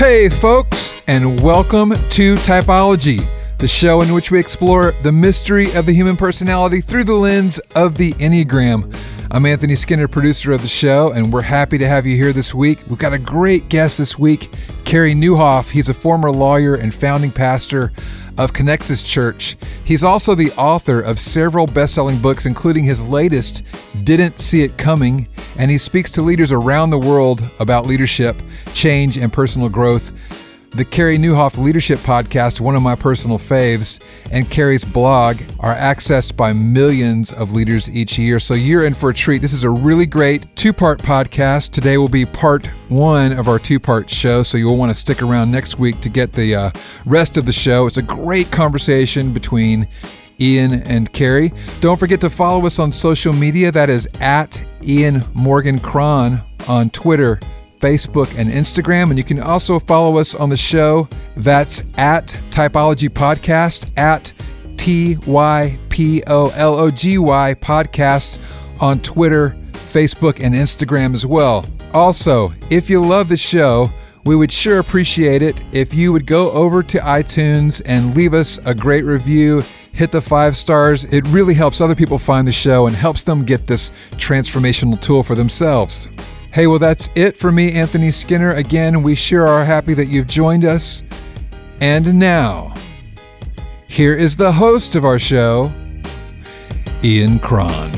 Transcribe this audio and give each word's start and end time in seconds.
Hey, 0.00 0.30
folks, 0.30 0.94
and 1.08 1.38
welcome 1.42 1.90
to 1.90 2.34
Typology, 2.36 3.22
the 3.58 3.68
show 3.68 4.00
in 4.00 4.14
which 4.14 4.30
we 4.30 4.40
explore 4.40 4.92
the 5.02 5.12
mystery 5.12 5.70
of 5.74 5.84
the 5.84 5.92
human 5.92 6.16
personality 6.16 6.80
through 6.80 7.04
the 7.04 7.12
lens 7.12 7.58
of 7.76 7.98
the 7.98 8.14
Enneagram. 8.14 8.96
I'm 9.30 9.44
Anthony 9.44 9.76
Skinner, 9.76 10.08
producer 10.08 10.52
of 10.52 10.62
the 10.62 10.68
show, 10.68 11.12
and 11.12 11.30
we're 11.30 11.42
happy 11.42 11.76
to 11.76 11.86
have 11.86 12.06
you 12.06 12.16
here 12.16 12.32
this 12.32 12.54
week. 12.54 12.82
We've 12.88 12.98
got 12.98 13.12
a 13.12 13.18
great 13.18 13.68
guest 13.68 13.98
this 13.98 14.18
week, 14.18 14.50
Carey 14.86 15.12
Nieuwhof. 15.12 15.68
He's 15.68 15.90
a 15.90 15.94
former 15.94 16.32
lawyer 16.32 16.76
and 16.76 16.94
founding 16.94 17.30
pastor 17.30 17.92
of 18.40 18.54
Connexus 18.54 19.04
Church. 19.04 19.58
He's 19.84 20.02
also 20.02 20.34
the 20.34 20.50
author 20.52 20.98
of 20.98 21.18
several 21.18 21.66
best 21.66 21.94
selling 21.94 22.18
books, 22.18 22.46
including 22.46 22.84
his 22.84 23.02
latest, 23.02 23.62
Didn't 24.02 24.40
See 24.40 24.62
It 24.62 24.78
Coming, 24.78 25.28
and 25.58 25.70
he 25.70 25.76
speaks 25.76 26.10
to 26.12 26.22
leaders 26.22 26.50
around 26.50 26.88
the 26.88 26.98
world 26.98 27.50
about 27.60 27.84
leadership, 27.84 28.40
change, 28.72 29.18
and 29.18 29.30
personal 29.30 29.68
growth. 29.68 30.12
The 30.72 30.84
Carey 30.84 31.18
Nieuwhof 31.18 31.58
Leadership 31.58 31.98
Podcast, 31.98 32.60
one 32.60 32.76
of 32.76 32.82
my 32.82 32.94
personal 32.94 33.38
faves, 33.38 34.00
and 34.30 34.48
Carey's 34.48 34.84
blog 34.84 35.40
are 35.58 35.74
accessed 35.74 36.36
by 36.36 36.52
millions 36.52 37.32
of 37.32 37.52
leaders 37.52 37.90
each 37.90 38.20
year. 38.20 38.38
So 38.38 38.54
you're 38.54 38.84
in 38.84 38.94
for 38.94 39.10
a 39.10 39.14
treat. 39.14 39.42
This 39.42 39.52
is 39.52 39.64
a 39.64 39.70
really 39.70 40.06
great 40.06 40.46
two 40.54 40.72
part 40.72 41.00
podcast. 41.00 41.72
Today 41.72 41.98
will 41.98 42.08
be 42.08 42.24
part 42.24 42.66
one 42.88 43.32
of 43.32 43.48
our 43.48 43.58
two 43.58 43.80
part 43.80 44.08
show. 44.08 44.44
So 44.44 44.58
you'll 44.58 44.76
want 44.76 44.90
to 44.90 44.94
stick 44.94 45.22
around 45.22 45.50
next 45.50 45.80
week 45.80 46.00
to 46.02 46.08
get 46.08 46.32
the 46.32 46.54
uh, 46.54 46.70
rest 47.04 47.36
of 47.36 47.46
the 47.46 47.52
show. 47.52 47.88
It's 47.88 47.96
a 47.96 48.02
great 48.02 48.52
conversation 48.52 49.32
between 49.32 49.88
Ian 50.40 50.84
and 50.84 51.12
Carey. 51.12 51.52
Don't 51.80 51.98
forget 51.98 52.20
to 52.20 52.30
follow 52.30 52.64
us 52.64 52.78
on 52.78 52.92
social 52.92 53.32
media. 53.32 53.72
That 53.72 53.90
is 53.90 54.08
at 54.20 54.62
Ian 54.84 55.24
Morgan 55.34 55.80
Cron 55.80 56.44
on 56.68 56.90
Twitter 56.90 57.40
Facebook, 57.80 58.38
and 58.38 58.50
Instagram. 58.50 59.10
And 59.10 59.18
you 59.18 59.24
can 59.24 59.40
also 59.40 59.78
follow 59.80 60.18
us 60.18 60.34
on 60.34 60.50
the 60.50 60.56
show. 60.56 61.08
That's 61.36 61.82
at 61.96 62.28
Typology 62.50 63.08
Podcast, 63.08 63.90
at 63.98 64.32
T 64.76 65.16
Y 65.26 65.78
P 65.88 66.22
O 66.26 66.50
L 66.54 66.78
O 66.78 66.90
G 66.90 67.18
Y 67.18 67.54
Podcast 67.60 68.38
on 68.80 69.00
Twitter, 69.00 69.56
Facebook, 69.72 70.42
and 70.42 70.54
Instagram 70.54 71.14
as 71.14 71.26
well. 71.26 71.66
Also, 71.92 72.52
if 72.70 72.88
you 72.88 73.00
love 73.00 73.28
the 73.28 73.36
show, 73.36 73.90
we 74.24 74.36
would 74.36 74.52
sure 74.52 74.78
appreciate 74.78 75.42
it 75.42 75.60
if 75.72 75.92
you 75.94 76.12
would 76.12 76.26
go 76.26 76.50
over 76.52 76.82
to 76.82 76.98
iTunes 76.98 77.82
and 77.86 78.14
leave 78.14 78.34
us 78.34 78.58
a 78.64 78.74
great 78.74 79.04
review. 79.04 79.62
Hit 79.92 80.12
the 80.12 80.20
five 80.20 80.56
stars. 80.56 81.04
It 81.06 81.26
really 81.28 81.54
helps 81.54 81.80
other 81.80 81.94
people 81.94 82.18
find 82.18 82.46
the 82.46 82.52
show 82.52 82.86
and 82.86 82.94
helps 82.94 83.22
them 83.22 83.44
get 83.44 83.66
this 83.66 83.90
transformational 84.12 85.00
tool 85.00 85.22
for 85.22 85.34
themselves. 85.34 86.08
Hey, 86.52 86.66
well, 86.66 86.80
that's 86.80 87.08
it 87.14 87.36
for 87.36 87.52
me, 87.52 87.70
Anthony 87.70 88.10
Skinner. 88.10 88.54
Again, 88.54 89.04
we 89.04 89.14
sure 89.14 89.46
are 89.46 89.64
happy 89.64 89.94
that 89.94 90.06
you've 90.06 90.26
joined 90.26 90.64
us. 90.64 91.04
And 91.80 92.18
now, 92.18 92.74
here 93.86 94.16
is 94.16 94.34
the 94.34 94.50
host 94.50 94.96
of 94.96 95.04
our 95.04 95.20
show, 95.20 95.72
Ian 97.04 97.38
Cron. 97.38 97.92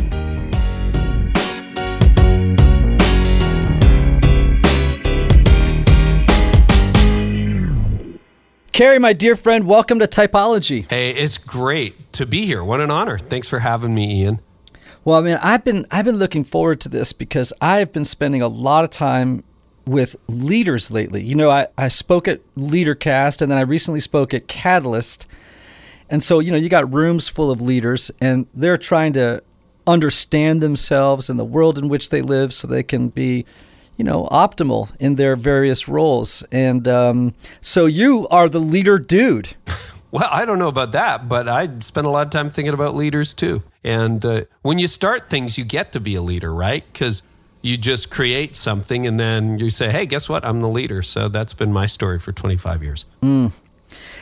Carey, 8.73 8.99
my 8.99 9.15
dear 9.15 9.35
friend, 9.35 9.67
welcome 9.67 9.99
to 9.99 10.07
Typology. 10.07 10.91
Hey, 10.91 11.09
it's 11.13 11.39
great 11.39 12.13
to 12.13 12.27
be 12.27 12.45
here. 12.45 12.63
What 12.63 12.83
an 12.83 12.91
honor. 12.91 13.17
Thanks 13.17 13.49
for 13.49 13.61
having 13.61 13.95
me, 13.95 14.21
Ian. 14.21 14.41
Well, 15.05 15.19
I 15.19 15.21
mean, 15.21 15.39
I've 15.43 15.65
been 15.65 15.87
I've 15.91 16.05
been 16.05 16.19
looking 16.19 16.45
forward 16.45 16.81
to 16.83 16.89
this 16.89 17.13
because 17.13 17.53
I've 17.61 17.93
been 17.93 18.05
spending 18.05 18.41
a 18.41 18.49
lot 18.49 18.85
of 18.85 18.91
time 18.91 19.43
with 19.85 20.15
leaders 20.29 20.91
lately. 20.91 21.25
You 21.25 21.35
know, 21.35 21.51
I, 21.51 21.67
I 21.77 21.89
spoke 21.89 22.29
at 22.29 22.41
LeaderCast 22.55 23.43
and 23.43 23.51
then 23.51 23.59
I 23.59 23.63
recently 23.63 24.01
spoke 24.01 24.33
at 24.33 24.47
Catalyst. 24.47 25.27
And 26.09 26.23
so, 26.23 26.39
you 26.39 26.53
know, 26.53 26.57
you 26.57 26.69
got 26.69 26.93
rooms 26.93 27.27
full 27.27 27.51
of 27.51 27.61
leaders 27.61 28.11
and 28.21 28.47
they're 28.55 28.77
trying 28.77 29.13
to 29.15 29.43
understand 29.87 30.63
themselves 30.63 31.29
and 31.29 31.39
the 31.39 31.45
world 31.45 31.79
in 31.79 31.89
which 31.89 32.11
they 32.11 32.23
live 32.23 32.55
so 32.55 32.69
they 32.69 32.85
can 32.85 33.09
be, 33.09 33.45
you 33.97 34.05
know, 34.05 34.29
optimal 34.31 34.93
in 35.01 35.17
their 35.17 35.35
various 35.35 35.89
roles. 35.89 36.45
And 36.53 36.87
um, 36.87 37.35
so 37.61 37.87
you 37.87 38.29
are 38.29 38.49
the 38.49 38.61
leader 38.61 38.99
dude. 38.99 39.55
Well, 40.13 40.29
I 40.31 40.45
don't 40.45 40.59
know 40.59 40.69
about 40.69 40.93
that, 40.93 41.27
but 41.27 41.49
I 41.49 41.71
spend 41.81 42.07
a 42.07 42.11
lot 42.11 42.27
of 42.27 42.31
time 42.31 42.51
thinking 42.51 42.75
about 42.75 42.95
leaders 42.95 43.33
too. 43.33 43.63
And 43.85 44.25
uh, 44.25 44.43
when 44.63 44.79
you 44.79 44.87
start 44.87 45.29
things, 45.29 45.59
you 45.59 45.65
get 45.65 45.93
to 45.93 46.01
be 46.01 46.15
a 46.15 46.23
leader, 46.23 46.53
right? 46.55 46.85
Because 46.93 47.23
you 47.63 47.77
just 47.77 48.11
create 48.11 48.55
something 48.57 49.07
and 49.07 49.19
then 49.19 49.59
you 49.59 49.71
say, 49.71 49.91
hey, 49.91 50.07
guess 50.07 50.29
what? 50.29 50.45
I'm 50.45 50.61
the 50.61 50.69
leader. 50.69 51.03
So 51.03 51.29
that's 51.29 51.53
been 51.55 51.73
my 51.73 51.87
story 51.87 52.19
for 52.19 52.33
25 52.33 52.83
years. 52.83 53.05
Mm. 53.23 53.53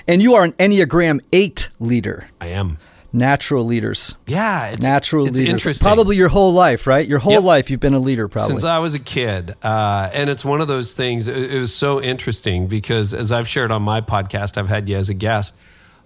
And 0.06 0.22
you 0.22 0.34
are 0.34 0.44
an 0.44 0.53
Enneagram 0.53 1.20
8 1.32 1.69
leader. 1.78 2.28
I 2.41 2.49
am. 2.49 2.78
Natural 3.12 3.65
leaders. 3.65 4.15
Yeah, 4.26 4.66
it's, 4.69 4.87
natural 4.87 5.26
it's 5.26 5.37
leaders. 5.38 5.53
interesting. 5.53 5.84
Probably 5.84 6.16
your 6.16 6.28
whole 6.28 6.53
life, 6.53 6.87
right? 6.87 7.06
Your 7.06 7.19
whole 7.19 7.32
Yep. 7.32 7.43
life 7.43 7.70
you've 7.70 7.81
been 7.81 7.94
a 7.94 7.99
leader, 7.99 8.28
probably. 8.28 8.50
Since 8.53 8.65
I 8.65 8.78
was 8.78 8.94
a 8.94 9.00
kid. 9.00 9.56
Uh, 9.62 10.09
and 10.12 10.31
it's 10.31 10.44
one 10.44 10.60
of 10.60 10.69
those 10.69 10.94
things, 10.94 11.26
it, 11.26 11.53
it 11.53 11.59
was 11.59 11.75
so 11.75 12.00
interesting 12.00 12.69
because 12.69 13.12
as 13.12 13.32
I've 13.32 13.49
shared 13.49 13.72
on 13.72 13.82
my 13.82 14.00
podcast, 14.00 14.56
I've 14.59 14.69
had 14.69 14.88
you 14.88 14.97
as 14.97 15.09
a 15.09 15.15
guest. 15.15 15.56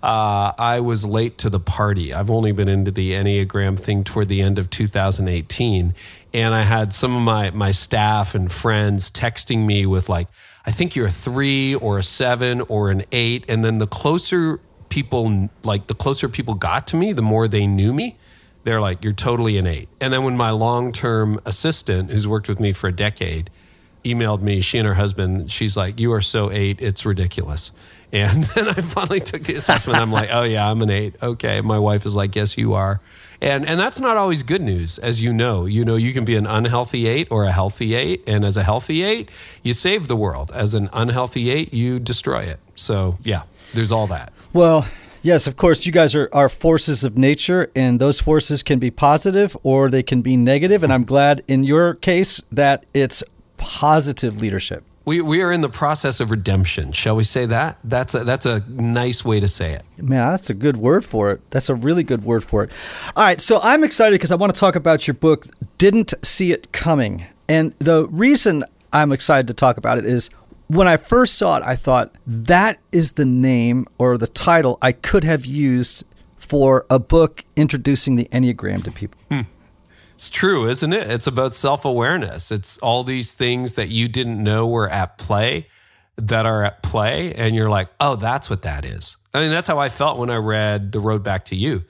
Uh, 0.05 0.53
I 0.59 0.81
was 0.81 1.07
late 1.07 1.39
to 1.39 1.49
the 1.49 1.59
party. 1.59 2.13
I've 2.13 2.31
only 2.31 2.53
been 2.53 2.69
into 2.69 2.91
the 2.91 3.15
Enneagram 3.15 3.81
thing 3.81 4.05
toward 4.05 4.29
the 4.29 4.43
end 4.43 4.59
of 4.59 4.69
2018. 4.69 5.95
And 6.35 6.55
I 6.55 6.61
had 6.61 6.93
some 6.93 7.17
of 7.17 7.23
my, 7.23 7.53
my 7.53 7.71
staff 7.71 8.35
and 8.35 8.53
friends 8.53 9.11
texting 9.11 9.65
me 9.65 9.87
with, 9.87 10.11
like, 10.11 10.29
I 10.67 10.73
think 10.73 10.95
you're 10.95 11.07
a 11.07 11.11
three 11.11 11.75
or 11.75 11.97
a 11.97 12.03
seven 12.03 12.61
or 12.63 12.91
an 12.91 13.05
eight. 13.13 13.47
And 13.49 13.65
then 13.65 13.79
the 13.79 13.87
closer 13.87 14.61
people, 14.91 15.49
like, 15.63 15.87
the 15.87 15.95
closer 15.95 16.29
people 16.29 16.53
got 16.53 16.87
to 16.89 16.97
me, 16.97 17.15
the 17.15 17.23
more 17.23 17.49
they 17.49 17.67
knew 17.67 17.95
me 17.95 18.19
they're 18.65 18.81
like, 18.81 19.05
you're 19.05 19.13
totally 19.13 19.59
an 19.59 19.67
eight. 19.67 19.91
And 20.01 20.13
then 20.13 20.25
when 20.25 20.37
my 20.37 20.51
long 20.51 20.91
term 20.91 21.39
assistant, 21.45 22.11
who's 22.11 22.27
worked 22.27 22.49
with 22.49 22.61
me 22.61 22.73
for 22.73 22.89
a 22.89 22.93
decade, 22.93 23.51
emailed 24.05 24.43
me, 24.43 24.61
she 24.61 24.79
and 24.79 24.87
her 24.87 24.95
husband, 24.95 25.51
she's 25.51 25.77
like, 25.77 25.99
you 25.99 26.13
are 26.13 26.21
so 26.21 26.51
eight, 26.51 26.81
it's 26.81 27.07
ridiculous. 27.07 27.73
And 28.15 28.45
then 28.55 28.69
I 28.69 28.75
finally 28.75 29.19
took 29.19 29.43
the 29.43 29.57
assessment. 29.57 29.99
I'm 29.99 30.13
like, 30.13 30.31
oh 30.33 30.45
yeah, 30.45 30.71
I'm 30.71 30.81
an 30.83 30.91
eight. 30.91 31.17
Okay. 31.21 31.61
My 31.61 31.79
wife 31.81 32.07
is 32.07 32.15
like, 32.15 32.37
yes, 32.37 32.57
you 32.57 32.75
are. 32.75 33.01
And 33.41 33.67
and 33.67 33.79
that's 33.79 33.99
not 33.99 34.17
always 34.17 34.45
good 34.45 34.63
news, 34.63 34.99
as 35.01 35.21
you 35.21 35.33
know. 35.33 35.67
You 35.67 35.85
know, 35.85 35.97
you 35.97 36.13
can 36.13 36.25
be 36.25 36.37
an 36.37 36.47
unhealthy 36.47 37.09
eight 37.09 37.29
or 37.33 37.45
a 37.45 37.51
healthy 37.51 37.97
eight. 37.97 38.23
And 38.29 38.45
as 38.45 38.57
a 38.57 38.63
healthy 38.63 39.03
eight, 39.03 39.31
you 39.65 39.73
save 39.75 40.07
the 40.07 40.17
world. 40.17 40.53
As 40.55 40.75
an 40.75 40.89
unhealthy 40.93 41.51
eight, 41.51 41.75
you 41.75 41.99
destroy 41.99 42.43
it. 42.43 42.61
So 42.77 43.19
yeah, 43.25 43.43
there's 43.75 43.91
all 43.91 44.07
that. 44.07 44.33
Well, 44.53 44.87
yes, 45.23 45.49
of 45.49 45.57
course, 45.57 45.85
you 45.85 45.91
guys 45.91 46.15
are, 46.15 46.29
are 46.33 46.49
forces 46.49 47.03
of 47.03 47.19
nature, 47.19 47.73
and 47.75 48.01
those 48.01 48.21
forces 48.21 48.63
can 48.63 48.79
be 48.79 48.93
positive 48.93 49.57
or 49.65 49.91
they 49.91 50.05
can 50.05 50.23
be 50.23 50.37
negative. 50.37 50.85
And 50.85 50.93
I'm 50.93 51.05
glad 51.05 51.43
in 51.49 51.65
your 51.65 51.95
case 51.95 52.41
that 52.53 52.87
it's 52.95 53.25
positive 53.57 54.41
leadership. 54.41 54.85
We, 55.05 55.21
we 55.21 55.43
are 55.43 55.53
in 55.53 55.61
the 55.61 55.69
process 55.69 56.21
of 56.21 56.31
redemption. 56.31 56.93
Shall 56.93 57.17
we 57.17 57.25
say 57.25 57.45
that? 57.47 57.79
That's 57.85 58.15
a, 58.15 58.25
that's 58.25 58.47
a 58.47 58.65
nice 58.69 59.25
way 59.25 59.39
to 59.39 59.49
say 59.49 59.73
it. 59.73 59.83
Man, 60.03 60.31
that's 60.31 60.49
a 60.49 60.55
good 60.55 60.79
word 60.79 61.05
for 61.05 61.31
it. 61.31 61.43
That's 61.51 61.69
a 61.69 61.75
really 61.75 62.03
good 62.03 62.25
word 62.25 62.43
for 62.43 62.65
it. 62.65 62.71
All 63.15 63.25
right, 63.25 63.41
so 63.41 63.61
I'm 63.63 63.85
excited 63.85 64.15
because 64.15 64.33
I 64.33 64.37
want 64.37 64.55
to 64.55 64.59
talk 64.59 64.77
about 64.77 65.07
your 65.07 65.15
book, 65.15 65.47
Didn't 65.77 66.15
See 66.23 66.53
It 66.53 66.73
Coming. 66.73 67.27
And 67.49 67.75
the 67.79 68.07
reason 68.07 68.65
I'm 68.93 69.13
excited 69.13 69.47
to 69.49 69.55
talk 69.55 69.77
about 69.77 69.99
it 69.99 70.07
is 70.07 70.31
when 70.69 70.89
I 70.89 70.97
first 70.97 71.37
saw 71.37 71.59
it, 71.59 71.63
I 71.65 71.77
thought 71.77 72.15
that 72.27 72.79
is 72.91 73.13
the 73.13 73.27
name 73.27 73.87
or 73.99 74.17
the 74.17 74.27
title 74.27 74.79
I 74.81 74.93
could 74.93 75.25
have 75.25 75.45
used 75.45 76.05
for 76.37 76.87
a 76.89 76.99
book 76.99 77.45
introducing 77.57 78.17
the 78.17 78.27
Enneagram 78.27 78.83
to 78.85 78.91
people. 78.91 79.21
Hmm. 79.31 79.43
It's 80.15 80.31
true, 80.31 80.69
isn't 80.69 80.93
it? 80.93 81.11
It's 81.11 81.27
about 81.27 81.55
self 81.55 81.85
awareness. 81.85 82.51
It's 82.53 82.79
all 82.79 83.03
these 83.05 83.35
things 83.35 83.75
that 83.75 83.89
you 83.89 84.09
didn't 84.09 84.43
know 84.43 84.67
were 84.67 84.89
at 84.89 85.19
play 85.19 85.67
that 86.17 86.47
are 86.47 86.65
at 86.65 86.83
play. 86.83 87.35
And 87.35 87.55
you're 87.55 87.71
like, 87.71 87.89
oh, 88.01 88.17
that's 88.17 88.49
what 88.49 88.63
that 88.63 88.85
is. 88.85 89.17
I 89.33 89.41
mean, 89.41 89.51
that's 89.51 89.67
how 89.67 89.79
I 89.79 89.89
felt 89.89 90.19
when 90.19 90.31
I 90.31 90.37
read 90.37 90.93
The 90.93 91.01
Road 91.01 91.25
Back 91.25 91.47
to 91.47 91.57
You. 91.57 91.85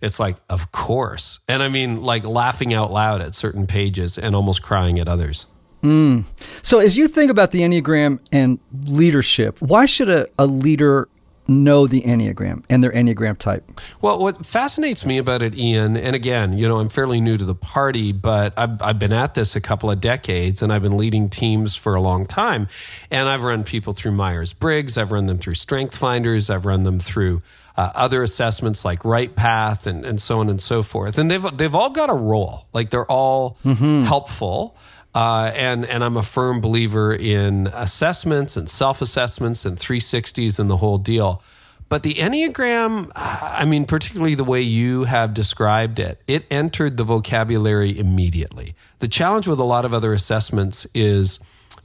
it's 0.00 0.18
like, 0.18 0.36
of 0.48 0.72
course. 0.72 1.40
And 1.48 1.62
I 1.62 1.68
mean, 1.68 2.02
like 2.02 2.24
laughing 2.24 2.72
out 2.72 2.90
loud 2.90 3.20
at 3.20 3.34
certain 3.34 3.66
pages 3.66 4.18
and 4.18 4.34
almost 4.34 4.62
crying 4.62 4.98
at 4.98 5.08
others. 5.08 5.46
Mm. 5.82 6.24
So, 6.62 6.80
as 6.80 6.96
you 6.96 7.06
think 7.06 7.30
about 7.30 7.50
the 7.50 7.60
Enneagram 7.60 8.18
and 8.32 8.58
leadership, 8.86 9.60
why 9.60 9.86
should 9.86 10.08
a, 10.08 10.26
a 10.38 10.46
leader 10.46 11.08
know 11.48 11.86
the 11.86 12.02
Enneagram 12.02 12.64
and 12.68 12.82
their 12.82 12.92
Enneagram 12.92 13.38
type? 13.38 13.80
Well, 14.00 14.18
what 14.18 14.44
fascinates 14.44 15.04
me 15.04 15.18
about 15.18 15.42
it, 15.42 15.56
Ian, 15.56 15.96
and 15.96 16.14
again, 16.14 16.58
you 16.58 16.68
know, 16.68 16.78
I'm 16.78 16.88
fairly 16.88 17.20
new 17.20 17.36
to 17.36 17.44
the 17.44 17.54
party, 17.54 18.12
but 18.12 18.52
I've, 18.56 18.80
I've 18.82 18.98
been 18.98 19.12
at 19.12 19.34
this 19.34 19.56
a 19.56 19.60
couple 19.60 19.90
of 19.90 20.00
decades 20.00 20.62
and 20.62 20.72
I've 20.72 20.82
been 20.82 20.96
leading 20.96 21.28
teams 21.28 21.76
for 21.76 21.94
a 21.94 22.00
long 22.00 22.26
time. 22.26 22.68
And 23.10 23.28
I've 23.28 23.44
run 23.44 23.64
people 23.64 23.92
through 23.92 24.12
Myers 24.12 24.52
Briggs, 24.52 24.98
I've 24.98 25.12
run 25.12 25.26
them 25.26 25.38
through 25.38 25.54
Strength 25.54 25.96
Finders, 25.96 26.50
I've 26.50 26.66
run 26.66 26.84
them 26.84 26.98
through 26.98 27.42
uh, 27.76 27.92
other 27.94 28.22
assessments 28.22 28.84
like 28.84 29.04
Right 29.04 29.34
Path 29.34 29.86
and, 29.86 30.04
and 30.04 30.20
so 30.20 30.40
on 30.40 30.48
and 30.48 30.60
so 30.60 30.82
forth. 30.82 31.18
And 31.18 31.30
they've, 31.30 31.56
they've 31.56 31.74
all 31.74 31.90
got 31.90 32.08
a 32.10 32.14
role, 32.14 32.66
like 32.72 32.90
they're 32.90 33.10
all 33.10 33.58
mm-hmm. 33.64 34.02
helpful. 34.02 34.76
Uh, 35.16 35.50
and 35.54 35.86
and 35.86 36.04
I'm 36.04 36.18
a 36.18 36.22
firm 36.22 36.60
believer 36.60 37.14
in 37.14 37.68
assessments 37.68 38.54
and 38.54 38.68
self 38.68 39.00
assessments 39.00 39.64
and 39.64 39.78
360s 39.78 40.60
and 40.60 40.68
the 40.68 40.76
whole 40.76 40.98
deal. 40.98 41.42
But 41.88 42.02
the 42.02 42.16
Enneagram, 42.16 43.12
I 43.14 43.64
mean, 43.64 43.86
particularly 43.86 44.34
the 44.34 44.44
way 44.44 44.60
you 44.60 45.04
have 45.04 45.32
described 45.32 46.00
it, 46.00 46.20
it 46.26 46.44
entered 46.50 46.98
the 46.98 47.04
vocabulary 47.04 47.98
immediately. 47.98 48.74
The 48.98 49.08
challenge 49.08 49.48
with 49.48 49.58
a 49.58 49.64
lot 49.64 49.86
of 49.86 49.94
other 49.94 50.12
assessments 50.12 50.86
is 50.94 51.38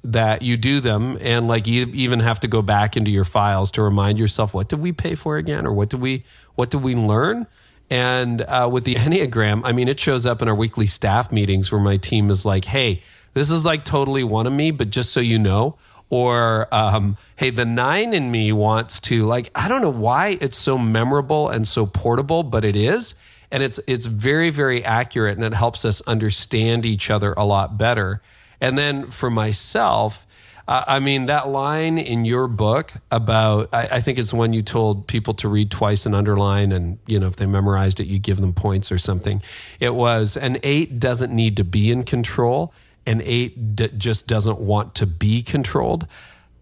that 0.03 0.41
you 0.41 0.57
do 0.57 0.81
them 0.81 1.17
and 1.21 1.47
like 1.47 1.67
you 1.67 1.85
even 1.93 2.19
have 2.19 2.41
to 2.41 2.49
go 2.49 2.61
back 2.61 2.97
into 2.97 3.11
your 3.11 3.23
files 3.23 3.71
to 3.73 3.81
remind 3.81 4.19
yourself 4.19 4.53
what 4.53 4.67
did 4.67 4.79
we 4.79 4.91
pay 4.91 5.15
for 5.15 5.37
again 5.37 5.65
or 5.65 5.71
what 5.71 5.89
did 5.89 6.01
we 6.01 6.25
what 6.55 6.69
did 6.69 6.83
we 6.83 6.95
learn 6.95 7.45
and 7.91 8.41
uh, 8.41 8.67
with 8.71 8.83
the 8.83 8.95
enneagram 8.95 9.61
i 9.63 9.71
mean 9.71 9.87
it 9.87 9.99
shows 9.99 10.25
up 10.25 10.41
in 10.41 10.47
our 10.47 10.55
weekly 10.55 10.87
staff 10.87 11.31
meetings 11.31 11.71
where 11.71 11.79
my 11.79 11.97
team 11.97 12.31
is 12.31 12.43
like 12.43 12.65
hey 12.65 12.99
this 13.33 13.51
is 13.51 13.65
like 13.65 13.85
totally 13.85 14.23
one 14.23 14.47
of 14.47 14.53
me, 14.53 14.71
but 14.71 14.89
just 14.89 15.11
so 15.11 15.19
you 15.19 15.39
know. 15.39 15.77
Or, 16.09 16.67
um, 16.73 17.15
hey, 17.37 17.51
the 17.51 17.63
nine 17.63 18.13
in 18.13 18.29
me 18.29 18.51
wants 18.51 18.99
to, 19.01 19.23
like, 19.23 19.49
I 19.55 19.69
don't 19.69 19.81
know 19.81 19.89
why 19.89 20.37
it's 20.41 20.57
so 20.57 20.77
memorable 20.77 21.47
and 21.47 21.65
so 21.65 21.85
portable, 21.85 22.43
but 22.43 22.65
it 22.65 22.75
is. 22.75 23.15
And 23.49 23.63
it's, 23.63 23.79
it's 23.87 24.07
very, 24.07 24.49
very 24.49 24.83
accurate 24.83 25.37
and 25.37 25.45
it 25.45 25.53
helps 25.53 25.85
us 25.85 26.01
understand 26.01 26.85
each 26.85 27.09
other 27.09 27.31
a 27.33 27.45
lot 27.45 27.77
better. 27.77 28.21
And 28.59 28.77
then 28.77 29.07
for 29.07 29.29
myself, 29.29 30.27
uh, 30.67 30.83
I 30.85 30.99
mean, 30.99 31.25
that 31.25 31.47
line 31.47 31.97
in 31.97 32.25
your 32.25 32.47
book 32.47 32.91
about, 33.09 33.69
I, 33.73 33.87
I, 33.93 34.01
think 34.01 34.19
it's 34.19 34.33
one 34.33 34.53
you 34.53 34.61
told 34.61 35.07
people 35.07 35.33
to 35.35 35.49
read 35.49 35.71
twice 35.71 36.05
and 36.05 36.13
underline, 36.13 36.71
and, 36.71 36.99
you 37.07 37.19
know, 37.19 37.27
if 37.27 37.35
they 37.35 37.45
memorized 37.45 37.99
it, 37.99 38.07
you 38.07 38.19
give 38.19 38.37
them 38.37 38.53
points 38.53 38.91
or 38.91 38.97
something. 38.97 39.41
It 39.79 39.95
was 39.95 40.37
an 40.37 40.59
eight 40.63 40.99
doesn't 40.99 41.33
need 41.33 41.57
to 41.57 41.63
be 41.63 41.89
in 41.89 42.03
control 42.03 42.73
and 43.05 43.21
eight 43.21 43.75
d- 43.75 43.89
just 43.97 44.27
doesn't 44.27 44.59
want 44.59 44.95
to 44.95 45.05
be 45.05 45.41
controlled. 45.43 46.07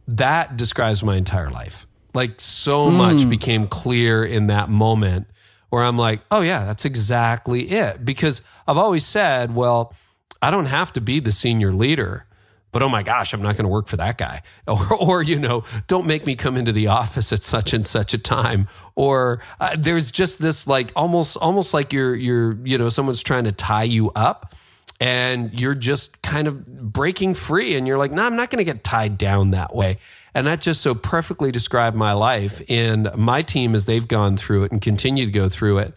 That 0.08 0.58
describes 0.58 1.04
my 1.04 1.16
entire 1.16 1.50
life. 1.50 1.86
Like 2.14 2.42
so 2.42 2.90
mm. 2.90 2.98
much 2.98 3.30
became 3.30 3.68
clear 3.68 4.26
in 4.26 4.48
that 4.48 4.70
moment 4.70 5.28
where 5.70 5.84
I'm 5.84 5.98
like, 5.98 6.22
oh, 6.32 6.42
yeah, 6.42 6.66
that's 6.66 6.86
exactly 6.86 7.70
it. 7.70 8.04
Because 8.04 8.42
I've 8.68 8.78
always 8.78 9.06
said, 9.06 9.54
well, 9.54 9.94
I 10.42 10.50
don't 10.50 10.66
have 10.66 10.94
to 10.94 11.02
be 11.02 11.20
the 11.20 11.32
senior 11.32 11.72
leader 11.72 12.26
but 12.72 12.84
oh 12.84 12.90
my 12.90 13.04
gosh, 13.04 13.34
I'm 13.34 13.42
not 13.42 13.56
going 13.56 13.66
to 13.66 13.70
work 13.70 13.88
for 13.88 13.98
that 13.98 14.18
guy. 14.18 14.42
Or, 14.68 14.96
or, 14.96 15.24
you 15.24 15.40
know, 15.40 15.64
don't 15.88 16.06
make 16.06 16.28
me 16.28 16.36
come 16.36 16.56
into 16.56 16.72
the 16.72 16.88
office 16.88 17.34
at 17.34 17.44
such 17.44 17.74
and 17.74 17.84
such 17.84 18.14
a 18.14 18.20
time. 18.20 18.68
Or 18.94 19.42
uh, 19.60 19.76
there's 19.80 20.12
just 20.12 20.40
this 20.40 20.68
like 20.68 20.92
almost, 20.96 21.38
almost 21.38 21.74
like 21.74 21.92
you're, 21.92 22.16
you're, 22.16 22.56
you 22.64 22.78
know, 22.78 22.90
someone's 22.90 23.24
trying 23.24 23.46
to 23.46 23.52
tie 23.52 23.84
you 23.84 24.12
up 24.12 24.54
and 25.00 25.58
you're 25.58 25.76
just 25.76 26.22
kind 26.22 26.48
of 26.48 26.66
breaking 26.66 27.34
free 27.34 27.76
and 27.76 27.88
you're 27.88 27.98
like, 27.98 28.12
no, 28.12 28.22
nah, 28.22 28.28
I'm 28.28 28.36
not 28.36 28.50
going 28.50 28.64
to 28.64 28.70
get 28.70 28.84
tied 28.84 29.18
down 29.18 29.52
that 29.52 29.74
way. 29.74 29.98
And 30.34 30.48
that 30.48 30.62
just 30.62 30.82
so 30.82 30.94
perfectly 30.94 31.52
described 31.52 31.96
my 31.96 32.14
life. 32.14 32.62
And 32.70 33.10
my 33.16 33.42
team, 33.42 33.76
as 33.76 33.86
they've 33.86 34.08
gone 34.08 34.36
through 34.36 34.66
it 34.66 34.72
and 34.72 34.82
continue 34.82 35.26
to 35.26 35.32
go 35.32 35.48
through 35.48 35.80
it, 35.80 35.94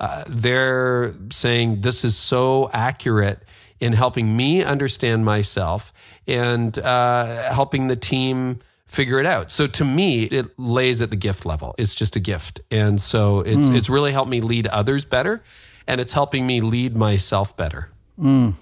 uh, 0.00 0.24
they're 0.28 1.12
saying 1.30 1.82
this 1.82 2.04
is 2.04 2.16
so 2.16 2.70
accurate 2.72 3.42
in 3.80 3.92
helping 3.92 4.34
me 4.34 4.62
understand 4.62 5.24
myself 5.24 5.92
and 6.26 6.76
uh, 6.78 7.52
helping 7.52 7.88
the 7.88 7.96
team 7.96 8.60
figure 8.86 9.20
it 9.20 9.26
out. 9.26 9.50
So 9.50 9.66
to 9.66 9.84
me, 9.84 10.24
it 10.24 10.58
lays 10.58 11.02
at 11.02 11.10
the 11.10 11.16
gift 11.16 11.44
level. 11.44 11.74
It's 11.78 11.94
just 11.94 12.16
a 12.16 12.20
gift. 12.20 12.62
And 12.70 13.00
so 13.00 13.40
it's, 13.40 13.68
mm. 13.68 13.76
it's 13.76 13.90
really 13.90 14.12
helped 14.12 14.30
me 14.30 14.40
lead 14.40 14.66
others 14.66 15.04
better 15.04 15.42
and 15.86 16.00
it's 16.00 16.12
helping 16.12 16.46
me 16.46 16.60
lead 16.60 16.96
myself 16.96 17.56
better. 17.56 17.90
Mm. 18.18 18.54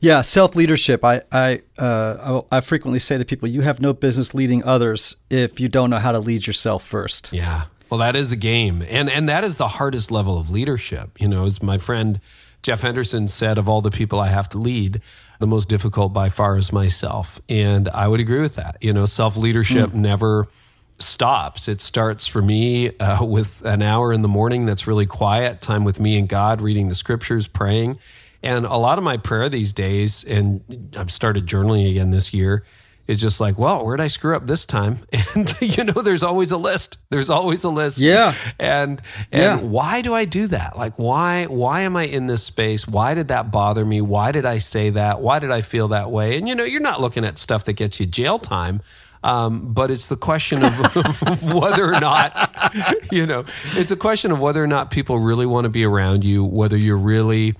Yeah, 0.00 0.20
self 0.20 0.54
leadership. 0.54 1.04
I 1.04 1.22
I, 1.32 1.62
uh, 1.78 2.42
I 2.50 2.60
frequently 2.60 2.98
say 2.98 3.18
to 3.18 3.24
people, 3.24 3.48
you 3.48 3.62
have 3.62 3.80
no 3.80 3.92
business 3.92 4.34
leading 4.34 4.64
others 4.64 5.16
if 5.30 5.58
you 5.60 5.68
don't 5.68 5.90
know 5.90 5.98
how 5.98 6.12
to 6.12 6.20
lead 6.20 6.46
yourself 6.46 6.84
first. 6.84 7.30
Yeah. 7.32 7.64
Well, 7.90 7.98
that 7.98 8.16
is 8.16 8.32
a 8.32 8.36
game, 8.36 8.82
and 8.88 9.08
and 9.08 9.28
that 9.28 9.44
is 9.44 9.58
the 9.58 9.68
hardest 9.68 10.10
level 10.10 10.38
of 10.38 10.50
leadership. 10.50 11.20
You 11.20 11.28
know, 11.28 11.44
as 11.44 11.62
my 11.62 11.78
friend 11.78 12.20
Jeff 12.62 12.82
Henderson 12.82 13.28
said, 13.28 13.58
of 13.58 13.68
all 13.68 13.80
the 13.80 13.90
people 13.90 14.18
I 14.18 14.28
have 14.28 14.48
to 14.50 14.58
lead, 14.58 15.00
the 15.38 15.46
most 15.46 15.68
difficult 15.68 16.12
by 16.12 16.28
far 16.28 16.56
is 16.56 16.72
myself, 16.72 17.40
and 17.48 17.88
I 17.88 18.08
would 18.08 18.20
agree 18.20 18.40
with 18.40 18.56
that. 18.56 18.78
You 18.80 18.92
know, 18.92 19.06
self 19.06 19.36
leadership 19.36 19.90
mm. 19.90 19.94
never 19.94 20.48
stops. 20.98 21.68
It 21.68 21.80
starts 21.80 22.26
for 22.26 22.42
me 22.42 22.96
uh, 22.98 23.24
with 23.24 23.64
an 23.64 23.82
hour 23.82 24.12
in 24.12 24.22
the 24.22 24.28
morning 24.28 24.66
that's 24.66 24.86
really 24.86 25.06
quiet 25.06 25.60
time 25.60 25.84
with 25.84 26.00
me 26.00 26.18
and 26.18 26.28
God, 26.28 26.60
reading 26.60 26.88
the 26.88 26.94
scriptures, 26.94 27.46
praying 27.46 27.98
and 28.46 28.64
a 28.64 28.76
lot 28.76 28.96
of 28.96 29.02
my 29.02 29.16
prayer 29.16 29.48
these 29.48 29.72
days, 29.72 30.22
and 30.22 30.94
I've 30.96 31.10
started 31.10 31.46
journaling 31.46 31.90
again 31.90 32.12
this 32.12 32.32
year, 32.32 32.62
is 33.08 33.20
just 33.20 33.40
like, 33.40 33.58
well, 33.58 33.84
where'd 33.84 34.00
I 34.00 34.06
screw 34.06 34.36
up 34.36 34.46
this 34.46 34.64
time? 34.64 34.98
And 35.34 35.52
you 35.60 35.84
know, 35.84 36.00
there's 36.00 36.22
always 36.22 36.52
a 36.52 36.56
list. 36.56 36.98
There's 37.10 37.28
always 37.28 37.64
a 37.64 37.70
list. 37.70 37.98
Yeah. 37.98 38.34
And 38.58 39.02
and 39.32 39.60
yeah. 39.60 39.66
why 39.66 40.00
do 40.00 40.14
I 40.14 40.24
do 40.24 40.46
that? 40.46 40.78
Like 40.78 40.98
why 40.98 41.44
why 41.44 41.80
am 41.80 41.96
I 41.96 42.04
in 42.04 42.26
this 42.26 42.42
space? 42.44 42.86
Why 42.88 43.14
did 43.14 43.28
that 43.28 43.50
bother 43.50 43.84
me? 43.84 44.00
Why 44.00 44.32
did 44.32 44.46
I 44.46 44.58
say 44.58 44.90
that? 44.90 45.20
Why 45.20 45.40
did 45.40 45.50
I 45.50 45.60
feel 45.60 45.88
that 45.88 46.10
way? 46.10 46.38
And 46.38 46.48
you 46.48 46.54
know, 46.54 46.64
you're 46.64 46.80
not 46.80 47.00
looking 47.00 47.24
at 47.24 47.36
stuff 47.36 47.64
that 47.64 47.74
gets 47.74 48.00
you 48.00 48.06
jail 48.06 48.38
time. 48.38 48.80
Um, 49.22 49.72
but 49.74 49.90
it's 49.90 50.08
the 50.08 50.16
question 50.16 50.62
of 50.62 50.72
whether 51.42 51.92
or 51.92 52.00
not, 52.00 52.30
you 53.12 53.26
know, 53.26 53.44
it's 53.74 53.90
a 53.90 53.96
question 53.96 54.30
of 54.30 54.40
whether 54.40 54.62
or 54.62 54.68
not 54.68 54.90
people 54.90 55.18
really 55.18 55.46
want 55.46 55.64
to 55.64 55.68
be 55.68 55.84
around 55.84 56.24
you, 56.24 56.44
whether 56.44 56.76
you're 56.76 56.96
really 56.96 57.54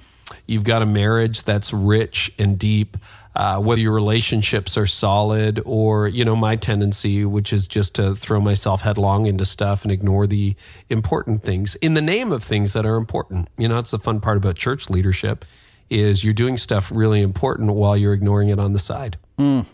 you've 0.46 0.64
got 0.64 0.82
a 0.82 0.86
marriage 0.86 1.42
that's 1.44 1.72
rich 1.72 2.32
and 2.38 2.58
deep, 2.58 2.96
uh, 3.34 3.60
whether 3.60 3.80
your 3.80 3.92
relationships 3.92 4.78
are 4.78 4.86
solid 4.86 5.60
or, 5.64 6.08
you 6.08 6.24
know, 6.24 6.34
my 6.34 6.56
tendency, 6.56 7.24
which 7.24 7.52
is 7.52 7.66
just 7.66 7.94
to 7.96 8.14
throw 8.14 8.40
myself 8.40 8.82
headlong 8.82 9.26
into 9.26 9.44
stuff 9.44 9.82
and 9.82 9.92
ignore 9.92 10.26
the 10.26 10.56
important 10.88 11.42
things 11.42 11.74
in 11.76 11.94
the 11.94 12.00
name 12.00 12.32
of 12.32 12.42
things 12.42 12.72
that 12.72 12.86
are 12.86 12.96
important. 12.96 13.48
You 13.58 13.68
know, 13.68 13.78
it's 13.78 13.90
the 13.90 13.98
fun 13.98 14.20
part 14.20 14.36
about 14.36 14.56
church 14.56 14.88
leadership 14.88 15.44
is 15.90 16.24
you're 16.24 16.34
doing 16.34 16.56
stuff 16.56 16.90
really 16.92 17.20
important 17.20 17.72
while 17.72 17.96
you're 17.96 18.14
ignoring 18.14 18.48
it 18.48 18.58
on 18.58 18.72
the 18.72 18.78
side. 18.78 19.18
Mm. 19.38 19.66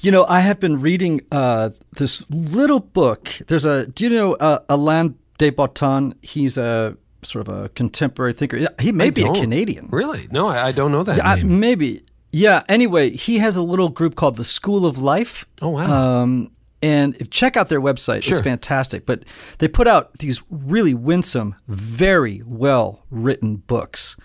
You 0.00 0.10
know, 0.10 0.26
I 0.28 0.40
have 0.40 0.60
been 0.60 0.80
reading 0.80 1.22
uh, 1.32 1.70
this 1.92 2.28
little 2.30 2.80
book. 2.80 3.30
There's 3.48 3.64
a, 3.64 3.86
do 3.86 4.04
you 4.04 4.10
know 4.10 4.34
uh, 4.34 4.58
Alain 4.68 5.16
de 5.38 5.50
Botton? 5.50 6.14
He's 6.22 6.58
a 6.58 6.96
sort 7.26 7.48
of 7.48 7.54
a 7.54 7.68
contemporary 7.70 8.32
thinker. 8.32 8.68
He 8.80 8.92
may 8.92 9.06
I 9.06 9.10
be 9.10 9.22
don't. 9.22 9.36
a 9.36 9.40
Canadian. 9.40 9.88
Really? 9.90 10.28
No, 10.30 10.48
I, 10.48 10.68
I 10.68 10.72
don't 10.72 10.92
know 10.92 11.02
that. 11.02 11.24
I, 11.24 11.42
maybe. 11.42 12.04
Yeah. 12.32 12.62
Anyway, 12.68 13.10
he 13.10 13.38
has 13.38 13.56
a 13.56 13.62
little 13.62 13.88
group 13.88 14.14
called 14.14 14.36
the 14.36 14.44
School 14.44 14.86
of 14.86 14.98
Life. 14.98 15.46
Oh 15.62 15.70
wow. 15.70 16.20
Um, 16.22 16.50
and 16.82 17.30
check 17.30 17.56
out 17.56 17.68
their 17.68 17.80
website. 17.80 18.22
Sure. 18.22 18.36
It's 18.36 18.44
fantastic. 18.44 19.06
But 19.06 19.24
they 19.58 19.68
put 19.68 19.88
out 19.88 20.18
these 20.18 20.42
really 20.50 20.94
winsome, 20.94 21.54
very 21.68 22.42
well 22.44 23.02
written 23.10 23.56
books. 23.56 24.16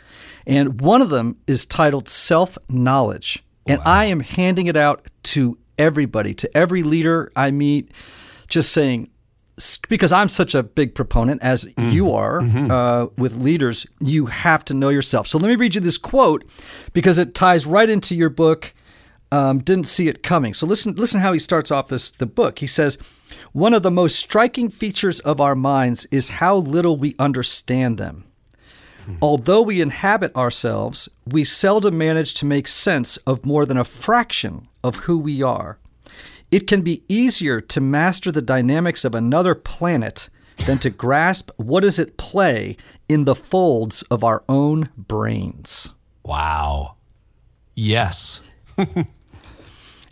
And 0.46 0.82
one 0.82 1.02
of 1.02 1.10
them 1.10 1.38
is 1.48 1.66
titled 1.66 2.10
Self 2.10 2.58
Knowledge. 2.70 3.44
And 3.68 3.78
wow. 3.80 3.84
I 3.86 4.06
am 4.06 4.20
handing 4.20 4.68
it 4.68 4.76
out 4.76 5.08
to 5.24 5.58
everybody, 5.78 6.34
to 6.34 6.58
every 6.58 6.84
leader 6.84 7.32
I 7.36 7.52
meet, 7.52 7.92
just 8.48 8.72
saying, 8.72 9.10
because 9.90 10.12
I'm 10.12 10.30
such 10.30 10.56
a 10.56 10.64
big 10.64 10.96
proponent, 10.96 11.42
as 11.42 11.66
mm-hmm. 11.66 11.90
you 11.90 12.12
are 12.12 12.42
mm-hmm. 12.42 12.72
uh, 12.72 13.06
with 13.18 13.36
leaders, 13.36 13.86
you 14.00 14.28
have 14.28 14.64
to 14.66 14.74
know 14.74 14.90
yourself. 14.90 15.28
So 15.28 15.38
let 15.38 15.48
me 15.48 15.56
read 15.56 15.76
you 15.76 15.82
this 15.82 15.98
quote 15.98 16.46
because 16.94 17.18
it 17.18 17.34
ties 17.36 17.66
right 17.66 17.90
into 17.90 18.16
your 18.16 18.30
book. 18.30 18.74
Um, 19.34 19.60
didn't 19.60 19.86
see 19.86 20.10
it 20.10 20.24
coming. 20.24 20.54
So 20.54 20.68
listen, 20.68 20.96
listen 20.96 21.22
how 21.22 21.32
he 21.32 21.40
starts 21.40 21.72
off 21.72 21.88
this 21.88 22.12
the 22.12 22.26
book. 22.26 22.60
He 22.60 22.68
says, 22.68 22.98
"One 23.54 23.74
of 23.74 23.82
the 23.82 23.92
most 23.92 24.18
striking 24.18 24.70
features 24.70 25.22
of 25.22 25.40
our 25.40 25.56
minds 25.56 26.06
is 26.12 26.42
how 26.42 26.58
little 26.58 26.98
we 26.98 27.16
understand 27.18 27.98
them. 27.98 28.26
Hmm. 29.06 29.16
Although 29.22 29.62
we 29.62 29.80
inhabit 29.80 30.36
ourselves, 30.36 31.08
we 31.26 31.46
seldom 31.46 31.98
manage 31.98 32.34
to 32.36 32.46
make 32.46 32.68
sense 32.68 33.16
of 33.26 33.46
more 33.46 33.66
than 33.66 33.78
a 33.78 33.86
fraction 33.86 34.68
of 34.84 35.06
who 35.06 35.18
we 35.18 35.42
are." 35.42 35.78
It 36.52 36.68
can 36.68 36.82
be 36.82 37.04
easier 37.08 37.62
to 37.62 37.82
master 37.82 38.32
the 38.32 38.42
dynamics 38.42 39.06
of 39.06 39.16
another 39.16 39.56
planet 39.56 40.30
than 40.66 40.78
to 40.80 40.90
grasp 40.90 41.50
what 41.56 41.84
is 41.84 41.98
at 41.98 42.18
play 42.18 42.78
in 43.08 43.26
the 43.26 43.36
folds 43.36 44.04
of 44.04 44.24
our 44.24 44.44
own 44.48 44.90
brains. 44.98 45.90
Wow. 46.24 46.98
Yes. 47.74 48.42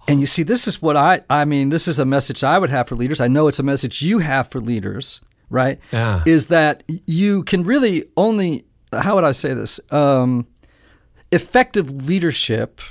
And 0.08 0.20
you 0.20 0.26
see, 0.26 0.42
this 0.42 0.68
is 0.68 0.82
what 0.82 0.98
I, 0.98 1.22
I 1.30 1.46
mean, 1.46 1.70
this 1.70 1.88
is 1.88 2.00
a 2.00 2.06
message 2.06 2.44
I 2.44 2.58
would 2.58 2.72
have 2.72 2.88
for 2.88 2.96
leaders. 2.96 3.22
I 3.22 3.28
know 3.28 3.48
it's 3.48 3.60
a 3.60 3.64
message 3.64 4.02
you 4.02 4.18
have 4.20 4.50
for 4.50 4.60
leaders, 4.60 5.22
right? 5.52 5.80
Yeah. 5.92 6.24
Is 6.26 6.48
that 6.48 6.84
you 7.06 7.44
can 7.44 7.62
really 7.62 8.06
only, 8.18 8.66
how 8.92 9.14
would 9.16 9.24
I 9.24 9.32
say 9.32 9.54
this? 9.54 9.80
Um, 9.92 10.48
effective 11.32 12.08
leadership 12.08 12.82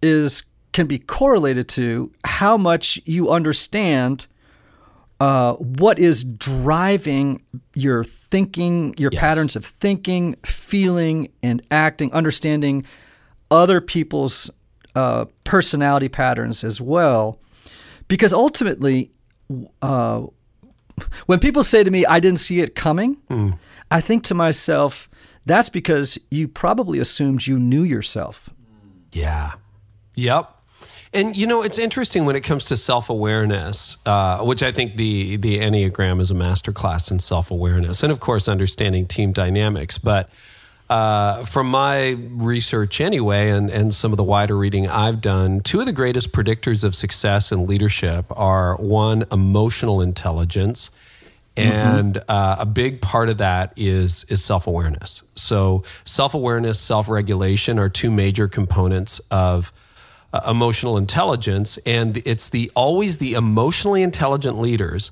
is 0.00 0.42
can 0.72 0.86
be 0.86 0.98
correlated 0.98 1.68
to 1.68 2.12
how 2.24 2.56
much 2.56 3.00
you 3.04 3.30
understand 3.30 4.26
uh, 5.20 5.54
what 5.54 5.98
is 5.98 6.22
driving 6.24 7.42
your 7.74 8.04
thinking, 8.04 8.94
your 8.98 9.10
Yes. 9.12 9.20
patterns 9.20 9.56
of 9.56 9.64
thinking, 9.64 10.34
feeling, 10.44 11.28
and 11.42 11.60
acting, 11.72 12.12
understanding 12.12 12.84
other 13.50 13.80
people's 13.80 14.50
uh, 14.94 15.24
personality 15.44 16.08
patterns 16.08 16.62
as 16.62 16.80
well. 16.80 17.38
Because 18.06 18.32
ultimately, 18.32 19.10
uh, 19.82 20.22
when 21.26 21.38
people 21.40 21.62
say 21.64 21.82
to 21.82 21.90
me, 21.90 22.06
I 22.06 22.20
didn't 22.20 22.38
see 22.38 22.60
it 22.60 22.74
coming, 22.76 23.16
I 23.90 24.00
think 24.00 24.22
to 24.24 24.34
myself, 24.34 25.08
that's 25.46 25.68
because 25.70 26.18
you 26.30 26.46
probably 26.46 26.98
assumed 27.00 27.46
you 27.46 27.58
knew 27.58 27.82
yourself. 27.82 28.50
Yeah. 29.12 29.52
Yep. 30.14 30.54
And 31.12 31.36
you 31.36 31.46
know, 31.46 31.62
it's 31.62 31.78
interesting 31.78 32.26
when 32.26 32.36
it 32.36 32.42
comes 32.42 32.66
to 32.66 32.76
self 32.76 33.08
awareness, 33.10 33.96
uh, 34.04 34.44
which 34.44 34.62
I 34.62 34.72
think 34.72 34.96
the 34.96 35.36
the 35.36 35.58
Enneagram 35.58 36.20
is 36.20 36.30
a 36.30 36.34
masterclass 36.34 37.10
in 37.10 37.18
self 37.18 37.50
awareness, 37.50 38.02
and 38.02 38.12
of 38.12 38.20
course, 38.20 38.48
understanding 38.48 39.06
team 39.06 39.32
dynamics. 39.32 39.96
But 39.96 40.28
uh, 40.90 41.44
from 41.44 41.68
my 41.68 42.10
research, 42.10 43.00
anyway, 43.00 43.50
and 43.50 43.70
and 43.70 43.94
some 43.94 44.12
of 44.12 44.18
the 44.18 44.24
wider 44.24 44.56
reading 44.56 44.86
I've 44.86 45.20
done, 45.20 45.60
two 45.60 45.80
of 45.80 45.86
the 45.86 45.92
greatest 45.92 46.32
predictors 46.32 46.84
of 46.84 46.94
success 46.94 47.52
in 47.52 47.66
leadership 47.66 48.26
are 48.30 48.76
one, 48.76 49.24
emotional 49.32 50.02
intelligence, 50.02 50.90
and 51.56 52.18
uh, 52.28 52.56
a 52.60 52.66
big 52.66 53.00
part 53.00 53.30
of 53.30 53.38
that 53.38 53.72
is 53.76 54.24
is 54.28 54.44
self 54.44 54.66
awareness. 54.66 55.22
So 55.34 55.84
self 56.04 56.34
awareness, 56.34 56.78
self 56.78 57.08
regulation 57.08 57.78
are 57.78 57.88
two 57.88 58.10
major 58.10 58.46
components 58.46 59.20
of 59.30 59.72
uh, 60.32 60.40
emotional 60.48 60.96
intelligence, 60.96 61.78
and 61.86 62.16
it's 62.18 62.50
the 62.50 62.70
always 62.74 63.18
the 63.18 63.34
emotionally 63.34 64.02
intelligent 64.02 64.58
leaders 64.58 65.10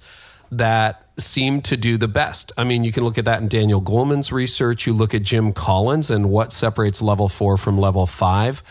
that 0.51 1.07
seem 1.19 1.61
to 1.63 1.77
do 1.77 1.97
the 1.97 2.09
best. 2.09 2.53
I 2.57 2.65
mean, 2.65 2.85
you 2.85 2.93
can 2.93 3.05
look 3.05 3.19
at 3.19 3.25
that 3.25 3.41
in 3.41 3.49
Daniel 3.49 3.81
Goleman's 3.81 4.31
research. 4.31 4.87
You 4.87 4.93
look 4.93 5.15
at 5.15 5.23
Jim 5.23 5.53
Collins 5.53 6.11
and 6.11 6.31
what 6.31 6.53
separates 6.53 7.01
level 7.01 7.29
four 7.29 7.57
from 7.57 7.79
level 7.79 8.07
five 8.07 8.63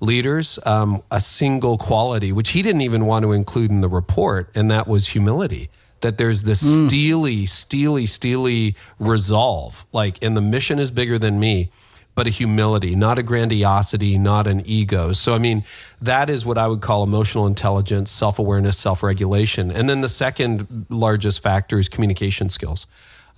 leaders. 0.00 0.58
Um, 0.64 1.02
a 1.10 1.20
single 1.20 1.76
quality, 1.76 2.32
which 2.32 2.50
he 2.50 2.62
didn't 2.62 2.82
even 2.82 3.04
want 3.06 3.24
to 3.24 3.32
include 3.32 3.70
in 3.70 3.80
the 3.80 3.88
report, 3.88 4.50
and 4.54 4.70
that 4.70 4.86
was 4.86 5.08
humility. 5.08 5.70
That 6.00 6.16
there's 6.16 6.44
this 6.44 6.60
steely, 6.86 7.44
steely, 7.44 8.06
steely 8.06 8.76
resolve, 9.00 9.84
like, 9.92 10.22
and 10.22 10.36
the 10.36 10.40
mission 10.40 10.78
is 10.78 10.92
bigger 10.92 11.18
than 11.18 11.40
me 11.40 11.70
but 12.18 12.26
a 12.26 12.30
humility, 12.30 12.96
not 12.96 13.16
a 13.16 13.22
grandiosity, 13.22 14.18
not 14.18 14.48
an 14.48 14.60
ego. 14.66 15.12
So, 15.12 15.34
I 15.34 15.38
mean, 15.38 15.62
that 16.02 16.28
is 16.28 16.44
what 16.44 16.58
I 16.58 16.66
would 16.66 16.80
call 16.80 17.04
emotional 17.04 17.46
intelligence, 17.46 18.10
self 18.10 18.40
awareness, 18.40 18.76
self 18.76 19.04
regulation. 19.04 19.70
And 19.70 19.88
then 19.88 20.00
the 20.00 20.08
second 20.08 20.86
largest 20.88 21.44
factor 21.44 21.78
is 21.78 21.88
communication 21.88 22.48
skills. 22.48 22.86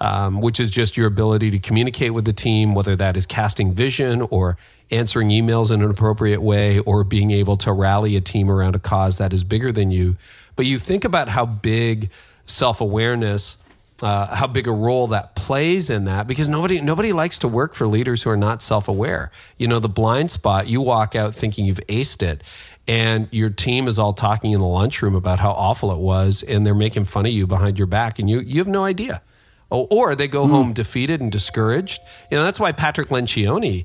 Um, 0.02 0.40
which 0.40 0.58
is 0.60 0.70
just 0.70 0.96
your 0.96 1.06
ability 1.06 1.50
to 1.50 1.58
communicate 1.58 2.14
with 2.14 2.24
the 2.24 2.32
team, 2.32 2.74
whether 2.74 2.96
that 2.96 3.18
is 3.18 3.26
casting 3.26 3.74
vision 3.74 4.22
or 4.30 4.56
answering 4.90 5.28
emails 5.28 5.70
in 5.70 5.82
an 5.82 5.90
appropriate 5.90 6.40
way 6.40 6.78
or 6.78 7.04
being 7.04 7.30
able 7.32 7.58
to 7.58 7.72
rally 7.74 8.16
a 8.16 8.22
team 8.22 8.50
around 8.50 8.74
a 8.74 8.78
cause 8.78 9.18
that 9.18 9.34
is 9.34 9.44
bigger 9.44 9.72
than 9.72 9.90
you. 9.90 10.16
But 10.56 10.64
you 10.64 10.78
think 10.78 11.04
about 11.04 11.28
how 11.28 11.44
big 11.44 12.08
self 12.46 12.80
awareness 12.80 13.58
uh, 14.02 14.34
how 14.34 14.46
big 14.46 14.66
a 14.66 14.72
role 14.72 15.08
that 15.08 15.34
plays 15.34 15.90
in 15.90 16.04
that 16.04 16.26
because 16.26 16.48
nobody 16.48 16.80
nobody 16.80 17.12
likes 17.12 17.38
to 17.40 17.48
work 17.48 17.74
for 17.74 17.86
leaders 17.86 18.22
who 18.22 18.30
are 18.30 18.36
not 18.36 18.62
self-aware. 18.62 19.30
You 19.56 19.68
know, 19.68 19.78
the 19.78 19.88
blind 19.88 20.30
spot, 20.30 20.66
you 20.66 20.80
walk 20.80 21.14
out 21.14 21.34
thinking 21.34 21.64
you've 21.66 21.80
aced 21.88 22.22
it 22.22 22.42
and 22.86 23.28
your 23.30 23.50
team 23.50 23.88
is 23.88 23.98
all 23.98 24.12
talking 24.12 24.52
in 24.52 24.60
the 24.60 24.66
lunchroom 24.66 25.14
about 25.14 25.38
how 25.38 25.50
awful 25.50 25.92
it 25.92 25.98
was 25.98 26.42
and 26.42 26.66
they're 26.66 26.74
making 26.74 27.04
fun 27.04 27.26
of 27.26 27.32
you 27.32 27.46
behind 27.46 27.78
your 27.78 27.86
back 27.86 28.18
and 28.18 28.28
you 28.28 28.40
you 28.40 28.58
have 28.58 28.68
no 28.68 28.84
idea. 28.84 29.22
Oh, 29.70 29.86
or 29.90 30.16
they 30.16 30.26
go 30.26 30.48
home 30.48 30.72
defeated 30.72 31.20
and 31.20 31.30
discouraged. 31.30 32.00
You 32.30 32.38
know, 32.38 32.44
that's 32.44 32.58
why 32.58 32.72
Patrick 32.72 33.08
Lencioni 33.08 33.84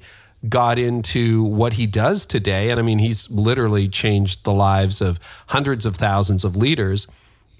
got 0.49 0.79
into 0.79 1.43
what 1.43 1.73
he 1.73 1.87
does 1.87 2.25
today 2.25 2.71
and 2.71 2.79
I 2.79 2.83
mean, 2.83 2.99
he's 2.99 3.29
literally 3.29 3.87
changed 3.87 4.43
the 4.43 4.53
lives 4.53 5.01
of 5.01 5.19
hundreds 5.47 5.85
of 5.85 5.95
thousands 5.95 6.43
of 6.43 6.55
leaders 6.55 7.07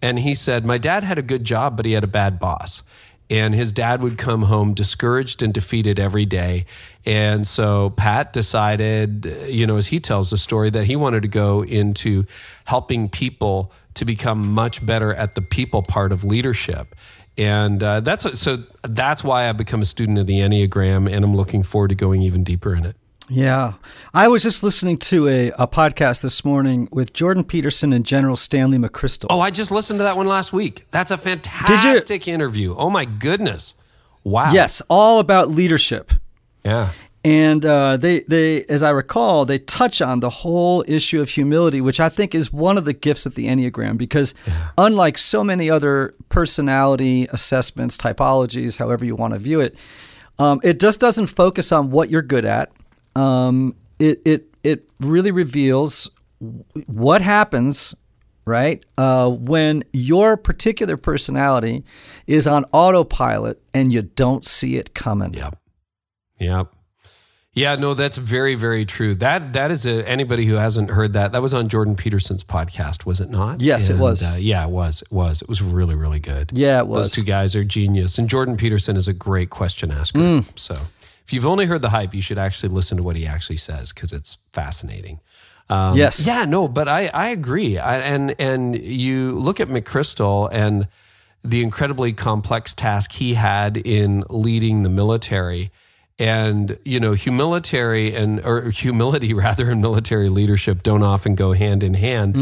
and 0.01 0.19
he 0.19 0.35
said, 0.35 0.65
My 0.65 0.77
dad 0.77 1.03
had 1.03 1.17
a 1.17 1.21
good 1.21 1.43
job, 1.43 1.77
but 1.77 1.85
he 1.85 1.93
had 1.93 2.03
a 2.03 2.07
bad 2.07 2.39
boss. 2.39 2.83
And 3.27 3.55
his 3.55 3.73
dad 3.73 4.03
would 4.03 4.19
come 4.19 4.43
home 4.43 4.75
discouraged 4.75 5.41
and 5.41 5.51
defeated 5.51 5.97
every 5.97 6.27
day. 6.27 6.65
And 7.07 7.47
so 7.47 7.89
Pat 7.89 8.33
decided, 8.33 9.25
you 9.47 9.65
know, 9.65 9.77
as 9.77 9.87
he 9.87 9.99
tells 9.99 10.29
the 10.29 10.37
story, 10.37 10.69
that 10.69 10.83
he 10.83 10.95
wanted 10.95 11.23
to 11.23 11.27
go 11.27 11.63
into 11.63 12.25
helping 12.65 13.09
people 13.09 13.71
to 13.95 14.05
become 14.05 14.53
much 14.53 14.85
better 14.85 15.11
at 15.11 15.33
the 15.33 15.41
people 15.41 15.81
part 15.81 16.11
of 16.11 16.23
leadership. 16.23 16.93
And 17.37 17.81
uh, 17.81 18.01
that's 18.01 18.39
so 18.39 18.57
that's 18.83 19.23
why 19.23 19.49
I've 19.49 19.57
become 19.57 19.81
a 19.81 19.85
student 19.85 20.19
of 20.19 20.27
the 20.27 20.39
Enneagram, 20.39 21.11
and 21.11 21.25
I'm 21.25 21.35
looking 21.35 21.63
forward 21.63 21.89
to 21.89 21.95
going 21.95 22.21
even 22.21 22.43
deeper 22.43 22.75
in 22.75 22.85
it. 22.85 22.95
Yeah. 23.29 23.74
I 24.13 24.27
was 24.27 24.44
just 24.44 24.62
listening 24.63 24.98
to 24.98 25.27
a, 25.27 25.51
a 25.51 25.67
podcast 25.67 26.22
this 26.22 26.46
morning 26.46 26.88
with 26.91 27.13
Jordan 27.13 27.44
Peterson 27.44 27.91
and 27.91 28.05
General 28.05 28.36
Stanley 28.36 28.77
McChrystal. 28.77 29.27
Oh, 29.29 29.39
I 29.39 29.50
just 29.50 29.72
listened 29.72 30.00
to 30.00 30.03
that 30.03 30.15
one 30.15 30.27
last 30.27 30.53
week. 30.53 30.86
That's 30.91 31.12
a 31.12 31.17
fantastic 31.17 32.27
interview. 32.27 32.75
Oh 32.77 32.89
my 32.89 33.05
goodness! 33.05 33.75
Wow. 34.24 34.51
Yes, 34.53 34.82
all 34.89 35.20
about 35.20 35.50
leadership. 35.50 36.12
Yeah. 36.63 36.91
And 37.24 37.65
uh, 37.65 37.98
they, 37.98 38.20
they, 38.22 38.65
as 38.65 38.84
I 38.84 38.91
recall, 38.91 39.46
they 39.46 39.58
touch 39.58 40.00
on 40.00 40.20
the 40.20 40.29
whole 40.29 40.86
issue 40.88 41.22
of 41.22 41.29
humility, 41.29 41.82
which 41.82 42.00
I 42.00 42.08
think 42.08 42.36
is 42.36 42.53
one 42.53 42.77
of 42.77 42.86
the 42.86 42.94
gifts 42.94 43.25
of 43.25 43.34
the 43.34 43.48
Enneagram. 43.48 43.98
Because 43.98 44.36
unlike 44.77 45.17
so 45.17 45.44
many 45.44 45.67
other 45.67 46.13
personality 46.29 47.27
assessments, 47.32 47.98
typologies, 47.98 48.77
however 48.77 49.05
you 49.05 49.15
want 49.15 49.34
to 49.34 49.39
view 49.39 49.60
it, 49.60 49.75
um, 50.38 50.60
it 50.63 50.79
just 50.79 51.00
doesn't 51.00 51.27
focus 51.27 51.72
on 51.72 51.89
what 51.89 52.12
you're 52.12 52.22
good 52.22 52.46
at. 52.46 52.72
Um, 53.15 53.75
it, 54.00 54.22
it, 54.25 54.55
it 54.63 54.89
really 55.00 55.31
reveals 55.31 56.10
what 56.88 57.22
happens 57.22 57.95
right? 58.45 58.86
Uh, 58.98 59.29
when 59.29 59.84
your 59.91 60.38
particular 60.38 60.98
personality 60.98 61.84
is 62.27 62.48
on 62.48 62.65
autopilot 62.72 63.62
and 63.74 63.91
you 63.93 64.03
don't 64.03 64.45
see 64.45 64.77
it 64.77 64.93
coming. 64.93 65.34
Yep. 65.34 65.55
Yep. 66.39 66.75
Yeah, 67.53 67.75
no, 67.75 67.93
that's 67.93 68.17
very, 68.17 68.55
very 68.55 68.86
true. 68.86 69.15
That 69.15 69.53
that 69.53 69.72
is 69.72 69.86
a, 69.86 70.05
anybody 70.05 70.45
who 70.45 70.55
hasn't 70.55 70.89
heard 70.89 71.13
that. 71.13 71.31
That 71.31 71.41
was 71.41 71.53
on 71.53 71.69
Jordan 71.69 71.95
Peterson's 71.95 72.43
podcast, 72.43 73.05
was 73.05 73.22
it 73.22 73.29
not? 73.29 73.62
Yes, 73.62 73.89
it 73.89 73.98
was. 73.98 74.25
Uh, 74.25 74.36
yeah, 74.38 74.65
it 74.65 74.72
was. 74.72 75.03
It 75.03 75.12
was. 75.12 75.41
It 75.41 75.48
was 75.48 75.62
really, 75.62 75.95
really 75.95 76.19
good. 76.19 76.51
Yeah, 76.53 76.79
it 76.79 76.88
was. 76.88 76.98
Those 76.98 77.12
two 77.12 77.24
guys 77.24 77.55
are 77.55 77.63
genius, 77.63 78.17
and 78.17 78.27
Jordan 78.27 78.57
Peterson 78.57 78.98
is 78.98 79.07
a 79.07 79.13
great 79.13 79.51
question 79.51 79.89
asker. 79.89 80.19
Mm. 80.19 80.45
So, 80.60 80.75
if 81.25 81.34
you've 81.34 81.48
only 81.48 81.65
heard 81.65 81.82
the 81.82 81.89
hype, 81.89 82.13
you 82.13 82.22
should 82.22 82.38
actually 82.38 82.70
listen 82.70 82.98
to 82.98 83.03
what 83.03 83.15
he 83.15 83.25
actually 83.25 83.58
says 83.58 83.91
because 83.91 84.12
it's 84.12 84.38
fascinating. 84.51 85.20
Um, 85.70 85.98
Yes. 85.98 86.25
Yeah. 86.27 86.46
No, 86.46 86.67
but 86.67 86.88
I 86.88 87.08
I 87.08 87.29
agree. 87.29 87.77
I, 87.79 87.98
and 87.98 88.36
and 88.39 88.77
you 88.79 89.32
look 89.32 89.60
at 89.60 89.67
McChrystal 89.67 90.50
and 90.51 90.88
the 91.44 91.63
incredibly 91.63 92.13
complex 92.13 92.74
task 92.74 93.12
he 93.13 93.34
had 93.36 93.77
in 93.77 94.24
leading 94.29 94.84
the 94.84 94.89
military. 94.89 95.72
And 96.17 96.77
you 96.84 97.00
know, 97.00 97.12
humility 97.13 98.15
and 98.15 98.39
or 98.46 98.70
humility 98.70 99.34
rather 99.46 99.70
and 99.70 99.82
military 99.82 100.29
leadership 100.29 100.82
don't 100.84 101.03
often 101.03 101.36
go 101.36 101.51
hand 101.51 101.84
in 101.84 101.94
hand. 101.94 102.36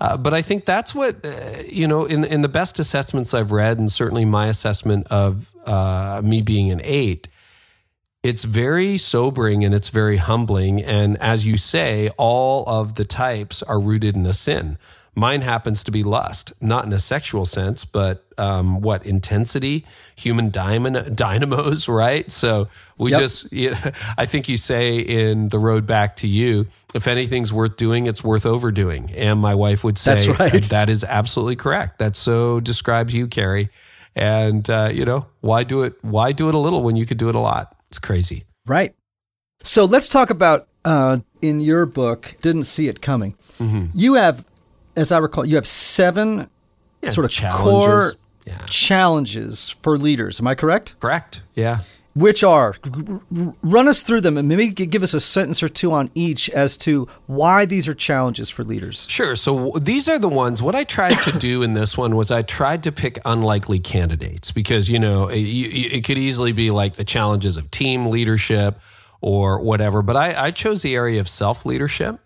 Uh, 0.00 0.16
but 0.16 0.34
I 0.34 0.40
think 0.40 0.64
that's 0.64 0.94
what 0.94 1.24
uh, 1.24 1.62
you 1.68 1.86
know 1.86 2.06
in 2.06 2.24
in 2.24 2.42
the 2.42 2.48
best 2.48 2.78
assessments 2.80 3.32
I've 3.34 3.52
read, 3.52 3.78
and 3.78 3.92
certainly 3.92 4.24
my 4.24 4.48
assessment 4.48 5.06
of 5.10 5.54
uh, 5.64 6.20
me 6.24 6.42
being 6.42 6.72
an 6.72 6.80
eight 6.82 7.28
it's 8.22 8.44
very 8.44 8.98
sobering 8.98 9.64
and 9.64 9.74
it's 9.74 9.88
very 9.88 10.18
humbling. 10.18 10.82
And 10.82 11.16
as 11.22 11.46
you 11.46 11.56
say, 11.56 12.10
all 12.18 12.64
of 12.66 12.94
the 12.94 13.04
types 13.04 13.62
are 13.62 13.80
rooted 13.80 14.16
in 14.16 14.26
a 14.26 14.34
sin. 14.34 14.76
Mine 15.14 15.40
happens 15.40 15.82
to 15.84 15.90
be 15.90 16.04
lust, 16.04 16.52
not 16.60 16.84
in 16.84 16.92
a 16.92 16.98
sexual 16.98 17.44
sense, 17.44 17.84
but 17.84 18.24
um, 18.38 18.80
what 18.80 19.04
intensity, 19.04 19.84
human 20.16 20.50
diamond, 20.50 21.16
dynamos, 21.16 21.88
right? 22.02 22.30
So 22.30 22.68
we 22.96 23.10
Yep. 23.10 23.20
just, 23.20 23.52
yeah, 23.52 23.90
I 24.16 24.26
think 24.26 24.48
you 24.48 24.56
say 24.56 24.98
in 24.98 25.48
the 25.48 25.58
road 25.58 25.86
back 25.86 26.16
to 26.16 26.28
you, 26.28 26.66
if 26.94 27.08
anything's 27.08 27.52
worth 27.52 27.76
doing, 27.76 28.06
it's 28.06 28.22
worth 28.22 28.46
overdoing. 28.46 29.10
And 29.16 29.40
my 29.40 29.54
wife 29.56 29.82
would 29.82 29.98
say, 29.98 30.14
That's 30.14 30.38
right. 30.38 30.62
that 30.70 30.88
is 30.90 31.02
absolutely 31.04 31.56
correct. 31.56 31.98
That 31.98 32.14
so 32.16 32.60
describes 32.60 33.12
you, 33.14 33.26
Carey. 33.26 33.70
And 34.14 34.68
uh, 34.70 34.90
you 34.92 35.04
know, 35.04 35.26
why 35.40 35.64
do 35.64 35.82
it? 35.82 35.94
Why 36.02 36.32
do 36.32 36.48
it 36.48 36.54
a 36.54 36.58
little 36.58 36.82
when 36.82 36.96
you 36.96 37.06
could 37.06 37.18
do 37.18 37.28
it 37.28 37.34
a 37.34 37.40
lot? 37.40 37.76
It's 37.90 37.98
crazy. 37.98 38.44
Right. 38.66 38.94
So 39.62 39.84
let's 39.84 40.08
talk 40.08 40.30
about 40.30 40.68
uh, 40.84 41.18
in 41.42 41.60
your 41.60 41.86
book, 41.86 42.34
didn't 42.40 42.64
see 42.64 42.88
it 42.88 43.00
coming. 43.00 43.34
Mm-hmm. 43.58 43.86
You 43.94 44.14
have, 44.14 44.44
as 44.96 45.12
I 45.12 45.18
recall, 45.18 45.44
you 45.44 45.56
have 45.56 45.66
seven 45.66 46.48
Yeah, 47.02 47.10
sort 47.10 47.24
of 47.26 47.30
challenges. 47.30 47.62
core 47.86 48.12
Yeah. 48.46 48.64
challenges 48.66 49.76
for 49.82 49.98
leaders. 49.98 50.40
Am 50.40 50.46
I 50.46 50.54
correct? 50.54 50.94
Correct. 51.00 51.42
Yeah. 51.54 51.80
Which 52.20 52.44
are 52.44 52.74
run 53.62 53.88
us 53.88 54.02
through 54.02 54.20
them 54.20 54.36
and 54.36 54.48
maybe 54.48 54.68
give 54.68 55.02
us 55.02 55.14
a 55.14 55.20
sentence 55.20 55.62
or 55.62 55.68
two 55.68 55.92
on 55.92 56.10
each 56.14 56.50
as 56.50 56.76
to 56.78 57.08
why 57.26 57.64
these 57.64 57.88
are 57.88 57.94
challenges 57.94 58.50
for 58.50 58.62
leaders. 58.62 59.06
Sure. 59.08 59.34
So 59.34 59.72
these 59.80 60.08
are 60.08 60.18
the 60.18 60.28
ones. 60.28 60.62
What 60.62 60.74
I 60.74 60.84
tried 60.84 61.18
to 61.22 61.32
do 61.38 61.62
in 61.62 61.72
this 61.72 61.96
one 61.96 62.16
was 62.16 62.30
I 62.30 62.42
tried 62.42 62.82
to 62.84 62.92
pick 62.92 63.18
unlikely 63.24 63.80
candidates 63.80 64.52
because 64.52 64.90
you 64.90 64.98
know 64.98 65.28
it, 65.28 65.40
it 65.40 66.04
could 66.04 66.18
easily 66.18 66.52
be 66.52 66.70
like 66.70 66.94
the 66.94 67.04
challenges 67.04 67.56
of 67.56 67.70
team 67.70 68.06
leadership 68.06 68.80
or 69.20 69.60
whatever. 69.60 70.02
But 70.02 70.16
I, 70.16 70.46
I 70.46 70.50
chose 70.50 70.82
the 70.82 70.94
area 70.94 71.20
of 71.20 71.28
self 71.28 71.64
leadership 71.64 72.20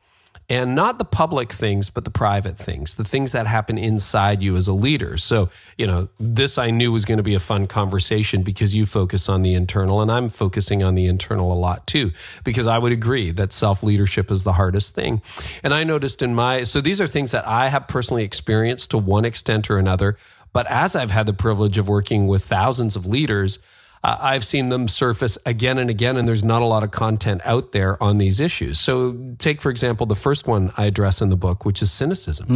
and 0.48 0.74
not 0.74 0.98
the 0.98 1.04
public 1.04 1.50
things, 1.52 1.88
but 1.88 2.04
the 2.04 2.10
private 2.10 2.58
things, 2.58 2.96
the 2.96 3.04
things 3.04 3.32
that 3.32 3.46
happen 3.46 3.78
inside 3.78 4.42
you 4.42 4.56
as 4.56 4.68
a 4.68 4.72
leader. 4.72 5.16
So, 5.16 5.48
you 5.78 5.86
know, 5.86 6.08
this 6.18 6.58
I 6.58 6.70
knew 6.70 6.92
was 6.92 7.06
going 7.06 7.16
to 7.16 7.22
be 7.24 7.34
a 7.34 7.40
fun 7.40 7.66
conversation 7.66 8.42
because 8.42 8.74
you 8.74 8.84
focus 8.84 9.28
on 9.28 9.42
the 9.42 9.54
internal 9.54 10.02
and 10.02 10.12
I'm 10.12 10.28
focusing 10.28 10.82
on 10.82 10.94
the 10.94 11.06
internal 11.06 11.50
a 11.50 11.54
lot 11.54 11.86
too, 11.86 12.12
because 12.44 12.66
I 12.66 12.78
would 12.78 12.92
agree 12.92 13.30
that 13.30 13.52
self 13.52 13.82
leadership 13.82 14.30
is 14.30 14.44
the 14.44 14.52
hardest 14.52 14.94
thing. 14.94 15.22
And 15.62 15.72
I 15.72 15.84
noticed 15.84 16.20
in 16.20 16.34
my, 16.34 16.64
so 16.64 16.80
these 16.80 17.00
are 17.00 17.06
things 17.06 17.30
that 17.30 17.46
I 17.46 17.68
have 17.68 17.88
personally 17.88 18.24
experienced 18.24 18.90
to 18.90 18.98
one 18.98 19.24
extent 19.24 19.70
or 19.70 19.78
another. 19.78 20.16
But 20.52 20.66
as 20.68 20.94
I've 20.94 21.10
had 21.10 21.26
the 21.26 21.32
privilege 21.32 21.78
of 21.78 21.88
working 21.88 22.26
with 22.26 22.44
thousands 22.44 22.96
of 22.96 23.06
leaders, 23.06 23.58
uh, 24.04 24.18
I've 24.20 24.44
seen 24.44 24.68
them 24.68 24.86
surface 24.86 25.38
again 25.46 25.78
and 25.78 25.88
again, 25.88 26.18
and 26.18 26.28
there's 26.28 26.44
not 26.44 26.60
a 26.60 26.66
lot 26.66 26.82
of 26.82 26.90
content 26.90 27.40
out 27.44 27.72
there 27.72 28.00
on 28.02 28.18
these 28.18 28.38
issues. 28.38 28.78
So, 28.78 29.34
take, 29.38 29.62
for 29.62 29.70
example, 29.70 30.04
the 30.04 30.14
first 30.14 30.46
one 30.46 30.70
I 30.76 30.84
address 30.84 31.22
in 31.22 31.30
the 31.30 31.36
book, 31.36 31.64
which 31.64 31.80
is 31.80 31.90
cynicism. 31.90 32.46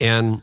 And 0.00 0.42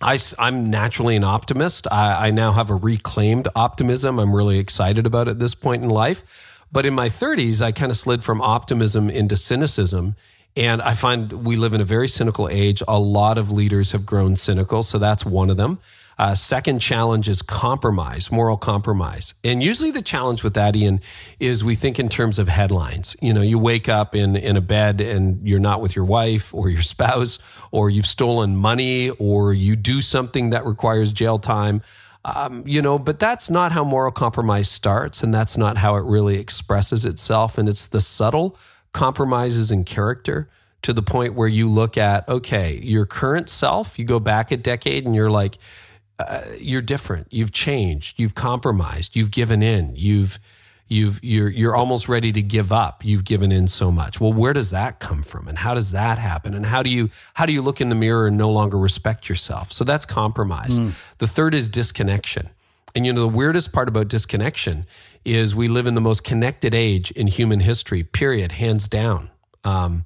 I, 0.00 0.16
am 0.38 0.70
naturally 0.70 1.14
an 1.14 1.24
optimist. 1.24 1.86
I, 1.92 2.28
I 2.28 2.30
now 2.30 2.52
have 2.52 2.70
a 2.70 2.74
reclaimed 2.74 3.48
optimism. 3.54 4.18
I'm 4.18 4.34
really 4.34 4.58
excited 4.58 5.04
about 5.04 5.28
it 5.28 5.32
at 5.32 5.38
this 5.40 5.54
point 5.54 5.82
in 5.82 5.90
life. 5.90 6.64
But 6.72 6.86
in 6.86 6.94
my 6.94 7.08
30s, 7.08 7.60
I 7.60 7.72
kind 7.72 7.90
of 7.90 7.98
slid 7.98 8.24
from 8.24 8.40
optimism 8.40 9.10
into 9.10 9.36
cynicism. 9.36 10.16
And 10.56 10.80
I 10.80 10.94
find 10.94 11.44
we 11.44 11.56
live 11.56 11.74
in 11.74 11.82
a 11.82 11.84
very 11.84 12.08
cynical 12.08 12.48
age. 12.48 12.82
A 12.88 12.98
lot 12.98 13.36
of 13.36 13.50
leaders 13.50 13.92
have 13.92 14.06
grown 14.06 14.36
cynical. 14.36 14.82
So 14.82 14.98
that's 14.98 15.26
one 15.26 15.50
of 15.50 15.58
them. 15.58 15.80
Uh, 16.20 16.34
second 16.34 16.80
challenge 16.80 17.30
is 17.30 17.40
compromise, 17.40 18.30
moral 18.30 18.58
compromise. 18.58 19.32
And 19.42 19.62
usually 19.62 19.90
the 19.90 20.02
challenge 20.02 20.44
with 20.44 20.52
that, 20.52 20.76
Ian, 20.76 21.00
is 21.38 21.64
we 21.64 21.74
think 21.74 21.98
in 21.98 22.10
terms 22.10 22.38
of 22.38 22.46
headlines. 22.46 23.16
You 23.22 23.32
know, 23.32 23.40
you 23.40 23.58
wake 23.58 23.88
up 23.88 24.14
in, 24.14 24.36
in 24.36 24.58
a 24.58 24.60
bed 24.60 25.00
and 25.00 25.48
you're 25.48 25.58
not 25.58 25.80
with 25.80 25.96
your 25.96 26.04
wife 26.04 26.52
or 26.52 26.68
your 26.68 26.82
spouse, 26.94 27.38
or 27.70 27.88
you've 27.88 28.04
stolen 28.04 28.54
money, 28.54 29.08
or 29.08 29.54
you 29.54 29.76
do 29.76 30.02
something 30.02 30.50
that 30.50 30.66
requires 30.66 31.10
jail 31.10 31.38
time. 31.38 31.80
Um, 32.22 32.64
you 32.66 32.82
know, 32.82 32.98
but 32.98 33.18
that's 33.18 33.48
not 33.48 33.72
how 33.72 33.82
moral 33.82 34.12
compromise 34.12 34.68
starts, 34.68 35.22
and 35.22 35.32
that's 35.32 35.56
not 35.56 35.78
how 35.78 35.96
it 35.96 36.04
really 36.04 36.38
expresses 36.38 37.06
itself. 37.06 37.56
And 37.56 37.66
it's 37.66 37.88
the 37.88 38.02
subtle 38.02 38.58
compromises 38.92 39.70
in 39.70 39.84
character 39.84 40.50
to 40.82 40.92
the 40.92 41.02
point 41.02 41.32
where 41.32 41.48
you 41.48 41.66
look 41.66 41.96
at, 41.96 42.28
okay, 42.28 42.78
your 42.82 43.06
current 43.06 43.48
self, 43.48 43.98
you 43.98 44.04
go 44.04 44.20
back 44.20 44.50
a 44.50 44.58
decade 44.58 45.06
and 45.06 45.14
you're 45.16 45.30
like, 45.30 45.56
uh, 46.28 46.44
you're 46.58 46.82
different. 46.82 47.28
You've 47.30 47.52
changed. 47.52 48.18
You've 48.18 48.34
compromised. 48.34 49.16
You've 49.16 49.30
given 49.30 49.62
in. 49.62 49.94
You've 49.96 50.38
you've 50.88 51.22
you're 51.22 51.48
you're 51.48 51.76
almost 51.76 52.08
ready 52.08 52.32
to 52.32 52.42
give 52.42 52.72
up. 52.72 53.04
You've 53.04 53.24
given 53.24 53.52
in 53.52 53.68
so 53.68 53.90
much. 53.90 54.20
Well, 54.20 54.32
where 54.32 54.52
does 54.52 54.70
that 54.70 54.98
come 54.98 55.22
from, 55.22 55.48
and 55.48 55.58
how 55.58 55.74
does 55.74 55.92
that 55.92 56.18
happen? 56.18 56.54
And 56.54 56.66
how 56.66 56.82
do 56.82 56.90
you 56.90 57.10
how 57.34 57.46
do 57.46 57.52
you 57.52 57.62
look 57.62 57.80
in 57.80 57.88
the 57.88 57.94
mirror 57.94 58.26
and 58.26 58.36
no 58.36 58.50
longer 58.50 58.78
respect 58.78 59.28
yourself? 59.28 59.72
So 59.72 59.84
that's 59.84 60.06
compromise. 60.06 60.78
The 61.18 61.26
third 61.26 61.54
is 61.54 61.68
disconnection. 61.68 62.50
And 62.94 63.06
you 63.06 63.12
know 63.12 63.20
the 63.20 63.28
weirdest 63.28 63.72
part 63.72 63.88
about 63.88 64.08
disconnection 64.08 64.84
is 65.24 65.54
we 65.54 65.68
live 65.68 65.86
in 65.86 65.94
the 65.94 66.00
most 66.00 66.24
connected 66.24 66.74
age 66.74 67.12
in 67.12 67.28
human 67.28 67.60
history. 67.60 68.02
Period. 68.02 68.52
Hands 68.52 68.86
down. 68.88 69.30
Um, 69.62 70.04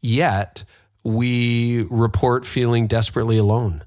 yet 0.00 0.64
we 1.04 1.82
report 1.90 2.46
feeling 2.46 2.86
desperately 2.86 3.36
alone. 3.36 3.84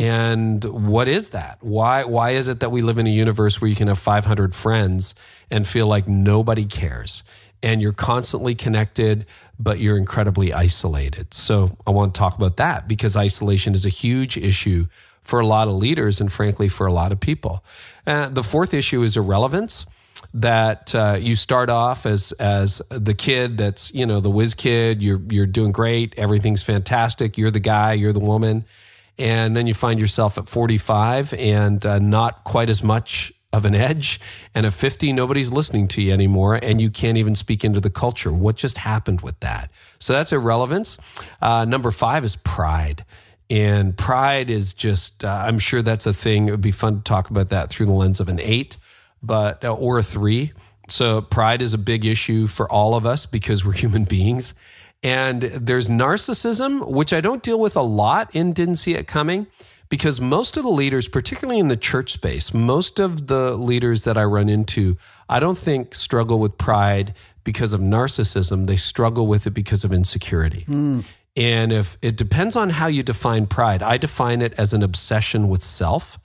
And 0.00 0.64
what 0.64 1.08
is 1.08 1.30
that? 1.30 1.58
Why 1.60 2.04
why 2.04 2.30
is 2.30 2.48
it 2.48 2.60
that 2.60 2.70
we 2.70 2.82
live 2.82 2.98
in 2.98 3.06
a 3.06 3.10
universe 3.10 3.60
where 3.60 3.68
you 3.68 3.76
can 3.76 3.88
have 3.88 3.98
500 3.98 4.54
friends 4.54 5.14
and 5.50 5.66
feel 5.66 5.86
like 5.86 6.08
nobody 6.08 6.64
cares? 6.66 7.24
And 7.62 7.80
you're 7.80 7.94
constantly 7.94 8.54
connected, 8.54 9.24
but 9.58 9.78
you're 9.78 9.96
incredibly 9.96 10.52
isolated. 10.52 11.32
So 11.32 11.78
I 11.86 11.92
want 11.92 12.14
to 12.14 12.18
talk 12.18 12.36
about 12.36 12.58
that 12.58 12.88
because 12.88 13.16
isolation 13.16 13.74
is 13.74 13.86
a 13.86 13.90
huge 13.90 14.36
issue 14.36 14.86
for 15.22 15.40
a 15.40 15.46
lot 15.46 15.68
of 15.68 15.74
leaders 15.74 16.20
and 16.20 16.30
frankly 16.30 16.68
for 16.68 16.86
a 16.86 16.92
lot 16.92 17.10
of 17.10 17.20
people. 17.20 17.64
Uh, 18.06 18.28
the 18.28 18.42
fourth 18.42 18.74
issue 18.74 19.02
is 19.02 19.16
irrelevance 19.16 19.86
that 20.34 20.92
uh, 20.94 21.16
you 21.18 21.36
start 21.36 21.70
off 21.70 22.06
as 22.06 22.32
as 22.32 22.82
the 22.90 23.14
kid 23.14 23.56
that's 23.56 23.94
you 23.94 24.04
know 24.04 24.20
the 24.20 24.30
whiz 24.30 24.54
kid. 24.54 25.02
You're 25.02 25.20
you're 25.30 25.46
doing 25.46 25.72
great. 25.72 26.14
Everything's 26.18 26.62
fantastic. 26.62 27.38
You're 27.38 27.52
the 27.52 27.60
guy. 27.60 27.92
You're 27.94 28.12
the 28.12 28.20
woman. 28.20 28.64
And 29.16 29.56
then 29.56 29.68
you 29.68 29.74
find 29.74 30.00
yourself 30.00 30.38
at 30.38 30.48
45 30.48 31.34
and 31.34 31.86
uh, 31.86 32.00
not 32.00 32.42
quite 32.42 32.68
as 32.68 32.82
much 32.82 33.32
of 33.52 33.64
an 33.64 33.72
edge. 33.72 34.20
And 34.56 34.66
at 34.66 34.72
50 34.72 35.12
nobody's 35.12 35.52
listening 35.52 35.86
to 35.88 36.02
you 36.02 36.12
anymore 36.12 36.58
and 36.60 36.82
you 36.82 36.90
can't 36.90 37.16
even 37.16 37.36
speak 37.36 37.64
into 37.64 37.78
the 37.78 37.90
culture. 37.90 38.32
What 38.32 38.56
just 38.56 38.78
happened 38.78 39.20
with 39.20 39.38
that? 39.38 39.70
So 40.00 40.12
that's 40.14 40.32
irrelevance. 40.32 40.98
Uh, 41.40 41.64
number 41.64 41.92
five 41.92 42.24
is 42.24 42.34
pride. 42.34 43.04
And 43.48 43.96
pride 43.96 44.50
is 44.50 44.74
just 44.74 45.22
uh, 45.22 45.44
i'm 45.46 45.60
sure 45.60 45.80
that's 45.80 46.06
a 46.06 46.12
thing. 46.12 46.48
It 46.48 46.50
would 46.50 46.60
be 46.60 46.72
fun 46.72 46.96
to 46.96 47.02
talk 47.02 47.30
about 47.30 47.50
that 47.50 47.70
through 47.70 47.86
the 47.86 47.92
lens 47.92 48.18
of 48.18 48.28
an 48.28 48.40
eight 48.40 48.78
but 49.24 49.64
uh, 49.64 49.72
or 49.72 49.98
a 49.98 50.02
three. 50.02 50.52
So 50.88 51.20
pride 51.20 51.62
is 51.62 51.74
a 51.74 51.78
big 51.78 52.04
issue 52.04 52.46
for 52.46 52.70
all 52.70 52.94
of 52.94 53.06
us 53.06 53.26
because 53.26 53.64
we're 53.64 53.72
human 53.84 54.04
beings. 54.04 54.54
And 55.02 55.42
there's 55.42 55.90
narcissism, 55.90 56.90
which 56.90 57.12
I 57.12 57.20
don't 57.20 57.42
deal 57.42 57.60
with 57.60 57.76
a 57.76 57.82
lot 57.82 58.34
in 58.34 58.54
Didn't 58.54 58.76
See 58.76 58.94
It 58.94 59.06
Coming, 59.06 59.46
because 59.90 60.18
most 60.18 60.56
of 60.56 60.62
the 60.62 60.70
leaders, 60.70 61.08
particularly 61.08 61.60
in 61.60 61.68
the 61.68 61.76
church 61.76 62.12
space, 62.12 62.54
most 62.54 62.98
of 62.98 63.26
the 63.26 63.50
leaders 63.54 64.04
that 64.04 64.16
I 64.16 64.24
run 64.24 64.48
into, 64.48 64.96
I 65.28 65.40
don't 65.40 65.58
think 65.58 65.94
struggle 65.94 66.38
with 66.38 66.56
pride 66.56 67.12
because 67.44 67.74
of 67.74 67.82
narcissism. 67.82 68.66
They 68.66 68.76
struggle 68.76 69.26
with 69.26 69.46
it 69.46 69.50
because 69.50 69.84
of 69.84 69.92
insecurity. 69.92 70.64
And 71.36 71.72
if 71.72 71.98
it 72.00 72.16
depends 72.16 72.56
on 72.56 72.70
how 72.70 72.86
you 72.86 73.02
define 73.02 73.46
pride, 73.46 73.82
I 73.82 73.98
define 73.98 74.40
it 74.40 74.54
as 74.56 74.72
an 74.72 74.82
obsession 74.82 75.48
with 75.48 75.62
self. 75.62 76.18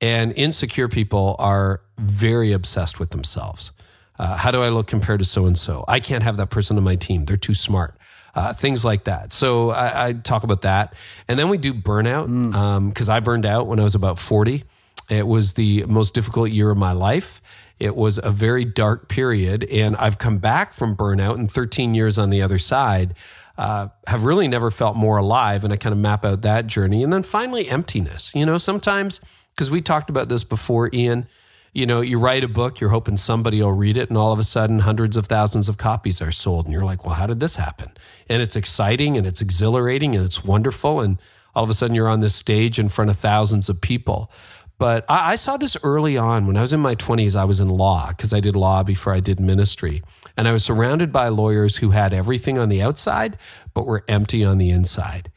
And 0.00 0.32
insecure 0.36 0.88
people 0.88 1.36
are 1.38 1.82
very 1.98 2.52
obsessed 2.52 2.98
with 2.98 3.10
themselves. 3.10 3.72
Uh, 4.18 4.36
how 4.36 4.50
do 4.50 4.62
I 4.62 4.68
look 4.68 4.86
compared 4.86 5.20
to 5.20 5.24
so 5.24 5.46
and 5.46 5.58
so? 5.58 5.84
I 5.88 6.00
can't 6.00 6.22
have 6.22 6.36
that 6.38 6.50
person 6.50 6.76
on 6.76 6.84
my 6.84 6.96
team. 6.96 7.24
They're 7.24 7.36
too 7.36 7.54
smart. 7.54 7.96
Uh, 8.34 8.52
things 8.52 8.84
like 8.84 9.04
that. 9.04 9.32
So 9.32 9.70
I, 9.70 10.08
I, 10.08 10.12
talk 10.12 10.44
about 10.44 10.62
that. 10.62 10.94
And 11.26 11.36
then 11.36 11.48
we 11.48 11.58
do 11.58 11.74
burnout 11.74 12.88
because 12.88 13.08
I 13.08 13.18
burned 13.18 13.44
out 13.44 13.66
when 13.66 13.80
I 13.80 13.82
was 13.82 13.96
about 13.96 14.20
40. 14.20 14.62
It 15.10 15.26
was 15.26 15.54
the 15.54 15.84
most 15.86 16.14
difficult 16.14 16.50
year 16.50 16.70
of 16.70 16.78
my 16.78 16.92
life. 16.92 17.42
It 17.80 17.96
was 17.96 18.20
a 18.22 18.30
very 18.30 18.64
dark 18.64 19.08
period. 19.08 19.64
And 19.64 19.96
I've 19.96 20.18
come 20.18 20.38
back 20.38 20.72
from 20.72 20.94
burnout 20.94 21.34
and 21.34 21.50
13 21.50 21.94
years 21.94 22.18
on 22.18 22.30
the 22.30 22.42
other 22.42 22.58
side. 22.58 23.14
Uh, 23.58 23.88
have 24.06 24.24
really 24.24 24.48
never 24.48 24.70
felt 24.70 24.96
more 24.96 25.16
alive. 25.18 25.64
And 25.64 25.72
I 25.72 25.76
kind 25.76 25.92
of 25.92 25.98
map 25.98 26.24
out 26.24 26.42
that 26.42 26.66
journey. 26.66 27.02
And 27.02 27.12
then 27.12 27.22
finally, 27.22 27.68
emptiness. 27.68 28.32
You 28.34 28.46
know, 28.46 28.58
sometimes 28.58 29.20
because 29.60 29.70
we 29.70 29.82
talked 29.82 30.08
about 30.08 30.30
this 30.30 30.42
before, 30.42 30.88
Ian. 30.90 31.26
You 31.74 31.84
know, 31.84 32.00
you 32.00 32.18
write 32.18 32.42
a 32.42 32.48
book, 32.48 32.80
you're 32.80 32.88
hoping 32.88 33.18
somebody 33.18 33.60
will 33.60 33.74
read 33.74 33.98
it, 33.98 34.08
and 34.08 34.16
all 34.16 34.32
of 34.32 34.38
a 34.38 34.42
sudden, 34.42 34.78
hundreds 34.78 35.18
of 35.18 35.26
thousands 35.26 35.68
of 35.68 35.76
copies 35.76 36.22
are 36.22 36.32
sold, 36.32 36.64
and 36.64 36.72
you're 36.72 36.86
like, 36.86 37.04
"Well, 37.04 37.16
how 37.16 37.26
did 37.26 37.40
this 37.40 37.56
happen?" 37.56 37.92
And 38.26 38.40
it's 38.40 38.56
exciting, 38.56 39.18
and 39.18 39.26
it's 39.26 39.42
exhilarating, 39.42 40.16
and 40.16 40.24
it's 40.24 40.42
wonderful, 40.42 41.00
and 41.00 41.18
all 41.54 41.62
of 41.62 41.68
a 41.68 41.74
sudden, 41.74 41.94
you're 41.94 42.08
on 42.08 42.20
this 42.20 42.34
stage 42.34 42.78
in 42.78 42.88
front 42.88 43.10
of 43.10 43.18
thousands 43.18 43.68
of 43.68 43.82
people. 43.82 44.32
But 44.78 45.04
I, 45.10 45.34
saw 45.34 45.58
this 45.58 45.76
early 45.82 46.16
on 46.16 46.46
when 46.46 46.56
I 46.56 46.62
was 46.62 46.72
in 46.72 46.80
my 46.80 46.94
20s. 46.94 47.36
I 47.36 47.44
was 47.44 47.60
in 47.60 47.68
law 47.68 48.08
because 48.08 48.32
I 48.32 48.40
did 48.40 48.56
law 48.56 48.82
before 48.82 49.12
I 49.12 49.20
did 49.20 49.40
ministry, 49.40 50.02
and 50.38 50.48
I 50.48 50.52
was 50.52 50.64
surrounded 50.64 51.12
by 51.12 51.28
lawyers 51.28 51.76
who 51.76 51.90
had 51.90 52.14
everything 52.14 52.58
on 52.58 52.70
the 52.70 52.80
outside, 52.80 53.36
but 53.74 53.84
were 53.84 54.04
empty 54.08 54.42
on 54.42 54.56
the 54.56 54.70
inside. 54.70 55.30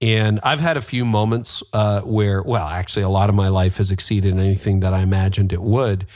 And 0.00 0.40
I've 0.42 0.60
had 0.60 0.76
a 0.76 0.80
few 0.80 1.04
moments 1.04 1.62
uh, 1.72 2.00
where, 2.02 2.42
well, 2.42 2.66
actually, 2.66 3.02
a 3.02 3.08
lot 3.08 3.28
of 3.28 3.34
my 3.34 3.48
life 3.48 3.76
has 3.76 3.90
exceeded 3.90 4.38
anything 4.38 4.80
that 4.80 4.94
I 4.94 5.00
imagined 5.00 5.52
it 5.52 5.60
would. 5.60 6.06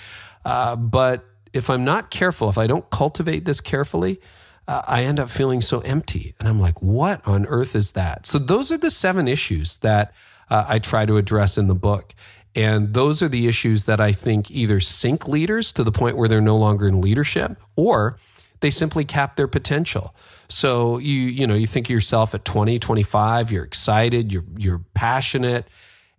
Uh, 0.44 0.76
but 0.76 1.24
if 1.52 1.68
I'm 1.68 1.84
not 1.84 2.10
careful, 2.10 2.48
if 2.48 2.56
I 2.56 2.66
don't 2.66 2.88
cultivate 2.90 3.44
this 3.44 3.60
carefully, 3.60 4.20
uh, 4.66 4.82
I 4.86 5.04
end 5.04 5.20
up 5.20 5.28
feeling 5.28 5.60
so 5.60 5.80
empty. 5.80 6.34
And 6.38 6.48
I'm 6.48 6.60
like, 6.60 6.80
what 6.80 7.26
on 7.26 7.44
earth 7.46 7.76
is 7.76 7.92
that? 7.92 8.26
So, 8.26 8.38
those 8.38 8.72
are 8.72 8.78
the 8.78 8.90
seven 8.90 9.28
issues 9.28 9.76
that 9.78 10.14
uh, 10.48 10.64
I 10.66 10.78
try 10.78 11.04
to 11.04 11.18
address 11.18 11.58
in 11.58 11.68
the 11.68 11.74
book. 11.74 12.14
And 12.56 12.94
those 12.94 13.22
are 13.22 13.28
the 13.28 13.48
issues 13.48 13.86
that 13.86 14.00
I 14.00 14.12
think 14.12 14.50
either 14.50 14.80
sink 14.80 15.26
leaders 15.26 15.72
to 15.72 15.82
the 15.82 15.90
point 15.90 16.16
where 16.16 16.28
they're 16.28 16.40
no 16.40 16.56
longer 16.56 16.86
in 16.86 17.00
leadership 17.00 17.56
or 17.74 18.16
they 18.60 18.70
simply 18.70 19.04
cap 19.04 19.36
their 19.36 19.48
potential. 19.48 20.14
So 20.48 20.98
you 20.98 21.14
you 21.14 21.46
know, 21.46 21.54
you 21.54 21.66
think 21.66 21.86
of 21.86 21.90
yourself 21.90 22.34
at 22.34 22.44
20, 22.44 22.78
25, 22.78 23.52
you're 23.52 23.64
excited, 23.64 24.32
you're 24.32 24.44
you're 24.56 24.82
passionate, 24.94 25.66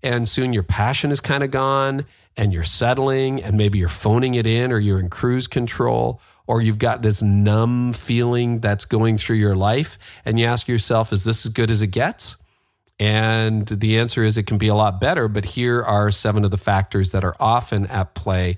and 0.03 0.27
soon 0.27 0.53
your 0.53 0.63
passion 0.63 1.11
is 1.11 1.19
kind 1.21 1.43
of 1.43 1.51
gone 1.51 2.05
and 2.37 2.53
you're 2.53 2.63
settling 2.63 3.41
and 3.41 3.55
maybe 3.57 3.79
you're 3.79 3.87
phoning 3.87 4.35
it 4.35 4.45
in 4.45 4.71
or 4.71 4.79
you're 4.79 4.99
in 4.99 5.09
cruise 5.09 5.47
control 5.47 6.21
or 6.47 6.61
you've 6.61 6.79
got 6.79 7.01
this 7.01 7.21
numb 7.21 7.93
feeling 7.93 8.59
that's 8.59 8.85
going 8.85 9.17
through 9.17 9.37
your 9.37 9.55
life 9.55 10.21
and 10.25 10.39
you 10.39 10.45
ask 10.45 10.67
yourself 10.67 11.13
is 11.13 11.23
this 11.23 11.45
as 11.45 11.51
good 11.51 11.71
as 11.71 11.81
it 11.81 11.87
gets? 11.87 12.37
And 12.97 13.67
the 13.67 13.97
answer 13.97 14.23
is 14.23 14.37
it 14.37 14.47
can 14.47 14.57
be 14.57 14.69
a 14.69 14.75
lot 14.75 15.01
better, 15.01 15.27
but 15.27 15.43
here 15.43 15.83
are 15.83 16.11
seven 16.11 16.45
of 16.45 16.51
the 16.51 16.57
factors 16.57 17.11
that 17.11 17.25
are 17.25 17.35
often 17.41 17.87
at 17.87 18.13
play. 18.15 18.57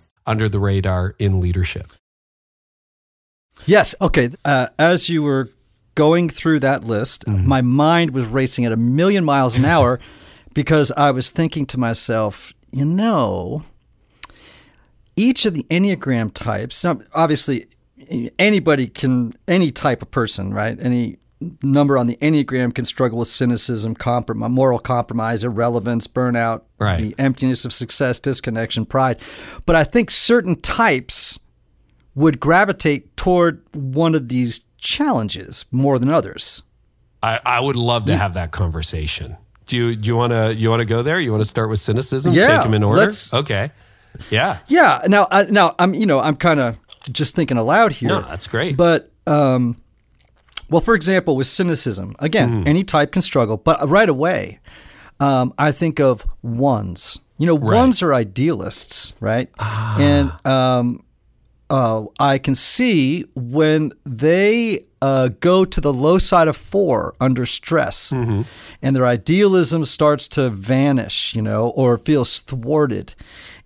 Under 0.25 0.47
the 0.47 0.59
radar 0.59 1.15
in 1.19 1.39
leadership. 1.39 1.93
Yes. 3.65 3.95
Okay. 4.01 4.29
Uh, 4.45 4.67
as 4.79 5.09
you 5.09 5.23
were 5.23 5.49
going 5.95 6.29
through 6.29 6.59
that 6.61 6.83
list, 6.83 7.25
Mm-hmm. 7.25 7.47
my 7.47 7.61
mind 7.61 8.11
was 8.11 8.27
racing 8.27 8.65
at 8.65 8.71
a 8.71 8.77
million 8.77 9.25
miles 9.25 9.57
an 9.57 9.65
hour 9.65 9.99
because 10.53 10.91
I 10.91 11.11
was 11.11 11.31
thinking 11.31 11.65
to 11.67 11.79
myself, 11.79 12.53
you 12.71 12.85
know, 12.85 13.63
each 15.15 15.45
of 15.45 15.53
the 15.53 15.63
Enneagram 15.69 16.33
types, 16.33 16.85
obviously, 17.13 17.67
anybody 18.39 18.87
can, 18.87 19.33
any 19.47 19.71
type 19.71 20.01
of 20.01 20.09
person, 20.11 20.53
right? 20.53 20.77
Any 20.79 21.17
number 21.63 21.97
on 21.97 22.07
the 22.07 22.17
Enneagram 22.17 22.73
can 22.73 22.85
struggle 22.85 23.17
with 23.19 23.27
cynicism, 23.27 23.95
comprom- 23.95 24.49
moral 24.51 24.79
compromise, 24.79 25.43
irrelevance, 25.43 26.07
burnout, 26.07 26.61
Right. 26.79 26.99
the 26.99 27.15
emptiness 27.17 27.65
of 27.65 27.73
success, 27.73 28.19
disconnection, 28.19 28.85
pride. 28.85 29.19
But 29.65 29.75
I 29.75 29.83
think 29.83 30.11
certain 30.11 30.55
types 30.61 31.39
would 32.15 32.39
gravitate 32.39 33.15
toward 33.17 33.63
one 33.73 34.13
of 34.15 34.27
these 34.27 34.61
challenges 34.77 35.65
more 35.71 35.97
than 35.99 36.09
others. 36.09 36.61
I, 37.23 37.39
I 37.45 37.59
would 37.59 37.75
love 37.75 38.05
to 38.05 38.17
have 38.17 38.33
that 38.33 38.51
conversation. 38.51 39.37
Do 39.67 39.77
you 39.77 39.95
do 39.95 40.07
you 40.07 40.15
want 40.15 40.33
to 40.33 40.53
you 40.55 40.69
want 40.69 40.81
to 40.81 40.85
go 40.85 41.01
there? 41.01 41.19
You 41.19 41.31
want 41.31 41.43
to 41.43 41.49
start 41.49 41.69
with 41.69 41.79
cynicism? 41.79 42.33
Yeah, 42.33 42.47
Take 42.47 42.63
them 42.63 42.73
in 42.73 42.83
order. 42.83 43.09
Okay. 43.33 43.71
Yeah. 44.29 44.57
Yeah. 44.67 45.01
Now, 45.07 45.27
I, 45.31 45.43
now 45.43 45.75
I'm 45.79 45.93
you 45.93 46.05
know 46.05 46.19
I'm 46.19 46.35
kind 46.35 46.59
of 46.59 46.77
just 47.11 47.35
thinking 47.35 47.57
aloud 47.57 47.91
here. 47.93 48.09
No, 48.09 48.21
that's 48.21 48.47
great. 48.47 48.75
But 48.75 49.11
um, 49.27 49.80
well, 50.71 50.81
for 50.81 50.95
example, 50.95 51.35
with 51.35 51.47
cynicism, 51.47 52.15
again, 52.19 52.63
any 52.67 52.83
type 52.83 53.11
can 53.11 53.21
struggle, 53.21 53.57
but 53.57 53.87
right 53.87 54.09
away, 54.09 54.59
um, 55.19 55.53
I 55.57 55.71
think 55.71 55.99
of 55.99 56.25
ones. 56.41 57.19
You 57.37 57.45
know, 57.47 57.55
ones 57.55 58.01
are 58.01 58.13
idealists, 58.13 59.13
right? 59.19 59.49
And 59.99 60.31
um, 60.45 61.03
uh, 61.69 62.05
I 62.19 62.37
can 62.37 62.55
see 62.55 63.25
when 63.35 63.91
they 64.05 64.85
uh, 65.01 65.29
go 65.39 65.65
to 65.65 65.81
the 65.81 65.91
low 65.93 66.17
side 66.19 66.47
of 66.47 66.55
four 66.55 67.15
under 67.19 67.45
stress, 67.45 68.11
and 68.81 68.95
their 68.95 69.05
idealism 69.07 69.83
starts 69.85 70.27
to 70.29 70.49
vanish, 70.49 71.33
you 71.35 71.41
know, 71.41 71.69
or 71.69 71.97
feels 71.97 72.39
thwarted, 72.39 73.15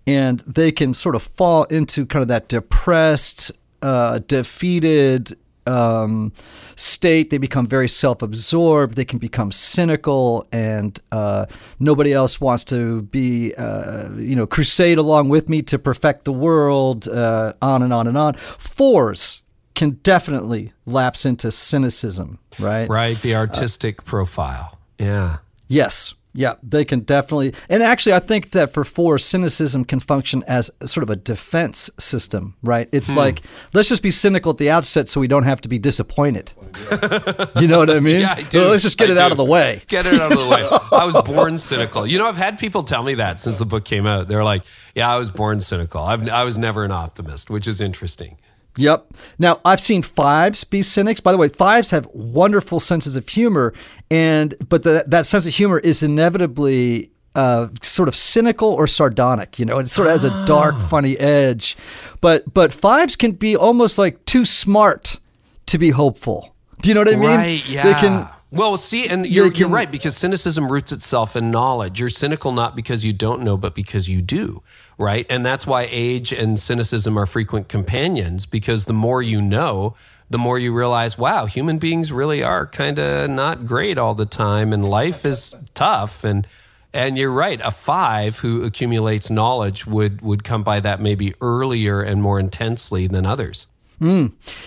and 0.06 0.40
they 0.40 0.72
can 0.72 0.94
sort 0.94 1.14
of 1.14 1.22
fall 1.22 1.64
into 1.64 2.06
kind 2.06 2.22
of 2.22 2.28
that 2.28 2.48
depressed, 2.48 3.52
uh, 3.82 4.20
defeated 4.26 5.36
um, 5.66 6.32
state. 6.76 7.30
They 7.30 7.38
become 7.38 7.66
very 7.66 7.88
self-absorbed. 7.88 8.94
They 8.94 9.04
can 9.04 9.18
become 9.18 9.52
cynical, 9.52 10.46
and 10.52 10.98
uh, 11.12 11.46
nobody 11.78 12.12
else 12.12 12.40
wants 12.40 12.64
to 12.64 13.02
be, 13.02 13.54
uh, 13.54 14.10
you 14.12 14.36
know, 14.36 14.46
crusade 14.46 14.98
along 14.98 15.28
with 15.28 15.48
me 15.48 15.62
to 15.62 15.78
perfect 15.78 16.24
the 16.24 16.32
world. 16.32 17.08
Uh, 17.08 17.52
on 17.62 17.82
and 17.82 17.92
on 17.92 18.06
and 18.06 18.16
on. 18.16 18.34
Fours 18.58 19.42
can 19.74 19.90
definitely 20.02 20.72
lapse 20.86 21.26
into 21.26 21.52
cynicism, 21.52 22.38
right? 22.58 22.88
right. 22.88 23.20
The 23.20 23.34
artistic 23.34 24.04
profile. 24.04 24.78
Yeah. 24.98 25.38
Yes. 25.68 26.14
Yeah, 26.36 26.54
they 26.62 26.84
can 26.84 27.00
definitely. 27.00 27.54
And 27.68 27.82
actually, 27.82 28.12
I 28.12 28.18
think 28.20 28.50
that 28.50 28.72
for 28.72 28.84
four, 28.84 29.18
cynicism 29.18 29.84
can 29.86 30.00
function 30.00 30.44
as 30.46 30.70
sort 30.84 31.02
of 31.02 31.08
a 31.10 31.16
defense 31.16 31.88
system, 31.98 32.54
right? 32.62 32.88
It's 32.92 33.10
Hmm. 33.10 33.16
like, 33.18 33.42
let's 33.72 33.88
just 33.88 34.02
be 34.02 34.10
cynical 34.10 34.52
at 34.52 34.58
the 34.58 34.68
outset 34.70 35.08
so 35.08 35.18
we 35.20 35.28
don't 35.28 35.44
have 35.44 35.62
to 35.62 35.68
be 35.68 35.78
disappointed. 35.78 36.52
you 37.60 37.66
know 37.68 37.78
what 37.78 37.90
I 37.90 38.00
mean? 38.00 38.20
Yeah, 38.20 38.34
I 38.36 38.42
do. 38.42 38.58
Well, 38.58 38.70
let's 38.70 38.82
just 38.82 38.98
get 38.98 39.08
I 39.08 39.12
it 39.14 39.18
out 39.18 39.30
of 39.32 39.38
the 39.38 39.44
way. 39.44 39.82
Get 39.88 40.06
it 40.06 40.20
out 40.20 40.30
of 40.30 40.38
the 40.38 40.46
way. 40.46 40.62
I 40.92 41.04
was 41.06 41.16
born 41.24 41.56
cynical. 41.58 42.06
You 42.06 42.18
know, 42.18 42.28
I've 42.28 42.36
had 42.36 42.58
people 42.58 42.82
tell 42.82 43.02
me 43.02 43.14
that 43.14 43.40
since 43.40 43.58
the 43.58 43.64
book 43.66 43.84
came 43.84 44.06
out. 44.06 44.28
They're 44.28 44.44
like, 44.44 44.62
"Yeah, 44.94 45.10
I 45.10 45.16
was 45.16 45.30
born 45.30 45.60
cynical. 45.60 46.02
I've, 46.02 46.28
I 46.28 46.44
was 46.44 46.58
never 46.58 46.84
an 46.84 46.92
optimist," 46.92 47.48
which 47.50 47.66
is 47.66 47.80
interesting. 47.80 48.36
Yep. 48.76 49.14
Now, 49.38 49.60
I've 49.64 49.80
seen 49.80 50.02
fives 50.02 50.64
be 50.64 50.82
cynics. 50.82 51.20
By 51.20 51.32
the 51.32 51.38
way, 51.38 51.48
fives 51.48 51.90
have 51.90 52.06
wonderful 52.12 52.80
senses 52.80 53.16
of 53.16 53.28
humor, 53.28 53.72
and 54.10 54.54
but 54.68 54.82
the, 54.82 55.04
that 55.06 55.26
sense 55.26 55.46
of 55.46 55.54
humor 55.54 55.78
is 55.78 56.02
inevitably 56.02 57.10
uh, 57.34 57.68
sort 57.82 58.08
of 58.08 58.16
cynical 58.16 58.68
or 58.68 58.86
sardonic. 58.86 59.58
You 59.58 59.64
know, 59.64 59.78
it 59.78 59.88
sort 59.88 60.08
of 60.08 60.12
has 60.12 60.24
a 60.24 60.46
dark, 60.46 60.74
funny 60.88 61.18
edge. 61.18 61.76
But 62.20 62.52
but 62.52 62.72
fives 62.72 63.16
can 63.16 63.32
be 63.32 63.56
almost 63.56 63.98
like 63.98 64.24
too 64.24 64.44
smart 64.44 65.20
to 65.66 65.78
be 65.78 65.90
hopeful. 65.90 66.54
Do 66.82 66.90
you 66.90 66.94
know 66.94 67.00
what 67.00 67.08
I 67.08 67.16
mean? 67.16 67.28
Right. 67.30 67.68
Yeah. 67.68 67.82
They 67.82 67.94
can. 67.94 68.28
Well, 68.56 68.76
see, 68.78 69.06
and 69.06 69.26
you're, 69.26 69.52
you're 69.52 69.68
right 69.68 69.90
because 69.90 70.16
cynicism 70.16 70.72
roots 70.72 70.90
itself 70.90 71.36
in 71.36 71.50
knowledge. 71.50 72.00
You're 72.00 72.08
cynical 72.08 72.52
not 72.52 72.74
because 72.74 73.04
you 73.04 73.12
don't 73.12 73.42
know, 73.42 73.58
but 73.58 73.74
because 73.74 74.08
you 74.08 74.22
do, 74.22 74.62
right? 74.96 75.26
And 75.28 75.44
that's 75.44 75.66
why 75.66 75.86
age 75.90 76.32
and 76.32 76.58
cynicism 76.58 77.18
are 77.18 77.26
frequent 77.26 77.68
companions 77.68 78.46
because 78.46 78.86
the 78.86 78.94
more 78.94 79.20
you 79.20 79.42
know, 79.42 79.94
the 80.30 80.38
more 80.38 80.58
you 80.58 80.72
realize, 80.72 81.18
wow, 81.18 81.44
human 81.44 81.78
beings 81.78 82.12
really 82.12 82.42
are 82.42 82.66
kind 82.66 82.98
of 82.98 83.28
not 83.28 83.66
great 83.66 83.98
all 83.98 84.14
the 84.14 84.26
time, 84.26 84.72
and 84.72 84.88
life 84.88 85.26
is 85.26 85.54
tough. 85.74 86.24
And 86.24 86.46
and 86.92 87.18
you're 87.18 87.30
right, 87.30 87.60
a 87.62 87.70
five 87.70 88.38
who 88.38 88.64
accumulates 88.64 89.30
knowledge 89.30 89.86
would 89.86 90.22
would 90.22 90.44
come 90.44 90.62
by 90.62 90.80
that 90.80 90.98
maybe 90.98 91.34
earlier 91.40 92.00
and 92.00 92.22
more 92.22 92.40
intensely 92.40 93.06
than 93.06 93.26
others. 93.26 93.68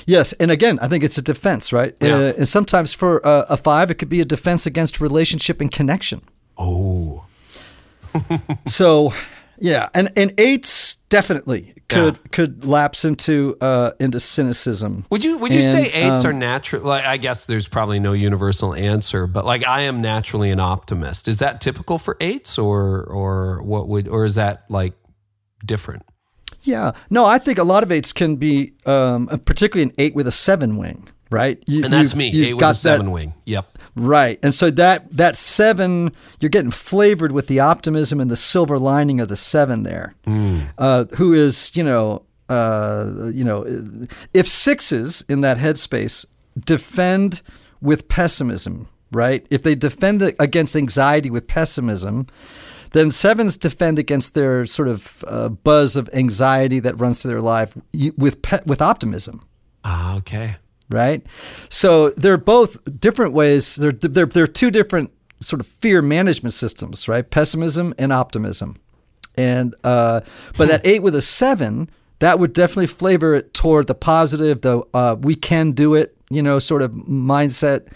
Yes, 0.06 0.34
and 0.34 0.52
again, 0.52 0.80
I 0.80 0.88
think 0.88 1.04
it's 1.04 1.18
a 1.18 1.22
defense, 1.22 1.72
right? 1.72 1.96
Yeah. 2.02 2.15
Uh, 2.15 2.34
and 2.38 2.48
sometimes 2.48 2.94
for 2.94 3.26
uh, 3.26 3.46
a 3.50 3.58
five, 3.58 3.92
it 3.92 3.96
could 3.96 4.10
be 4.10 4.22
a 4.22 4.26
defense 4.26 4.65
against 4.65 5.00
relationship 5.00 5.62
and 5.62 5.72
connection. 5.72 6.22
Oh, 6.58 7.26
so 8.65 9.13
yeah 9.60 9.89
and 9.94 10.12
and 10.15 10.34
eights 10.39 10.96
definitely 11.10 11.74
could 11.89 12.32
could 12.32 12.65
lapse 12.65 13.04
into 13.06 13.56
uh 13.62 13.92
into 14.00 14.20
cynicism 14.20 15.06
Would 15.12 15.24
you 15.24 15.38
would 15.38 15.52
you 15.52 15.60
And, 15.60 15.68
say 15.68 15.92
eights 15.92 16.24
um, 16.24 16.32
are 16.32 16.34
natural? 16.34 16.84
Like, 16.84 17.06
I 17.06 17.18
guess 17.18 17.46
there's 17.46 17.68
probably 17.68 18.00
no 18.00 18.13
universal 18.13 18.74
answer, 18.74 19.28
but 19.28 19.46
like 19.46 19.65
I 19.65 19.82
am 19.82 20.02
naturally 20.02 20.50
an 20.52 20.60
optimist. 20.60 21.28
Is 21.28 21.39
that 21.39 21.62
typical 21.62 21.98
for 21.98 22.15
eights, 22.20 22.58
or 22.58 23.04
or 23.04 23.62
what 23.63 23.88
would 23.88 24.08
or 24.08 24.24
is 24.26 24.36
that 24.36 24.63
like 24.70 24.94
different? 25.65 26.04
Yeah. 26.69 26.91
No 27.10 27.25
i 27.25 27.38
think 27.39 27.58
a 27.60 27.63
lot 27.73 27.82
of 27.84 27.91
eights 27.91 28.12
can 28.13 28.36
be 28.36 28.73
um 28.86 29.27
particularly 29.45 29.89
an 29.89 29.95
eight 29.97 30.13
with 30.15 30.27
a 30.27 30.32
seven 30.32 30.77
wing 30.77 31.08
right? 31.32 31.62
You- 31.67 31.84
And 31.86 31.93
that's 31.93 32.15
me, 32.15 32.27
eight 32.47 32.53
with 32.55 32.60
got 32.62 32.71
a 32.71 32.75
seven 32.75 33.05
that- 33.05 33.12
wing. 33.12 33.34
Yep. 33.45 33.65
right. 33.95 34.39
And 34.41 34.51
so 34.53 34.71
that 34.71 35.12
that 35.15 35.36
seven 35.36 36.12
you're 36.39 36.49
getting 36.58 36.71
flavored 36.71 37.32
with 37.32 37.45
the 37.47 37.60
optimism 37.60 38.19
and 38.19 38.32
the 38.32 38.36
silver 38.36 38.79
lining 38.79 39.21
of 39.21 39.27
the 39.27 39.36
seven 39.36 39.84
there. 39.84 40.15
Uh, 40.79 41.05
who 41.17 41.34
is 41.45 41.71
you 41.75 41.84
know 41.84 42.23
uh, 42.49 43.29
you 43.32 43.43
know 43.43 43.60
if 44.34 44.47
sixes 44.49 45.23
in 45.29 45.41
that 45.41 45.58
headspace 45.60 46.25
defend 46.65 47.41
with 47.82 48.08
pessimism 48.08 48.88
right? 49.12 49.45
If 49.49 49.63
they 49.63 49.73
defend 49.75 50.21
against 50.39 50.75
anxiety 50.75 51.29
with 51.32 51.47
pessimism 51.47 52.27
then 52.91 53.12
sevens 53.12 53.58
defend 53.58 53.99
against 53.99 54.34
their 54.34 54.65
sort 54.65 54.88
of 54.88 55.23
uh, 55.28 55.49
buzz 55.49 55.95
of 55.97 56.10
anxiety 56.13 56.80
that 56.80 56.99
runs 56.99 57.21
through 57.21 57.32
their 57.32 57.41
life 57.41 57.75
with 58.17 58.41
pe- 58.41 58.63
with 58.65 58.82
optimism 58.82 59.41
Ah, 59.84 60.17
okay. 60.17 60.56
right? 60.89 61.25
So 61.69 62.10
they're 62.12 62.38
both 62.38 62.78
different 62.99 63.34
ways. 63.34 63.75
They're 63.75 63.91
they're 63.91 64.25
they're 64.25 64.47
two 64.47 64.71
different 64.71 65.12
sort 65.41 65.60
of 65.62 65.67
fear 65.67 66.02
management 66.02 66.54
systems, 66.54 67.08
right? 67.08 67.30
Pessimism 67.30 67.93
and 67.97 68.12
optimism. 68.12 68.75
and 69.38 69.73
uh, 69.84 70.19
but 70.58 70.67
that 70.67 70.82
eight 70.84 71.02
with 71.02 71.15
a 71.15 71.21
seven, 71.21 71.89
that 72.19 72.39
would 72.39 72.52
definitely 72.54 72.88
flavor 72.88 73.34
it 73.36 73.54
toward 73.54 73.88
the 73.88 73.95
positive, 73.95 74.62
the 74.62 74.82
uh, 74.93 75.15
we 75.21 75.36
can 75.36 75.71
do 75.71 75.95
it, 75.95 76.17
you 76.30 76.41
know, 76.43 76.60
sort 76.60 76.82
of 76.82 76.91
mindset. 76.91 77.88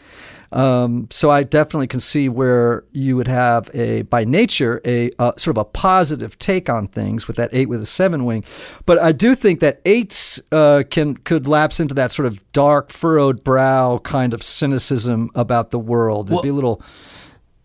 Um, 0.54 1.08
so 1.10 1.32
I 1.32 1.44
definitely 1.44 1.88
can 1.88 2.00
see 2.00 2.30
where 2.30 2.84
you 2.92 3.16
would 3.18 3.28
have 3.28 3.70
a, 3.74 4.04
by 4.04 4.24
nature, 4.24 4.82
a 4.86 5.10
uh, 5.18 5.32
sort 5.36 5.58
of 5.58 5.62
a 5.62 5.66
positive 5.66 6.38
take 6.38 6.70
on 6.70 6.88
things 6.88 7.28
with 7.28 7.38
that 7.38 7.50
eight 7.54 7.68
with 7.70 7.82
a 7.82 7.86
seven 7.88 8.24
wing. 8.24 8.44
But 8.86 9.00
I 9.00 9.12
do 9.12 9.34
think 9.36 9.60
that 9.62 9.82
eights 9.86 10.40
uh, 10.52 10.84
can 10.90 11.18
could 11.18 11.48
lapse 11.48 11.80
into 11.80 11.96
that 11.96 12.12
sort 12.12 12.28
of 12.28 12.52
dark, 12.54 12.92
furrowed 12.92 13.44
brow 13.44 13.98
kind 13.98 14.34
of 14.34 14.44
cynicism 14.44 15.32
about 15.34 15.72
the 15.72 15.80
world. 15.80 16.28
It'd 16.28 16.36
Well- 16.36 16.44
be 16.44 16.50
a 16.50 16.54
little. 16.54 16.82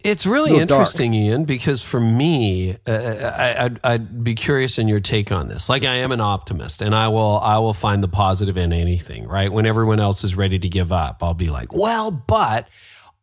It's 0.04 0.26
really 0.26 0.52
little 0.52 0.66
dark. 0.66 0.80
interesting, 0.80 1.12
Ian, 1.12 1.44
because 1.44 1.82
for 1.82 1.98
me, 1.98 2.76
uh, 2.86 2.92
I, 2.92 3.64
I'd, 3.64 3.80
I'd 3.84 4.24
be 4.24 4.34
curious 4.34 4.78
in 4.78 4.86
your 4.86 5.00
take 5.00 5.32
on 5.32 5.48
this. 5.48 5.68
Like, 5.68 5.84
I 5.84 5.96
am 5.96 6.12
an 6.12 6.20
optimist, 6.20 6.82
and 6.82 6.94
I 6.94 7.08
will 7.08 7.38
I 7.38 7.58
will 7.58 7.72
find 7.72 8.02
the 8.02 8.08
positive 8.08 8.56
in 8.56 8.72
anything. 8.72 9.26
Right 9.26 9.52
when 9.52 9.66
everyone 9.66 9.98
else 9.98 10.22
is 10.22 10.36
ready 10.36 10.58
to 10.60 10.68
give 10.68 10.92
up, 10.92 11.22
I'll 11.22 11.34
be 11.34 11.50
like, 11.50 11.72
well, 11.72 12.10
but. 12.10 12.68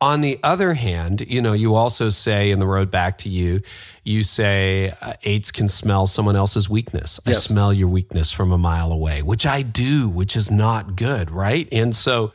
On 0.01 0.19
the 0.19 0.37
other 0.43 0.73
hand, 0.73 1.25
you 1.25 1.41
know, 1.41 1.53
you 1.53 1.73
also 1.73 2.09
say 2.09 2.51
in 2.51 2.59
the 2.59 2.67
road 2.67 2.91
back 2.91 3.19
to 3.19 3.29
you, 3.29 3.61
you 4.03 4.23
say 4.23 4.91
uh, 5.01 5.13
eights 5.23 5.51
can 5.51 5.69
smell 5.69 6.05
someone 6.05 6.35
else's 6.35 6.69
weakness. 6.69 7.21
I 7.25 7.31
smell 7.31 7.71
your 7.71 7.87
weakness 7.87 8.29
from 8.29 8.51
a 8.51 8.57
mile 8.57 8.91
away, 8.91 9.21
which 9.21 9.45
I 9.45 9.61
do, 9.61 10.09
which 10.09 10.35
is 10.35 10.51
not 10.51 10.97
good, 10.97 11.31
right? 11.31 11.69
And 11.71 11.95
so 11.95 12.33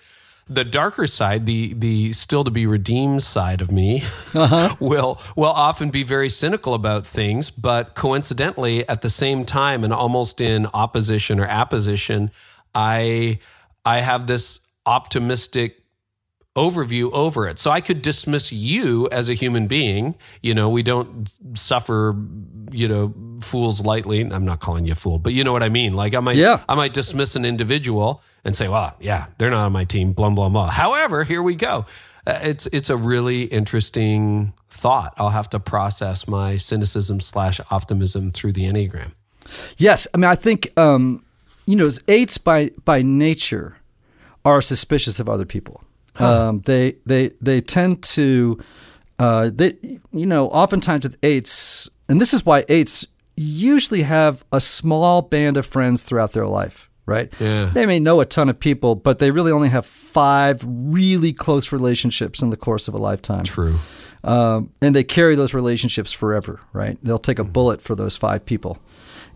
the 0.50 0.64
darker 0.64 1.06
side, 1.06 1.46
the 1.46 1.72
the 1.74 2.12
still 2.12 2.42
to 2.44 2.50
be 2.50 2.66
redeemed 2.66 3.22
side 3.22 3.60
of 3.60 3.70
me, 3.70 4.02
uh-huh. 4.34 4.74
will 4.80 5.20
will 5.36 5.52
often 5.52 5.90
be 5.90 6.02
very 6.02 6.28
cynical 6.28 6.74
about 6.74 7.06
things. 7.06 7.50
But 7.50 7.94
coincidentally, 7.94 8.86
at 8.88 9.00
the 9.00 9.08
same 9.08 9.44
time, 9.44 9.84
and 9.84 9.92
almost 9.92 10.40
in 10.40 10.66
opposition 10.74 11.38
or 11.38 11.46
apposition, 11.46 12.32
I 12.74 13.38
I 13.84 14.00
have 14.00 14.26
this 14.26 14.60
optimistic 14.84 15.79
overview 16.56 17.12
over 17.12 17.46
it. 17.48 17.58
So 17.58 17.70
I 17.70 17.80
could 17.80 18.02
dismiss 18.02 18.52
you 18.52 19.08
as 19.10 19.28
a 19.28 19.34
human 19.34 19.66
being. 19.66 20.16
You 20.42 20.54
know, 20.54 20.68
we 20.68 20.82
don't 20.82 21.30
suffer, 21.54 22.16
you 22.72 22.88
know, 22.88 23.14
fools 23.40 23.84
lightly. 23.84 24.22
I'm 24.22 24.44
not 24.44 24.60
calling 24.60 24.84
you 24.84 24.92
a 24.92 24.96
fool, 24.96 25.18
but 25.18 25.32
you 25.32 25.44
know 25.44 25.52
what 25.52 25.62
I 25.62 25.68
mean. 25.68 25.94
Like 25.94 26.14
I 26.14 26.20
might, 26.20 26.36
Yeah. 26.36 26.60
I 26.68 26.74
might 26.74 26.92
dismiss 26.92 27.36
an 27.36 27.44
individual 27.44 28.22
and 28.44 28.56
say, 28.56 28.68
well, 28.68 28.96
yeah, 29.00 29.26
they're 29.38 29.50
not 29.50 29.66
on 29.66 29.72
my 29.72 29.84
team, 29.84 30.12
blah, 30.12 30.30
blah, 30.30 30.48
blah. 30.48 30.70
However, 30.70 31.22
here 31.24 31.42
we 31.42 31.54
go. 31.54 31.86
Uh, 32.26 32.38
it's, 32.42 32.66
it's 32.66 32.90
a 32.90 32.96
really 32.96 33.44
interesting 33.44 34.52
thought. 34.68 35.14
I'll 35.18 35.30
have 35.30 35.50
to 35.50 35.60
process 35.60 36.26
my 36.26 36.56
cynicism 36.56 37.20
slash 37.20 37.60
optimism 37.70 38.30
through 38.30 38.52
the 38.52 38.64
Enneagram. 38.64 39.12
Yes, 39.76 40.06
I 40.14 40.18
mean 40.18 40.24
I 40.30 40.36
think 40.36 40.72
um, 40.78 41.24
you 41.66 41.74
know 41.74 41.86
eights 42.06 42.38
by 42.38 42.70
by 42.84 43.02
nature 43.02 43.76
are 44.44 44.62
suspicious 44.62 45.18
of 45.18 45.28
other 45.28 45.44
people. 45.44 45.82
Um, 46.18 46.61
they 46.61 46.96
they 47.07 47.31
they 47.40 47.61
tend 47.61 48.03
to 48.03 48.59
uh, 49.18 49.51
they 49.53 49.77
you 50.12 50.27
know 50.27 50.49
oftentimes 50.49 51.05
with 51.05 51.18
eights, 51.23 51.88
and 52.09 52.20
this 52.20 52.35
is 52.35 52.44
why 52.44 52.64
eights 52.68 53.07
usually 53.37 54.03
have 54.03 54.44
a 54.53 54.61
small 54.61 55.23
band 55.23 55.57
of 55.57 55.66
friends 55.66 56.03
throughout 56.03 56.33
their 56.33 56.46
life. 56.46 56.88
Right? 57.07 57.33
Yeah. 57.40 57.64
They 57.73 57.87
may 57.87 57.99
know 57.99 58.20
a 58.20 58.25
ton 58.25 58.49
of 58.49 58.61
people, 58.61 58.94
but 58.94 59.18
they 59.18 59.33
really 59.33 59.51
only 59.51 59.68
have 59.68 59.85
five 59.85 60.62
really 60.64 61.33
close 61.33 61.73
relationships 61.73 62.40
in 62.40 62.51
the 62.51 62.57
course 62.57 62.87
of 62.87 62.94
a 62.94 62.99
lifetime 62.99 63.42
True. 63.42 63.81
um, 64.23 64.70
and 64.81 64.94
they 64.94 65.03
carry 65.03 65.35
those 65.35 65.53
relationships 65.53 66.12
forever, 66.12 66.61
right? 66.73 66.99
They'll 67.03 67.18
take 67.18 67.40
a 67.40 67.44
bullet 67.44 67.81
for 67.81 67.96
those 67.96 68.16
five 68.16 68.46
people, 68.46 68.79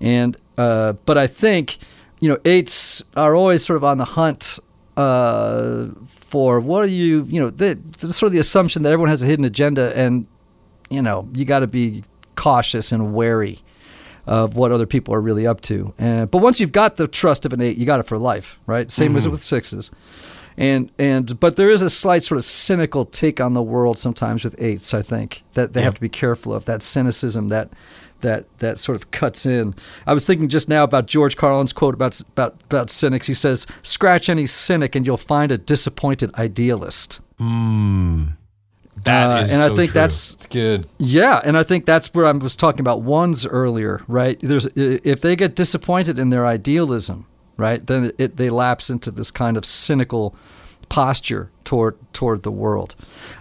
and 0.01 0.37
uh, 0.57 0.93
but 1.05 1.19
I 1.19 1.27
think 1.27 1.79
you 2.21 2.29
know 2.29 2.39
eights 2.45 3.03
are 3.17 3.35
always 3.35 3.65
sort 3.65 3.77
of 3.77 3.83
on 3.83 3.99
the 3.99 4.05
hunt 4.05 4.61
uh, 4.97 5.87
for 6.35 6.59
what 6.59 6.83
are 6.83 6.89
you 6.89 7.25
you 7.31 7.39
know 7.39 7.49
the, 7.49 7.79
sort 8.13 8.25
of 8.25 8.33
the 8.33 8.41
assumption 8.41 8.83
that 8.83 8.91
everyone 8.91 9.09
has 9.09 9.23
a 9.23 9.27
hidden 9.27 9.45
agenda, 9.45 9.97
and 9.97 10.27
you 10.91 11.01
know 11.01 11.29
you 11.33 11.45
got 11.45 11.61
to 11.61 11.69
be 11.69 12.03
cautious 12.35 12.91
and 12.91 13.15
wary 13.15 13.61
of 14.27 14.57
what 14.57 14.73
other 14.73 14.85
people 14.85 15.15
are 15.15 15.21
really 15.21 15.47
up 15.47 15.61
to. 15.61 15.95
And 15.97 16.29
but 16.29 16.39
once 16.39 16.59
you've 16.59 16.73
got 16.73 16.97
the 16.97 17.07
trust 17.07 17.47
of 17.47 17.53
an 17.53 17.61
eight, 17.61 17.79
you 17.79 17.87
got 17.87 18.01
it 18.01 18.07
for 18.07 18.19
life, 18.19 18.59
right? 18.67 18.91
Same 18.91 19.15
as 19.15 19.23
mm-hmm. 19.23 19.31
with 19.31 19.45
sixes. 19.45 19.93
And 20.57 20.91
and 20.99 21.39
but 21.39 21.55
there 21.55 21.71
is 21.71 21.83
a 21.83 21.91
slight 21.91 22.25
sort 22.25 22.39
of 22.39 22.45
cynical 22.45 23.05
take 23.05 23.41
on 23.41 23.55
the 23.55 23.63
world 23.63 23.97
sometimes 23.97 24.43
with 24.43 24.61
eights. 24.61 24.93
I 24.93 25.03
think 25.03 25.45
that 25.53 25.73
they 25.73 25.83
have 25.83 25.95
to 25.95 26.01
be 26.01 26.09
careful 26.09 26.53
of 26.53 26.65
that 26.65 26.83
cynicism 26.83 27.47
that 27.47 27.71
that 28.25 28.45
that 28.59 28.79
sort 28.79 28.97
of 28.97 29.11
cuts 29.13 29.47
in. 29.47 29.75
I 30.07 30.13
was 30.15 30.27
thinking 30.27 30.49
just 30.49 30.69
now 30.69 30.83
about 30.83 31.07
George 31.07 31.37
Carlin's 31.37 31.73
quote 31.73 31.95
about 31.95 32.21
about 32.21 32.57
about 32.65 32.91
cynics. 32.91 33.27
He 33.29 33.35
says, 33.35 33.67
"Scratch 33.83 34.29
any 34.29 34.47
cynic, 34.47 34.97
and 34.97 35.07
you'll 35.07 35.17
find 35.17 35.53
a 35.53 35.59
disappointed 35.59 36.35
idealist." 36.35 37.21
That 39.05 39.31
Uh, 39.31 39.43
is 39.43 39.53
and 39.53 39.61
I 39.63 39.67
think 39.75 39.91
true. 39.91 40.01
that's 40.01 40.35
It's 40.35 40.47
good. 40.47 40.87
yeah, 40.99 41.41
and 41.45 41.57
I 41.59 41.63
think 41.63 41.85
that's 41.85 42.09
where 42.15 42.27
I 42.27 42.33
was 42.33 42.55
talking 42.57 42.81
about 42.81 43.03
ones 43.03 43.45
earlier, 43.45 44.03
right? 44.09 44.39
There's 44.41 44.67
if 44.77 45.21
they 45.21 45.37
get 45.37 45.55
disappointed 45.57 46.19
in 46.19 46.31
their 46.31 46.47
idealism, 46.47 47.27
right, 47.57 47.85
then 47.87 48.13
it, 48.19 48.37
they 48.37 48.51
lapse 48.51 48.91
into 48.91 49.11
this 49.11 49.31
kind 49.31 49.57
of 49.57 49.65
cynical 49.67 50.35
posture 50.89 51.51
toward 51.65 51.95
toward 52.13 52.43
the 52.43 52.51
world. 52.53 52.95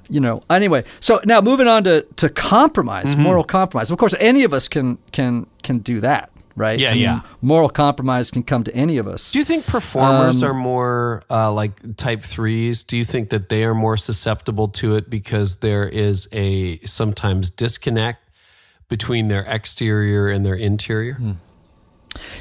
You 0.10 0.20
know. 0.20 0.42
Anyway, 0.50 0.84
so 1.00 1.20
now 1.26 1.42
moving 1.42 1.68
on 1.68 1.84
to 1.86 2.02
to 2.18 2.30
compromise, 2.30 3.14
Mm-hmm. 3.14 3.24
moral 3.24 3.44
compromise. 3.44 3.92
Of 3.92 3.98
course, 3.98 4.16
any 4.20 4.44
of 4.44 4.54
us 4.54 4.68
can 4.68 4.98
can 5.12 5.46
can 5.64 5.80
do 5.80 6.00
that, 6.02 6.30
right? 6.56 6.80
Yeah, 6.80 6.92
I 6.92 6.94
mean, 6.94 7.02
yeah. 7.04 7.20
Moral 7.42 7.70
compromise 7.70 8.32
can 8.32 8.44
come 8.44 8.64
to 8.64 8.72
any 8.76 8.98
of 8.98 9.08
us. 9.08 9.32
Do 9.32 9.40
you 9.40 9.46
think 9.46 9.66
performers 9.66 10.44
Um, 10.44 10.50
are 10.50 10.54
more 10.54 11.24
uh, 11.30 11.52
like 11.52 11.96
type 11.96 12.22
threes? 12.24 12.84
Do 12.84 12.98
you 12.98 13.06
think 13.06 13.30
that 13.30 13.50
they 13.50 13.64
are 13.64 13.74
more 13.76 13.98
susceptible 13.98 14.68
to 14.70 14.96
it 14.96 15.10
because 15.10 15.58
there 15.58 15.88
is 15.88 16.28
a 16.32 16.80
sometimes 16.86 17.50
disconnect 17.50 18.20
between 18.90 19.28
their 19.30 19.44
exterior 19.48 20.30
and 20.30 20.46
their 20.46 20.56
interior? 20.56 21.16
Hmm. 21.16 21.32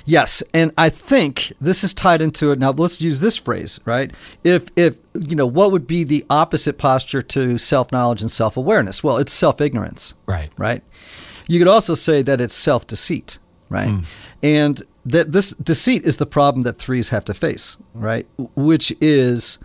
Yes, 0.05 0.43
and 0.53 0.73
I 0.77 0.89
think 0.89 1.53
this 1.61 1.83
is 1.85 1.95
tied 1.95 2.21
into 2.23 2.51
it. 2.53 2.59
Now 2.59 2.71
let's 2.73 3.01
use 3.01 3.21
this 3.21 3.37
phrase, 3.37 3.79
right? 3.85 4.13
If 4.45 4.69
if 4.77 4.97
you 5.15 5.37
know 5.37 5.47
what 5.47 5.73
would 5.73 5.87
be 5.87 6.05
the 6.05 6.25
opposite 6.31 6.79
posture 6.79 7.23
to 7.23 7.59
self-knowledge 7.59 8.21
and 8.23 8.31
self-awareness? 8.31 9.03
Well, 9.05 9.19
it's 9.19 9.33
self-ignorance, 9.33 10.15
Right. 10.27 10.51
right? 10.57 10.83
You 11.49 11.59
could 11.59 11.69
also 11.69 11.95
say 11.95 12.23
that 12.23 12.41
it's 12.41 12.55
self-deceit, 12.55 13.39
right? 13.69 14.03
And 14.43 14.83
that 15.05 15.33
this 15.33 15.51
deceit 15.51 16.05
is 16.05 16.17
the 16.19 16.27
problem 16.27 16.63
that 16.63 16.79
threes 16.79 17.09
have 17.11 17.25
to 17.27 17.35
face, 17.35 17.77
right? 17.95 18.27
Which 18.55 18.93
is 19.01 19.59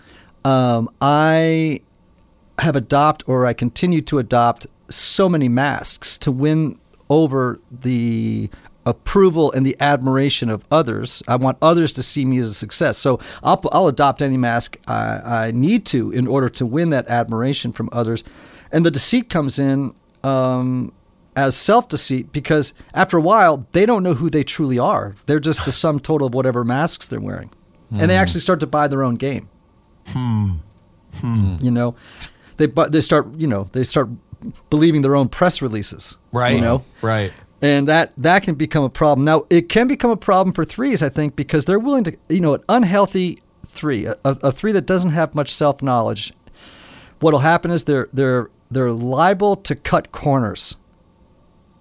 um, 0.44 0.90
I 1.02 1.82
have 2.60 2.76
adopted 2.76 3.30
or 3.30 3.46
I 3.46 3.54
continue 3.54 4.02
to 4.02 4.18
adopt 4.20 4.66
so 4.90 5.30
many 5.30 5.48
masks 5.48 6.18
to 6.20 6.32
win 6.32 6.80
over 7.10 7.60
the 7.72 8.50
approval 8.88 9.52
and 9.52 9.66
the 9.66 9.76
admiration 9.80 10.50
of 10.50 10.66
others. 10.72 11.22
I 11.28 11.36
want 11.36 11.58
others 11.62 11.94
to 11.94 12.04
see 12.04 12.26
me 12.26 12.40
as 12.40 12.50
a 12.50 12.54
success. 12.54 12.98
So 12.98 13.20
I'll, 13.44 13.62
I'll 13.72 13.88
adopt 13.88 14.22
any 14.22 14.38
mask 14.38 14.78
I, 14.88 15.48
I 15.48 15.52
need 15.52 15.86
to 15.88 16.12
in 16.12 16.28
order 16.28 16.50
to 16.50 16.66
win 16.66 16.90
that 16.92 17.08
admiration 17.08 17.72
from 17.72 17.90
others. 17.92 18.24
And 18.72 18.86
the 18.86 18.92
deceit 18.92 19.30
comes 19.30 19.60
in 19.60 19.94
um, 20.24 20.94
as 21.36 21.56
self 21.56 21.88
deceit 21.88 22.32
because 22.32 22.74
after 22.94 23.18
a 23.18 23.22
while, 23.22 23.68
they 23.72 23.86
don't 23.86 24.04
know 24.04 24.14
who 24.14 24.30
they 24.30 24.44
truly 24.44 24.80
are. 24.80 25.16
They're 25.26 25.40
just 25.40 25.66
the 25.66 25.72
sum 25.72 26.00
total 26.00 26.28
of 26.28 26.34
whatever 26.34 26.64
masks 26.64 27.08
they're 27.08 27.20
wearing. 27.20 27.52
And 27.90 28.10
they 28.10 28.16
hmm. 28.16 28.22
actually 28.22 28.42
start 28.42 28.60
to 28.60 28.68
buy 28.68 28.90
their 28.90 29.02
own 29.02 29.16
game 29.16 29.48
hmm. 30.10 30.52
Hmm. 31.16 31.56
you 31.60 31.72
know 31.72 31.96
they 32.58 32.66
but 32.66 32.92
they 32.92 33.02
start 33.02 33.28
you 33.38 33.48
know 33.48 33.70
they 33.72 33.84
start 33.84 34.10
believing 34.70 35.02
their 35.02 35.16
own 35.16 35.30
press 35.30 35.62
releases 35.62 36.18
Right. 36.32 36.56
you 36.56 36.62
know 36.62 36.84
Right. 37.02 37.34
And 37.62 37.88
that 37.88 38.12
that 38.18 38.44
can 38.44 38.56
become 38.56 38.84
a 38.84 38.90
problem 38.90 39.26
now 39.26 39.46
it 39.50 39.68
can 39.70 39.88
become 39.88 40.12
a 40.12 40.18
problem 40.18 40.54
for 40.54 40.64
threes 40.64 41.02
i 41.02 41.10
think 41.10 41.36
because 41.36 41.66
they're 41.66 41.80
willing 41.80 42.04
to 42.04 42.16
you 42.30 42.40
know 42.42 42.54
an 42.54 42.64
unhealthy 42.70 43.42
three 43.66 44.06
a, 44.06 44.16
a 44.24 44.38
a 44.44 44.52
three 44.52 44.72
that 44.72 44.86
doesn't 44.86 45.12
have 45.12 45.34
much 45.34 45.52
self-knowledge 45.54 46.34
what'll 47.20 47.40
happen 47.40 47.72
is 47.72 47.86
they're 47.86 48.08
they're 48.14 48.50
they're 48.70 48.92
liable 48.92 49.56
to 49.56 49.76
cut 49.76 50.12
corners 50.12 50.76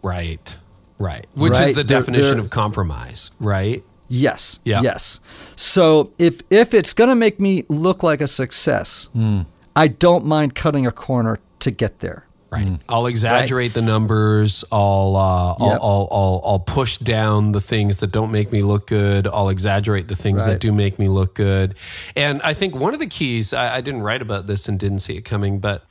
Right. 0.03 0.59
Right. 0.99 1.27
Which 1.35 1.55
Right. 1.55 1.69
is 1.71 1.75
the 1.77 1.83
They're- 1.85 1.99
definition 1.99 2.33
they're- 2.33 2.41
of 2.41 2.51
compromise, 2.51 3.31
right? 3.41 3.83
Yes. 4.09 4.61
Yeah. 4.65 4.83
Yes. 4.83 5.19
So 5.57 6.12
if 6.19 6.41
if 6.49 6.73
it's 6.73 6.93
going 6.93 7.09
to 7.11 7.17
make 7.17 7.41
me 7.41 7.65
look 7.69 8.03
like 8.05 8.21
a 8.21 8.29
success, 8.29 9.09
hmm. 9.12 9.41
I 9.75 9.89
don't 9.89 10.25
mind 10.25 10.55
cutting 10.55 10.87
a 10.87 10.93
corner 10.93 11.39
to 11.59 11.71
get 11.73 11.99
there. 12.01 12.26
Right. 12.49 12.79
I'll 12.89 13.07
exaggerate 13.07 13.75
the 13.75 13.83
numbers. 13.83 14.65
I'll, 14.71 15.17
uh, 15.17 15.55
I'll, 15.59 15.79
I'll, 15.83 16.09
I'll, 16.13 16.43
I'll 16.45 16.59
push 16.61 16.97
down 16.99 17.53
the 17.53 17.61
things 17.61 18.01
that 18.01 18.13
don't 18.13 18.31
make 18.31 18.53
me 18.53 18.63
look 18.63 18.87
good. 18.87 19.27
I'll 19.27 19.49
exaggerate 19.49 20.07
the 20.07 20.15
things 20.15 20.47
that 20.47 20.61
do 20.61 20.73
make 20.73 20.99
me 20.99 21.09
look 21.09 21.35
good. 21.35 21.75
And 22.15 22.41
I 22.43 22.55
think 22.55 22.77
one 22.77 22.95
of 22.95 23.01
the 23.01 23.09
keys, 23.09 23.53
I, 23.53 23.77
I 23.77 23.81
didn't 23.81 24.03
write 24.03 24.23
about 24.23 24.47
this 24.47 24.69
and 24.69 24.79
didn't 24.79 25.01
see 25.01 25.17
it 25.17 25.23
coming, 25.23 25.59
but 25.59 25.85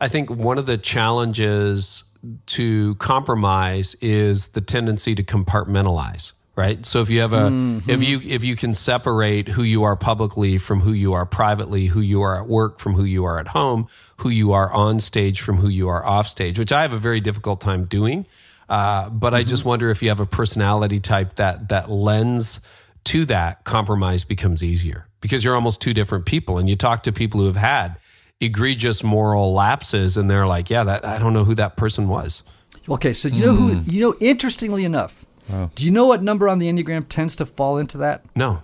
I 0.00 0.08
think 0.08 0.30
one 0.30 0.56
of 0.56 0.64
the 0.64 0.78
challenges 0.78 2.04
to 2.46 2.94
compromise 2.96 3.94
is 4.00 4.48
the 4.48 4.60
tendency 4.62 5.14
to 5.14 5.22
compartmentalize 5.22 6.32
right 6.60 6.84
so 6.84 7.00
if 7.00 7.08
you 7.08 7.20
have 7.20 7.32
a 7.32 7.48
mm-hmm. 7.48 7.88
if 7.88 8.02
you 8.02 8.20
if 8.22 8.44
you 8.44 8.54
can 8.54 8.74
separate 8.74 9.48
who 9.48 9.62
you 9.62 9.82
are 9.84 9.96
publicly 9.96 10.58
from 10.58 10.80
who 10.80 10.92
you 10.92 11.14
are 11.14 11.24
privately 11.24 11.86
who 11.86 12.00
you 12.00 12.20
are 12.20 12.38
at 12.38 12.46
work 12.46 12.78
from 12.78 12.92
who 12.92 13.04
you 13.04 13.24
are 13.24 13.38
at 13.38 13.48
home 13.48 13.88
who 14.18 14.28
you 14.28 14.52
are 14.52 14.70
on 14.72 15.00
stage 15.00 15.40
from 15.40 15.56
who 15.56 15.68
you 15.68 15.88
are 15.88 16.04
off 16.04 16.28
stage 16.28 16.58
which 16.58 16.70
i 16.70 16.82
have 16.82 16.92
a 16.92 16.98
very 16.98 17.20
difficult 17.20 17.62
time 17.62 17.86
doing 17.86 18.26
uh, 18.68 19.08
but 19.08 19.28
mm-hmm. 19.28 19.36
i 19.36 19.42
just 19.42 19.64
wonder 19.64 19.88
if 19.90 20.02
you 20.02 20.10
have 20.10 20.20
a 20.20 20.26
personality 20.26 21.00
type 21.00 21.36
that 21.36 21.70
that 21.70 21.90
lends 21.90 22.60
to 23.04 23.24
that 23.24 23.64
compromise 23.64 24.26
becomes 24.26 24.62
easier 24.62 25.06
because 25.22 25.42
you're 25.42 25.54
almost 25.54 25.80
two 25.80 25.94
different 25.94 26.26
people 26.26 26.58
and 26.58 26.68
you 26.68 26.76
talk 26.76 27.04
to 27.04 27.12
people 27.12 27.40
who 27.40 27.46
have 27.46 27.56
had 27.56 27.96
egregious 28.38 29.02
moral 29.02 29.54
lapses 29.54 30.18
and 30.18 30.30
they're 30.30 30.46
like 30.46 30.68
yeah 30.68 30.84
that 30.84 31.06
i 31.06 31.18
don't 31.18 31.32
know 31.32 31.44
who 31.44 31.54
that 31.54 31.78
person 31.78 32.06
was 32.06 32.42
okay 32.86 33.14
so 33.14 33.28
you 33.28 33.46
know 33.46 33.54
who 33.54 33.74
mm. 33.76 33.90
you 33.90 34.00
know 34.02 34.14
interestingly 34.20 34.84
enough 34.84 35.24
wow. 35.50 35.70
do 35.74 35.84
you 35.84 35.90
know 35.90 36.06
what 36.06 36.22
number 36.22 36.48
on 36.48 36.58
the 36.58 36.70
enneagram 36.70 37.06
tends 37.08 37.36
to 37.36 37.46
fall 37.46 37.78
into 37.78 37.98
that 37.98 38.24
no 38.34 38.62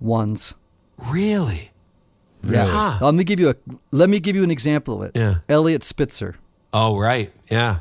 ones 0.00 0.54
really 1.10 1.70
yeah 2.42 2.66
huh. 2.66 3.04
let 3.04 3.14
me 3.14 3.24
give 3.24 3.38
you 3.38 3.50
a 3.50 3.54
let 3.90 4.08
me 4.08 4.18
give 4.20 4.34
you 4.34 4.44
an 4.44 4.50
example 4.50 5.02
of 5.02 5.08
it 5.08 5.18
yeah 5.18 5.36
Eliot 5.48 5.82
Spitzer 5.84 6.36
oh 6.72 6.98
right 6.98 7.32
yeah 7.50 7.80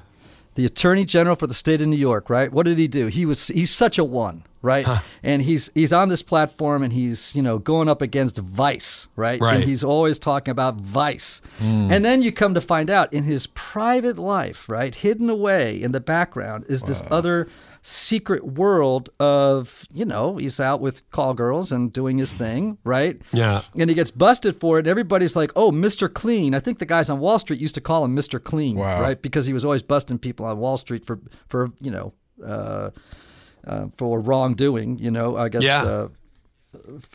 the 0.55 0.65
attorney 0.65 1.05
general 1.05 1.35
for 1.35 1.47
the 1.47 1.53
state 1.53 1.81
of 1.81 1.87
new 1.87 1.97
york 1.97 2.29
right 2.29 2.51
what 2.51 2.65
did 2.65 2.77
he 2.77 2.87
do 2.87 3.07
he 3.07 3.25
was 3.25 3.47
he's 3.47 3.71
such 3.71 3.97
a 3.97 4.03
one 4.03 4.43
right? 4.61 4.85
Huh. 4.85 4.99
And 5.23 5.41
he's 5.41 5.69
he's 5.73 5.93
on 5.93 6.09
this 6.09 6.21
platform 6.21 6.83
and 6.83 6.93
he's 6.93 7.35
you 7.35 7.41
know 7.41 7.57
going 7.57 7.89
up 7.89 8.01
against 8.01 8.37
Vice, 8.37 9.07
right? 9.15 9.39
right. 9.39 9.55
And 9.55 9.63
he's 9.63 9.83
always 9.83 10.19
talking 10.19 10.51
about 10.51 10.75
Vice. 10.75 11.41
Mm. 11.59 11.91
And 11.91 12.05
then 12.05 12.21
you 12.21 12.31
come 12.31 12.53
to 12.53 12.61
find 12.61 12.89
out 12.89 13.11
in 13.13 13.23
his 13.23 13.47
private 13.47 14.17
life, 14.17 14.69
right, 14.69 14.93
hidden 14.93 15.29
away 15.29 15.81
in 15.81 15.91
the 15.91 15.99
background 15.99 16.65
is 16.67 16.81
wow. 16.81 16.87
this 16.87 17.03
other 17.09 17.47
secret 17.81 18.45
world 18.45 19.09
of 19.19 19.87
you 19.91 20.05
know 20.05 20.37
he's 20.37 20.59
out 20.59 20.79
with 20.79 21.09
call 21.09 21.33
girls 21.33 21.71
and 21.71 21.91
doing 21.91 22.19
his 22.19 22.31
thing 22.31 22.77
right 22.83 23.21
yeah 23.33 23.63
and 23.75 23.89
he 23.89 23.95
gets 23.95 24.11
busted 24.11 24.55
for 24.59 24.77
it 24.77 24.81
and 24.81 24.87
everybody's 24.87 25.35
like 25.35 25.51
oh 25.55 25.71
mr 25.71 26.13
clean 26.13 26.53
i 26.53 26.59
think 26.59 26.77
the 26.77 26.85
guys 26.85 27.09
on 27.09 27.19
wall 27.19 27.39
street 27.39 27.59
used 27.59 27.73
to 27.73 27.81
call 27.81 28.05
him 28.05 28.15
mr 28.15 28.43
clean 28.43 28.75
wow. 28.75 29.01
right 29.01 29.23
because 29.23 29.47
he 29.47 29.53
was 29.53 29.65
always 29.65 29.81
busting 29.81 30.19
people 30.19 30.45
on 30.45 30.59
wall 30.59 30.77
street 30.77 31.05
for 31.05 31.19
for 31.47 31.71
you 31.79 31.89
know 31.89 32.13
uh, 32.45 32.91
uh, 33.65 33.87
for 33.97 34.19
wrongdoing, 34.19 34.97
you 34.97 35.11
know, 35.11 35.37
I 35.37 35.49
guess 35.49 35.63
yeah. 35.63 35.83
uh, 35.83 36.07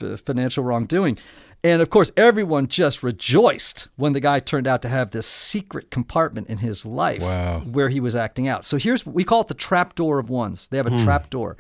f- 0.01 0.21
financial 0.21 0.65
wrongdoing. 0.65 1.19
And 1.67 1.83
of 1.83 1.91
course, 1.91 2.13
everyone 2.17 2.69
just 2.69 3.03
rejoiced 3.03 3.89
when 3.97 4.13
the 4.13 4.21
guy 4.21 4.39
turned 4.39 4.69
out 4.69 4.83
to 4.83 4.89
have 4.89 5.11
this 5.11 5.27
secret 5.27 5.91
compartment 5.91 6.47
in 6.47 6.59
his 6.59 6.87
life 6.87 7.23
wow. 7.23 7.59
where 7.61 7.89
he 7.89 7.99
was 7.99 8.15
acting 8.15 8.47
out. 8.47 8.65
So 8.65 8.77
here's 8.77 9.05
we 9.05 9.25
call 9.25 9.41
it 9.41 9.49
the 9.49 9.55
trap 9.55 9.97
door 9.97 10.21
of 10.21 10.31
ones. 10.31 10.69
They 10.69 10.77
have 10.77 10.87
a 10.87 10.91
hmm. 10.91 11.03
trap 11.03 11.29
door. 11.29 11.57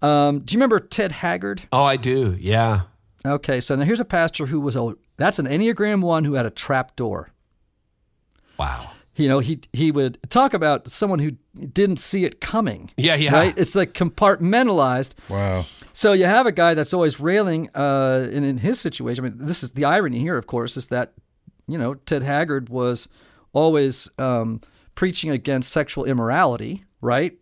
Um, 0.00 0.38
do 0.38 0.54
you 0.54 0.58
remember 0.58 0.78
Ted 0.78 1.10
Haggard? 1.10 1.62
Oh, 1.72 1.82
I 1.82 1.96
do. 1.96 2.36
Yeah. 2.38 2.82
Okay, 3.26 3.60
so 3.60 3.74
now 3.74 3.84
here's 3.84 3.98
a 3.98 4.04
pastor 4.04 4.46
who 4.46 4.60
was 4.60 4.76
a 4.76 4.94
that's 5.16 5.40
an 5.40 5.46
Enneagram 5.46 6.00
one 6.00 6.24
who 6.24 6.34
had 6.34 6.46
a 6.46 6.50
trap 6.50 6.94
door. 6.94 7.30
Wow 8.56 8.92
you 9.16 9.28
know, 9.28 9.38
he 9.38 9.60
he 9.72 9.92
would 9.92 10.18
talk 10.28 10.54
about 10.54 10.88
someone 10.88 11.18
who 11.18 11.32
didn't 11.72 11.98
see 11.98 12.24
it 12.24 12.40
coming. 12.40 12.90
Yeah, 12.96 13.14
yeah. 13.14 13.32
Right? 13.32 13.54
It's 13.56 13.74
like 13.74 13.92
compartmentalized. 13.92 15.12
Wow. 15.28 15.66
So 15.92 16.12
you 16.12 16.24
have 16.24 16.46
a 16.46 16.52
guy 16.52 16.74
that's 16.74 16.92
always 16.92 17.20
railing, 17.20 17.70
uh, 17.74 18.28
and 18.32 18.44
in 18.44 18.58
his 18.58 18.80
situation, 18.80 19.24
I 19.24 19.28
mean, 19.28 19.38
this 19.38 19.62
is 19.62 19.72
the 19.72 19.84
irony 19.84 20.18
here, 20.18 20.36
of 20.36 20.46
course, 20.46 20.76
is 20.76 20.88
that, 20.88 21.12
you 21.68 21.78
know, 21.78 21.94
Ted 21.94 22.22
Haggard 22.22 22.68
was 22.68 23.08
always 23.52 24.10
um, 24.18 24.60
preaching 24.96 25.30
against 25.30 25.70
sexual 25.70 26.04
immorality, 26.04 26.84
right? 27.00 27.38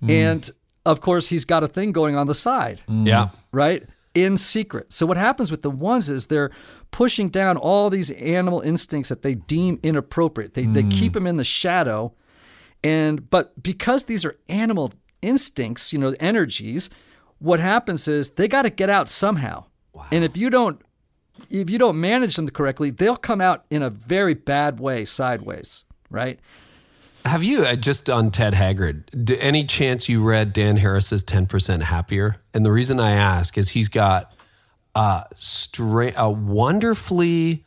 Mm. 0.00 0.10
And 0.10 0.50
of 0.84 1.00
course, 1.00 1.28
he's 1.28 1.44
got 1.44 1.64
a 1.64 1.68
thing 1.68 1.90
going 1.90 2.14
on 2.14 2.28
the 2.28 2.34
side. 2.34 2.82
Mm. 2.88 3.08
Yeah. 3.08 3.28
Right? 3.50 3.84
In 4.14 4.38
secret. 4.38 4.92
So 4.92 5.04
what 5.04 5.16
happens 5.16 5.50
with 5.50 5.62
the 5.62 5.70
ones 5.70 6.08
is 6.08 6.28
they're 6.28 6.52
pushing 6.90 7.28
down 7.28 7.56
all 7.56 7.90
these 7.90 8.10
animal 8.12 8.60
instincts 8.60 9.08
that 9.08 9.22
they 9.22 9.34
deem 9.34 9.78
inappropriate. 9.82 10.54
They, 10.54 10.64
mm. 10.64 10.74
they 10.74 10.82
keep 10.84 11.12
them 11.12 11.26
in 11.26 11.36
the 11.36 11.44
shadow. 11.44 12.14
And 12.82 13.28
but 13.30 13.62
because 13.62 14.04
these 14.04 14.24
are 14.24 14.36
animal 14.48 14.92
instincts, 15.22 15.92
you 15.92 15.98
know, 15.98 16.14
energies, 16.20 16.88
what 17.38 17.60
happens 17.60 18.08
is 18.08 18.30
they 18.30 18.48
got 18.48 18.62
to 18.62 18.70
get 18.70 18.90
out 18.90 19.08
somehow. 19.08 19.64
Wow. 19.92 20.06
And 20.12 20.24
if 20.24 20.36
you 20.36 20.50
don't 20.50 20.80
if 21.50 21.68
you 21.68 21.78
don't 21.78 22.00
manage 22.00 22.36
them 22.36 22.48
correctly, 22.48 22.90
they'll 22.90 23.16
come 23.16 23.40
out 23.40 23.64
in 23.70 23.82
a 23.82 23.90
very 23.90 24.34
bad 24.34 24.80
way 24.80 25.04
sideways, 25.04 25.84
right? 26.10 26.40
Have 27.24 27.42
you 27.42 27.64
uh, 27.64 27.74
just 27.74 28.08
on 28.08 28.30
Ted 28.30 28.54
Haggard? 28.54 29.10
any 29.40 29.64
chance 29.64 30.08
you 30.08 30.22
read 30.22 30.52
Dan 30.52 30.76
Harris's 30.76 31.24
Ten 31.24 31.46
Percent 31.46 31.82
Happier? 31.82 32.36
And 32.54 32.64
the 32.64 32.70
reason 32.70 33.00
I 33.00 33.12
ask 33.12 33.58
is 33.58 33.70
he's 33.70 33.88
got 33.88 34.32
a, 34.96 35.26
stra- 35.36 36.14
a 36.16 36.30
wonderfully 36.30 37.64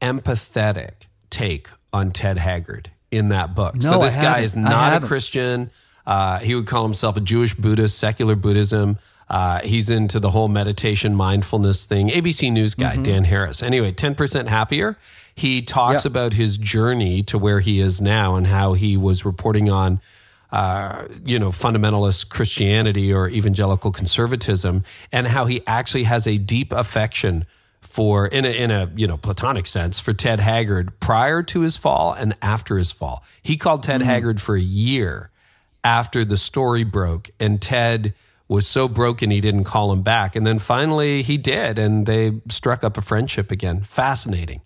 empathetic 0.00 0.92
take 1.30 1.68
on 1.92 2.10
Ted 2.10 2.38
Haggard 2.38 2.90
in 3.10 3.30
that 3.30 3.54
book. 3.54 3.74
No, 3.74 3.92
so 3.92 3.98
this 3.98 4.16
guy 4.16 4.40
is 4.40 4.54
not 4.54 5.02
a 5.02 5.06
Christian. 5.06 5.70
Uh, 6.06 6.38
he 6.38 6.54
would 6.54 6.66
call 6.66 6.84
himself 6.84 7.16
a 7.16 7.20
Jewish 7.20 7.54
Buddhist, 7.54 7.98
secular 7.98 8.36
Buddhism. 8.36 8.98
Uh, 9.30 9.60
he's 9.60 9.90
into 9.90 10.20
the 10.20 10.30
whole 10.30 10.48
meditation, 10.48 11.14
mindfulness 11.14 11.86
thing. 11.86 12.08
ABC 12.08 12.52
News 12.52 12.74
guy, 12.74 12.94
mm-hmm. 12.94 13.02
Dan 13.02 13.24
Harris. 13.24 13.62
Anyway, 13.62 13.92
10% 13.92 14.46
happier. 14.46 14.96
He 15.34 15.62
talks 15.62 16.04
yep. 16.04 16.10
about 16.10 16.32
his 16.34 16.58
journey 16.58 17.22
to 17.24 17.38
where 17.38 17.60
he 17.60 17.78
is 17.80 18.00
now 18.00 18.36
and 18.36 18.46
how 18.46 18.74
he 18.74 18.96
was 18.96 19.24
reporting 19.24 19.70
on 19.70 20.00
uh, 20.50 21.06
you 21.24 21.38
know, 21.38 21.48
fundamentalist 21.50 22.30
Christianity 22.30 23.12
or 23.12 23.28
evangelical 23.28 23.92
conservatism, 23.92 24.84
and 25.12 25.26
how 25.26 25.44
he 25.44 25.62
actually 25.66 26.04
has 26.04 26.26
a 26.26 26.38
deep 26.38 26.72
affection 26.72 27.44
for, 27.80 28.26
in 28.26 28.44
a, 28.44 28.48
in 28.48 28.70
a 28.70 28.90
you 28.96 29.06
know 29.06 29.16
platonic 29.16 29.66
sense, 29.66 30.00
for 30.00 30.12
Ted 30.12 30.40
Haggard 30.40 30.98
prior 31.00 31.42
to 31.44 31.60
his 31.60 31.76
fall 31.76 32.12
and 32.12 32.36
after 32.40 32.78
his 32.78 32.92
fall. 32.92 33.24
He 33.42 33.56
called 33.56 33.82
Ted 33.82 34.00
mm-hmm. 34.00 34.08
Haggard 34.08 34.40
for 34.40 34.56
a 34.56 34.60
year 34.60 35.30
after 35.84 36.24
the 36.24 36.36
story 36.36 36.84
broke, 36.84 37.30
and 37.38 37.60
Ted 37.60 38.14
was 38.48 38.66
so 38.66 38.88
broken 38.88 39.30
he 39.30 39.42
didn't 39.42 39.64
call 39.64 39.92
him 39.92 40.02
back, 40.02 40.34
and 40.34 40.46
then 40.46 40.58
finally 40.58 41.22
he 41.22 41.36
did, 41.36 41.78
and 41.78 42.06
they 42.06 42.40
struck 42.48 42.82
up 42.82 42.96
a 42.96 43.02
friendship 43.02 43.50
again. 43.50 43.82
Fascinating. 43.82 44.62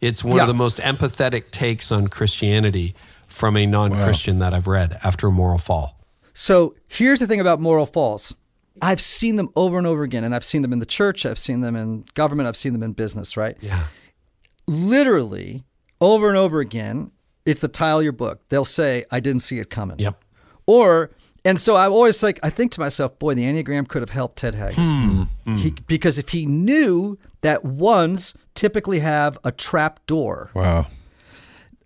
It's 0.00 0.24
one 0.24 0.36
yeah. 0.36 0.42
of 0.42 0.48
the 0.48 0.54
most 0.54 0.78
empathetic 0.78 1.50
takes 1.50 1.92
on 1.92 2.08
Christianity 2.08 2.94
from 3.30 3.56
a 3.56 3.64
non 3.64 3.92
Christian 3.92 4.38
wow. 4.38 4.50
that 4.50 4.54
I've 4.54 4.66
read 4.66 4.98
after 5.02 5.28
a 5.28 5.30
moral 5.30 5.58
fall. 5.58 6.00
So 6.32 6.74
here's 6.88 7.20
the 7.20 7.26
thing 7.26 7.40
about 7.40 7.60
moral 7.60 7.86
falls. 7.86 8.34
I've 8.82 9.00
seen 9.00 9.36
them 9.36 9.50
over 9.56 9.78
and 9.78 9.86
over 9.86 10.02
again, 10.02 10.24
and 10.24 10.34
I've 10.34 10.44
seen 10.44 10.62
them 10.62 10.72
in 10.72 10.78
the 10.78 10.86
church, 10.86 11.26
I've 11.26 11.38
seen 11.38 11.60
them 11.60 11.76
in 11.76 12.04
government, 12.14 12.48
I've 12.48 12.56
seen 12.56 12.72
them 12.72 12.82
in 12.82 12.92
business, 12.92 13.36
right? 13.36 13.56
Yeah. 13.60 13.88
Literally, 14.66 15.64
over 16.00 16.28
and 16.28 16.38
over 16.38 16.60
again, 16.60 17.10
it's 17.44 17.60
the 17.60 17.68
title 17.68 17.98
of 17.98 18.04
your 18.04 18.12
book. 18.12 18.40
They'll 18.48 18.64
say, 18.64 19.04
I 19.10 19.20
didn't 19.20 19.42
see 19.42 19.58
it 19.58 19.70
coming. 19.70 19.98
Yep. 19.98 20.22
Or, 20.66 21.10
and 21.44 21.60
so 21.60 21.76
I 21.76 21.88
always 21.88 22.22
like, 22.22 22.38
I 22.42 22.48
think 22.48 22.72
to 22.72 22.80
myself, 22.80 23.18
boy, 23.18 23.34
the 23.34 23.44
Enneagram 23.44 23.88
could 23.88 24.02
have 24.02 24.10
helped 24.10 24.38
Ted 24.38 24.54
Haggard. 24.54 24.76
Hmm. 24.76 25.56
He, 25.56 25.74
because 25.86 26.18
if 26.18 26.30
he 26.30 26.46
knew 26.46 27.18
that 27.40 27.64
ones 27.64 28.34
typically 28.54 29.00
have 29.00 29.36
a 29.44 29.50
trap 29.50 30.06
door. 30.06 30.50
Wow 30.54 30.86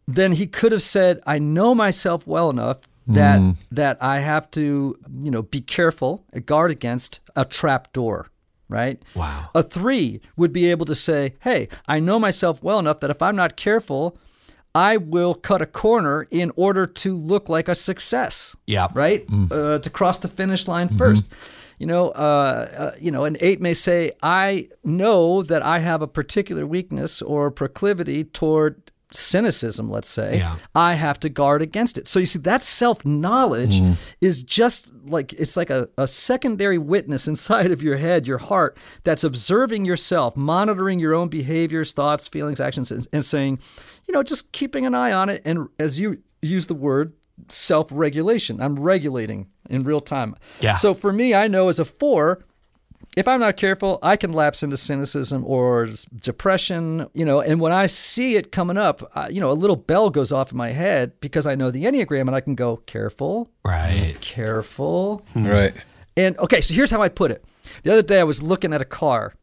then 0.07 0.33
he 0.33 0.47
could 0.47 0.73
have 0.73 0.83
said, 0.83 1.21
I 1.27 1.39
know 1.39 1.75
myself 1.75 2.27
well 2.27 2.51
enough 2.51 2.79
that 3.07 3.41
mm. 3.41 3.57
that 3.71 4.03
I 4.03 4.21
have 4.21 4.51
to, 4.53 4.99
you 5.21 5.31
know, 5.31 5.43
be 5.43 5.61
careful, 5.61 6.25
guard 6.47 6.71
against 6.71 7.21
a 7.37 7.45
trap 7.45 7.93
door, 7.93 8.29
right? 8.69 9.03
Wow. 9.15 9.51
A 9.55 9.63
3 9.63 10.21
would 10.37 10.53
be 10.53 10.71
able 10.71 10.87
to 10.87 10.95
say, 10.95 11.35
"Hey, 11.41 11.69
I 11.87 12.01
know 12.01 12.19
myself 12.19 12.63
well 12.63 12.79
enough 12.79 13.01
that 13.01 13.11
if 13.11 13.21
I'm 13.21 13.37
not 13.37 13.57
careful, 13.57 14.17
I 14.75 14.97
will 14.97 15.35
cut 15.35 15.63
a 15.63 15.67
corner 15.67 16.27
in 16.31 16.51
order 16.57 16.87
to 16.87 17.17
look 17.17 17.49
like 17.49 17.69
a 17.69 17.75
success." 17.75 18.57
Yeah. 18.67 18.89
Right? 18.95 19.27
Mm. 19.27 19.53
Uh, 19.53 19.79
to 19.79 19.91
cross 19.91 20.19
the 20.21 20.29
finish 20.29 20.67
line 20.67 20.89
mm-hmm. 20.89 20.99
first. 20.99 21.29
You 21.79 21.87
know, 21.87 22.11
uh, 22.11 22.69
uh, 22.79 22.91
you 23.01 23.11
know, 23.11 23.25
an 23.25 23.37
eight 23.41 23.61
may 23.61 23.75
say, 23.75 24.13
"I 24.23 24.69
know 24.83 25.43
that 25.43 25.63
I 25.63 25.81
have 25.81 26.01
a 26.01 26.07
particular 26.07 26.67
weakness 26.67 27.21
or 27.21 27.51
proclivity 27.51 28.25
toward 28.25 28.93
cynicism, 29.15 29.91
let's 29.91 30.09
say, 30.09 30.39
yeah. 30.39 30.57
I 30.75 30.95
have 30.95 31.21
to 31.21 31.29
guard 31.29 31.63
against 31.63 31.99
it. 31.99 32.09
So 32.09 32.21
you 32.21 32.27
see, 32.27 32.39
that 32.41 32.63
self 32.63 33.05
knowledge 33.05 33.81
mm. 33.81 33.97
is 34.21 34.43
just 34.43 34.93
like 35.07 35.33
it's 35.35 35.57
like 35.57 35.71
a, 35.71 35.89
a 35.99 36.07
secondary 36.07 36.79
witness 36.79 37.27
inside 37.29 37.71
of 37.71 37.83
your 37.83 37.97
head, 37.97 38.27
your 38.27 38.39
heart, 38.39 38.77
that's 39.05 39.25
observing 39.25 39.85
yourself, 39.85 40.37
monitoring 40.37 40.99
your 40.99 41.15
own 41.15 41.29
behaviors, 41.29 41.93
thoughts, 41.93 42.29
feelings, 42.29 42.61
actions, 42.61 42.91
and, 42.91 43.07
and 43.13 43.25
saying, 43.25 43.59
you 44.07 44.15
know, 44.15 44.23
just 44.23 44.53
keeping 44.53 44.87
an 44.87 44.95
eye 44.95 45.13
on 45.13 45.29
it. 45.29 45.43
And 45.45 45.69
as 45.79 45.99
you 45.99 46.23
use 46.43 46.67
the 46.67 46.75
word, 46.75 47.13
self 47.49 47.89
regulation, 47.91 48.61
I'm 48.61 48.79
regulating 48.79 49.49
in 49.69 49.83
real 49.85 50.01
time. 50.01 50.37
Yeah. 50.61 50.77
So 50.77 50.95
for 50.95 51.13
me, 51.13 51.35
I 51.35 51.49
know 51.49 51.69
as 51.69 51.79
a 51.79 51.85
four, 51.85 52.45
if 53.17 53.29
I'm 53.29 53.41
not 53.41 53.57
careful, 53.57 53.99
I 54.03 54.17
can 54.17 54.33
lapse 54.33 54.63
into 54.63 54.77
cynicism 54.77 55.45
or 55.47 55.89
depression, 56.23 57.07
you 57.15 57.25
know, 57.25 57.41
and 57.41 57.61
when 57.61 57.73
I 57.73 57.87
see 57.87 58.37
it 58.37 58.51
coming 58.53 58.77
up, 58.77 59.09
uh, 59.15 59.29
you 59.31 59.41
know, 59.41 59.51
a 59.51 59.53
little 59.55 59.77
bell 59.77 60.11
goes 60.11 60.33
off 60.33 60.51
in 60.53 60.59
my 60.59 60.71
head 60.73 61.13
because 61.21 61.47
I 61.47 61.55
know 61.55 61.71
the 61.71 61.85
Enneagram 61.85 62.23
and 62.23 62.35
I 62.35 62.41
can 62.41 62.55
go, 62.55 62.77
careful, 62.79 63.51
Right. 63.65 64.17
careful. 64.21 65.23
Right. 65.35 65.73
And 66.17 66.37
okay, 66.39 66.61
so 66.61 66.75
here's 66.75 66.91
how 66.91 67.03
I 67.03 67.09
put 67.09 67.31
it. 67.31 67.45
The 67.83 67.93
other 67.93 68.03
day 68.03 68.21
I 68.21 68.25
was 68.25 68.43
looking 68.43 68.73
at 68.73 68.81
a 68.81 68.85
car 68.85 69.35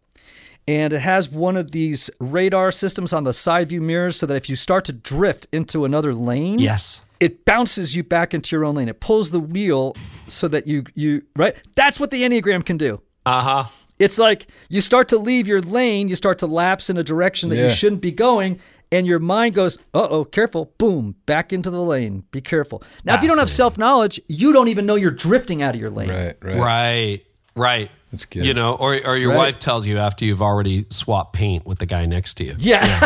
and 0.68 0.94
it 0.94 1.00
has 1.02 1.30
one 1.30 1.58
of 1.58 1.72
these 1.72 2.10
radar 2.20 2.72
systems 2.72 3.14
on 3.14 3.24
the 3.24 3.34
side 3.34 3.70
view 3.70 3.82
mirrors 3.82 4.18
so 4.18 4.26
that 4.26 4.36
if 4.38 4.50
you 4.50 4.56
start 4.56 4.86
to 4.86 4.94
drift 4.94 5.48
into 5.52 5.86
another 5.86 6.14
lane, 6.14 6.60
Yes. 6.60 7.02
it 7.20 7.46
bounces 7.46 7.96
you 7.96 8.04
back 8.04 8.34
into 8.34 8.56
your 8.56 8.64
own 8.66 8.76
lane. 8.76 8.90
It 8.90 9.00
pulls 9.00 9.32
the 9.32 9.40
wheel 9.40 9.94
so 10.28 10.48
that 10.50 10.68
you 10.68 10.84
you 10.94 11.24
right? 11.36 11.56
That's 11.76 12.00
what 12.00 12.12
the 12.12 12.22
Enneagram 12.24 12.66
can 12.66 12.78
do. 12.78 13.02
Uh 13.26 13.42
huh. 13.42 13.64
It's 14.00 14.18
like 14.18 14.48
you 14.70 14.82
start 14.82 15.10
to 15.10 15.18
leave 15.18 15.48
your 15.48 15.62
lane, 15.62 16.10
you 16.10 16.16
start 16.16 16.40
to 16.40 16.48
lapse 16.48 16.90
in 16.90 16.98
a 16.98 17.04
direction 17.04 17.50
that 17.50 17.56
Yeah. 17.58 17.64
you 17.66 17.70
shouldn't 17.70 18.02
be 18.02 18.12
going, 18.12 18.60
and 18.92 19.06
your 19.06 19.20
mind 19.20 19.54
goes, 19.54 19.78
uh 19.94 20.08
oh, 20.10 20.26
careful, 20.26 20.74
boom, 20.80 21.16
back 21.28 21.54
into 21.54 21.70
the 21.70 21.82
lane. 21.82 22.24
Be 22.32 22.42
careful. 22.42 22.82
Now, 23.06 23.14
if 23.16 23.22
you 23.22 23.28
don't 23.28 23.38
have 23.38 23.50
self 23.50 23.78
knowledge, 23.78 24.20
you 24.28 24.54
don't 24.54 24.70
even 24.70 24.86
know 24.88 24.96
you're 24.96 25.12
drifting 25.12 25.62
out 25.62 25.76
of 25.76 25.80
your 25.82 25.92
lane. 25.92 26.10
Right. 26.10 26.36
Right. 26.42 26.58
Right. 26.58 27.26
Right. 27.56 27.92
That's 28.12 28.26
good. 28.26 28.46
You 28.46 28.54
know, 28.54 28.74
or 28.76 28.94
or 29.06 29.16
your 29.18 29.30
Right. 29.32 29.38
wife 29.38 29.60
tells 29.60 29.86
you 29.86 29.98
after 30.00 30.26
you've 30.26 30.42
already 30.42 30.86
swapped 30.90 31.34
paint 31.34 31.66
with 31.66 31.80
the 31.80 31.86
guy 31.86 32.06
next 32.06 32.36
to 32.36 32.44
you. 32.46 32.56
Yeah. 32.58 32.82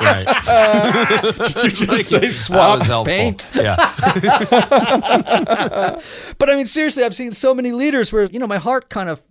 Right. 0.00 0.26
Did 1.62 1.80
you 1.80 1.86
just 1.86 2.08
say 2.08 2.18
that 2.20 2.32
swap 2.32 2.78
was 2.78 2.86
helpful. 2.88 3.14
paint? 3.14 3.46
Yeah. 3.54 3.76
But 6.38 6.50
I 6.50 6.56
mean, 6.56 6.66
seriously, 6.66 7.04
I've 7.04 7.14
seen 7.14 7.32
so 7.32 7.54
many 7.54 7.72
leaders 7.72 8.12
where, 8.12 8.24
you 8.24 8.38
know, 8.38 8.46
my 8.46 8.58
heart 8.58 8.88
kind 8.90 9.08
of 9.08 9.22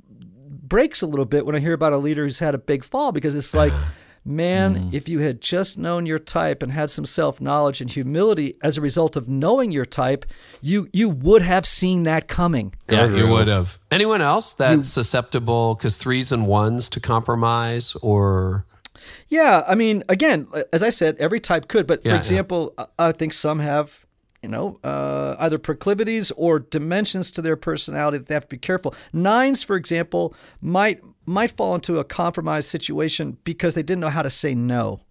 breaks 0.71 1.01
a 1.01 1.05
little 1.05 1.25
bit 1.25 1.45
when 1.45 1.53
I 1.53 1.59
hear 1.59 1.73
about 1.73 1.91
a 1.91 1.97
leader 1.97 2.23
who's 2.23 2.39
had 2.39 2.55
a 2.55 2.57
big 2.57 2.85
fall 2.85 3.11
because 3.11 3.35
it's 3.35 3.53
like, 3.53 3.73
man, 4.25 4.75
mm. 4.75 4.93
if 4.93 5.09
you 5.09 5.19
had 5.19 5.41
just 5.41 5.77
known 5.77 6.05
your 6.05 6.17
type 6.17 6.63
and 6.63 6.71
had 6.71 6.89
some 6.89 7.03
self 7.03 7.41
knowledge 7.41 7.81
and 7.81 7.91
humility 7.91 8.55
as 8.63 8.77
a 8.77 8.81
result 8.81 9.17
of 9.17 9.27
knowing 9.27 9.69
your 9.71 9.83
type, 9.83 10.25
you 10.61 10.87
you 10.93 11.09
would 11.09 11.41
have 11.41 11.65
seen 11.65 12.03
that 12.03 12.29
coming. 12.29 12.73
Yeah, 12.89 13.07
you 13.07 13.27
would 13.27 13.49
have. 13.49 13.79
Anyone 13.91 14.21
else 14.21 14.53
that's 14.53 14.87
susceptible 14.87 15.75
because 15.75 15.97
threes 15.97 16.31
and 16.31 16.47
ones 16.47 16.89
to 16.91 17.01
compromise 17.01 17.93
or 18.01 18.65
Yeah, 19.27 19.65
I 19.67 19.75
mean, 19.75 20.03
again, 20.07 20.47
as 20.71 20.81
I 20.83 20.89
said, 20.89 21.17
every 21.19 21.41
type 21.41 21.67
could, 21.67 21.85
but 21.85 22.01
for 22.01 22.07
Yeah, 22.07 22.13
yeah. 22.13 22.19
example, 22.19 22.73
I- 22.77 22.85
I 23.09 23.11
think 23.11 23.33
some 23.33 23.59
have, 23.59 24.05
you 24.41 24.49
know, 24.49 24.79
uh, 24.83 25.35
either 25.39 25.57
proclivities 25.57 26.31
or 26.31 26.59
dimensions 26.59 27.29
to 27.31 27.41
their 27.41 27.55
personality 27.55 28.17
that 28.17 28.27
they 28.27 28.33
have 28.33 28.43
to 28.43 28.49
be 28.49 28.57
careful. 28.57 28.95
Nines, 29.13 29.61
for 29.61 29.75
example, 29.75 30.33
might 30.61 31.01
might 31.25 31.51
fall 31.51 31.75
into 31.75 31.99
a 31.99 32.03
compromised 32.03 32.67
situation 32.67 33.37
because 33.43 33.75
they 33.75 33.83
didn't 33.83 34.01
know 34.01 34.09
how 34.09 34.23
to 34.23 34.29
say 34.29 34.55
no. 34.55 35.01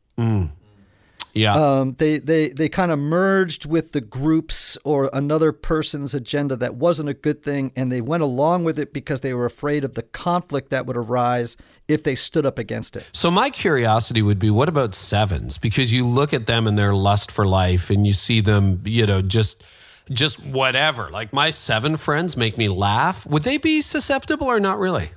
Yeah. 1.33 1.55
Um, 1.55 1.95
they 1.95 2.19
they 2.19 2.49
they 2.49 2.69
kind 2.69 2.91
of 2.91 2.99
merged 2.99 3.67
with 3.67 3.93
the 3.93 4.01
groups 4.01 4.77
or 4.85 5.11
another 5.13 5.53
person's 5.53 6.15
agenda 6.15 6.57
that 6.57 6.75
wasn't 6.75 7.09
a 7.09 7.15
good 7.15 7.43
thing, 7.43 7.73
and 7.77 7.91
they 7.91 8.01
went 8.01 8.23
along 8.23 8.65
with 8.65 8.79
it 8.79 8.93
because 8.93 9.21
they 9.21 9.35
were 9.35 9.47
afraid 9.47 9.85
of 9.85 9.95
the 9.95 10.03
conflict 10.03 10.71
that 10.71 10.87
would 10.87 10.97
arise 10.97 11.57
if 11.89 12.03
they 12.03 12.15
stood 12.15 12.47
up 12.47 12.59
against 12.59 12.97
it. 12.97 13.09
So 13.13 13.31
my 13.31 13.51
curiosity 13.51 14.23
would 14.23 14.39
be, 14.39 14.51
what 14.51 14.69
about 14.69 14.95
sevens? 14.95 15.59
Because 15.59 15.93
you 15.93 16.07
look 16.07 16.33
at 16.33 16.47
them 16.47 16.67
and 16.67 16.79
their 16.79 16.95
lust 16.95 17.33
for 17.33 17.47
life, 17.47 17.91
and 17.91 18.07
you 18.07 18.13
see 18.13 18.41
them, 18.41 18.83
you 18.85 19.07
know, 19.07 19.23
just 19.23 19.63
just 20.11 20.45
whatever. 20.45 21.09
Like 21.11 21.33
my 21.33 21.51
seven 21.51 21.97
friends 21.97 22.37
make 22.37 22.59
me 22.59 22.69
laugh. 22.69 23.27
Would 23.29 23.43
they 23.43 23.59
be 23.59 23.81
susceptible 23.81 24.47
or 24.47 24.61
not 24.61 24.79
really? 24.79 25.11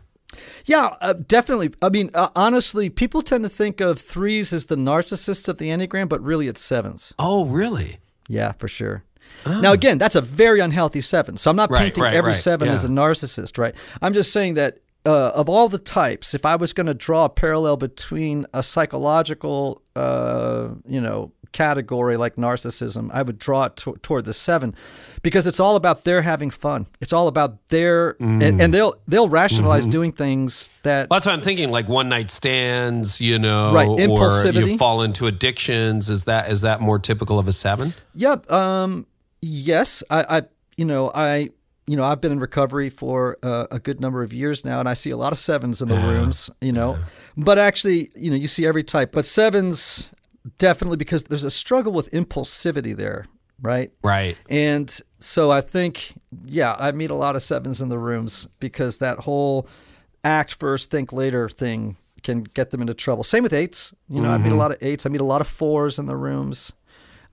Yeah, 0.66 0.96
uh, 1.02 1.14
definitely. 1.14 1.72
I 1.82 1.90
mean, 1.90 2.10
uh, 2.14 2.30
honestly, 2.36 2.90
people 2.90 3.22
tend 3.22 3.44
to 3.44 3.50
think 3.50 3.82
of 3.82 4.00
threes 4.00 4.54
as 4.54 4.68
the 4.68 4.76
narcissists 4.76 5.50
of 5.50 5.58
the 5.58 5.68
Enneagram, 5.68 6.08
but 6.08 6.22
really 6.22 6.48
it's 6.48 6.62
sevens. 6.62 7.14
Oh, 7.20 7.46
really? 7.46 7.98
Yeah, 8.28 8.54
for 8.54 8.68
sure. 8.68 9.04
Now, 9.46 9.74
again, 9.74 9.98
that's 9.98 10.16
a 10.16 10.22
very 10.22 10.60
unhealthy 10.62 11.02
seven. 11.02 11.36
So 11.38 11.50
I'm 11.50 11.58
not 11.58 11.70
Right, 11.70 11.80
painting 11.80 12.04
right, 12.04 12.14
every 12.14 12.32
right. 12.32 12.38
seven 12.38 12.70
as 12.70 12.86
a 12.86 12.88
narcissist, 12.88 13.58
right? 13.58 13.76
I'm 14.02 14.14
just 14.14 14.32
saying 14.32 14.54
that 14.54 14.78
uh, 15.06 15.30
of 15.30 15.50
all 15.50 15.68
the 15.70 15.80
types, 15.80 16.34
if 16.34 16.46
I 16.46 16.56
was 16.56 16.74
going 16.74 16.88
to 16.88 16.94
draw 16.94 17.26
a 17.26 17.30
parallel 17.30 17.78
between 17.78 18.46
a 18.54 18.64
psychological, 18.64 19.82
uh, 19.96 20.70
you 20.88 21.02
know, 21.02 21.32
category 21.52 22.18
like 22.18 22.36
narcissism, 22.36 23.12
I 23.14 23.22
would 23.22 23.38
draw 23.38 23.66
it 23.66 23.76
to- 23.78 23.96
toward 24.02 24.26
the 24.26 24.34
seven, 24.34 24.74
because 25.22 25.46
it's 25.46 25.60
all 25.60 25.76
about 25.76 26.04
their 26.04 26.22
having 26.24 26.50
fun. 26.50 26.88
It's 27.00 27.14
all 27.14 27.28
about 27.28 27.68
their, 27.68 28.16
and, 28.20 28.60
and 28.62 28.74
they'll 28.74 28.96
they'll 29.08 29.30
rationalize 29.30 29.86
doing 29.86 30.12
things 30.14 30.70
that 30.82 31.10
Well, 31.10 31.20
that's 31.20 31.28
what 31.28 31.36
I'm 31.36 31.42
thinking. 31.42 31.70
Like 31.70 31.88
one 31.88 32.10
night 32.10 32.32
stands, 32.32 33.22
you 33.22 33.38
know, 33.38 33.72
Right, 33.74 33.88
or 33.88 33.98
impulsivity. 33.98 34.72
you 34.72 34.78
fall 34.78 35.02
into 35.04 35.28
addictions. 35.28 36.10
Is 36.10 36.24
that 36.26 36.50
is 36.50 36.62
that 36.62 36.82
more 36.82 36.98
typical 36.98 37.38
of 37.38 37.48
a 37.48 37.54
seven? 37.54 37.94
Yep. 38.16 38.50
Um. 38.52 39.06
Yes. 39.42 40.02
I. 40.10 40.38
I. 40.38 40.42
You 40.78 40.86
know. 40.86 41.12
I. 41.14 41.50
You 41.88 41.98
know. 41.98 42.04
I've 42.04 42.22
been 42.22 42.32
in 42.32 42.40
recovery 42.40 42.90
for 42.90 43.38
uh, 43.44 43.68
a 43.72 43.80
good 43.80 44.00
number 44.00 44.24
of 44.24 44.34
years 44.34 44.64
now, 44.64 44.80
and 44.80 44.88
I 44.88 44.94
see 44.94 45.10
a 45.10 45.18
lot 45.18 45.32
of 45.32 45.38
sevens 45.38 45.82
in 45.82 45.88
the 45.88 45.96
rooms. 45.96 46.50
You 46.62 46.72
know. 46.72 46.98
But 47.36 47.60
actually, 47.60 48.12
you 48.16 48.30
know, 48.30 48.38
you 48.38 48.48
see 48.48 48.66
every 48.66 48.84
type. 48.84 49.12
But 49.12 49.26
sevens 49.26 50.10
definitely 50.58 50.98
because 50.98 51.26
there's 51.26 51.46
a 51.46 51.52
struggle 51.52 51.92
with 51.92 52.12
impulsivity 52.12 52.96
there, 52.96 53.26
right? 53.62 53.92
Right. 54.04 54.38
And 54.50 55.00
so 55.20 55.52
I 55.52 55.62
think, 55.62 56.14
yeah, 56.44 56.76
I 56.78 56.92
meet 56.92 57.12
a 57.12 57.16
lot 57.16 57.36
of 57.36 57.42
sevens 57.42 57.82
in 57.82 57.90
the 57.90 57.98
rooms 57.98 58.48
because 58.60 58.98
that 58.98 59.20
whole 59.20 59.68
act 60.24 60.56
first, 60.56 60.92
think 60.92 61.14
later 61.14 61.50
thing 61.50 61.98
can 62.24 62.44
get 62.44 62.72
them 62.72 62.82
into 62.82 62.94
trouble. 62.94 63.24
Same 63.24 63.44
with 63.44 63.54
eights. 63.54 63.94
You 64.10 64.22
know, 64.22 64.30
I 64.30 64.38
meet 64.38 64.52
a 64.52 64.56
lot 64.56 64.72
of 64.72 64.78
eights. 64.82 65.06
I 65.06 65.10
meet 65.10 65.22
a 65.22 65.26
lot 65.26 65.42
of 65.42 65.48
fours 65.48 66.00
in 66.00 66.06
the 66.06 66.16
rooms. 66.16 66.72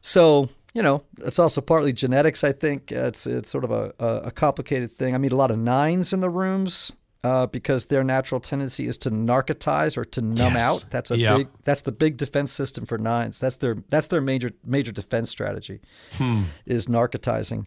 So, 0.01 0.49
you 0.75 0.83
know, 0.83 1.03
it's 1.19 1.39
also 1.39 1.61
partly 1.61 1.93
genetics, 1.93 2.45
I 2.45 2.53
think. 2.53 2.93
Uh, 2.93 3.07
It's, 3.07 3.27
it's 3.27 3.51
sort 3.51 3.65
of 3.65 3.71
a, 3.71 3.93
a, 3.99 4.31
complicated 4.31 4.97
thing. 4.97 5.15
I 5.15 5.19
meet 5.19 5.33
a 5.33 5.37
lot 5.37 5.51
of 5.51 5.59
nines 5.59 6.13
in 6.13 6.21
the 6.21 6.31
rooms. 6.31 6.93
Uh, 7.23 7.45
because 7.45 7.85
their 7.87 8.03
natural 8.03 8.41
tendency 8.41 8.89
is 8.89 8.97
to 8.97 9.11
narcotize 9.11 9.99
or 9.99 10.07
to 10.07 10.23
numb 10.23 10.55
Yes. 10.55 10.63
out. 10.63 10.87
That's 10.91 11.11
a 11.11 11.19
Yeah. 11.19 11.37
big. 11.37 11.49
That's 11.65 11.83
the 11.83 11.93
big 11.93 12.17
defense 12.17 12.51
system 12.51 12.87
for 12.87 12.97
nines. 12.97 13.39
That's 13.39 13.59
their. 13.59 13.77
That's 13.91 14.09
their 14.09 14.23
major 14.23 14.53
major 14.65 14.91
defense 14.91 15.29
strategy 15.29 15.83
hmm. 16.13 16.45
is 16.65 16.87
narcotizing. 16.87 17.67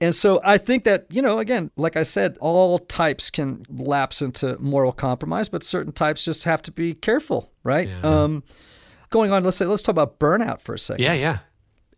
And 0.00 0.14
so 0.14 0.40
I 0.44 0.56
think 0.56 0.84
that, 0.84 1.06
you 1.10 1.20
know, 1.20 1.40
again, 1.40 1.72
like 1.76 1.96
I 1.96 2.04
said, 2.04 2.36
all 2.40 2.78
types 2.78 3.28
can 3.28 3.64
lapse 3.68 4.22
into 4.22 4.56
moral 4.60 4.92
compromise, 4.92 5.48
but 5.48 5.64
certain 5.64 5.92
types 5.92 6.24
just 6.24 6.44
have 6.44 6.62
to 6.62 6.70
be 6.70 6.94
careful, 6.94 7.50
right? 7.64 7.88
Yeah. 7.88 8.22
Um, 8.22 8.44
going 9.10 9.32
on, 9.32 9.44
let's 9.44 9.56
say, 9.56 9.66
let's 9.66 9.82
talk 9.82 9.92
about 9.92 10.18
burnout 10.18 10.60
for 10.60 10.74
a 10.74 10.78
second. 10.78 11.04
Yeah, 11.04 11.14
yeah. 11.14 11.38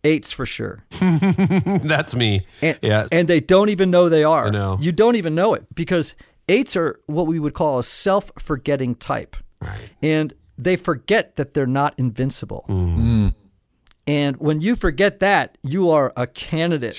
Eights 0.05 0.33
for 0.33 0.45
sure. 0.47 0.85
That's 0.91 2.15
me. 2.15 2.47
And, 2.61 2.79
yeah. 2.83 3.07
and 3.11 3.27
they 3.27 3.41
don't 3.41 3.71
even 3.71 3.91
know 3.91 4.09
they 4.09 4.23
are. 4.25 4.49
I 4.49 4.51
know. 4.51 4.79
You 4.81 4.93
don't 4.93 5.17
even 5.17 5.35
know 5.35 5.55
it 5.55 5.65
because 5.75 6.15
eights 6.49 6.77
are 6.77 7.01
what 7.07 7.27
we 7.27 7.39
would 7.39 7.55
call 7.55 7.79
a 7.79 7.83
self 7.83 8.31
forgetting 8.39 8.97
type. 8.97 9.37
right. 9.61 9.91
And 10.03 10.35
they 10.59 10.77
forget 10.77 11.37
that 11.37 11.55
they're 11.55 11.67
not 11.67 11.95
invincible. 11.99 12.65
Mm. 12.69 13.35
And 14.07 14.37
when 14.37 14.61
you 14.61 14.77
forget 14.77 15.21
that, 15.21 15.57
you 15.63 15.91
are 15.91 16.13
a 16.15 16.27
candidate 16.27 16.95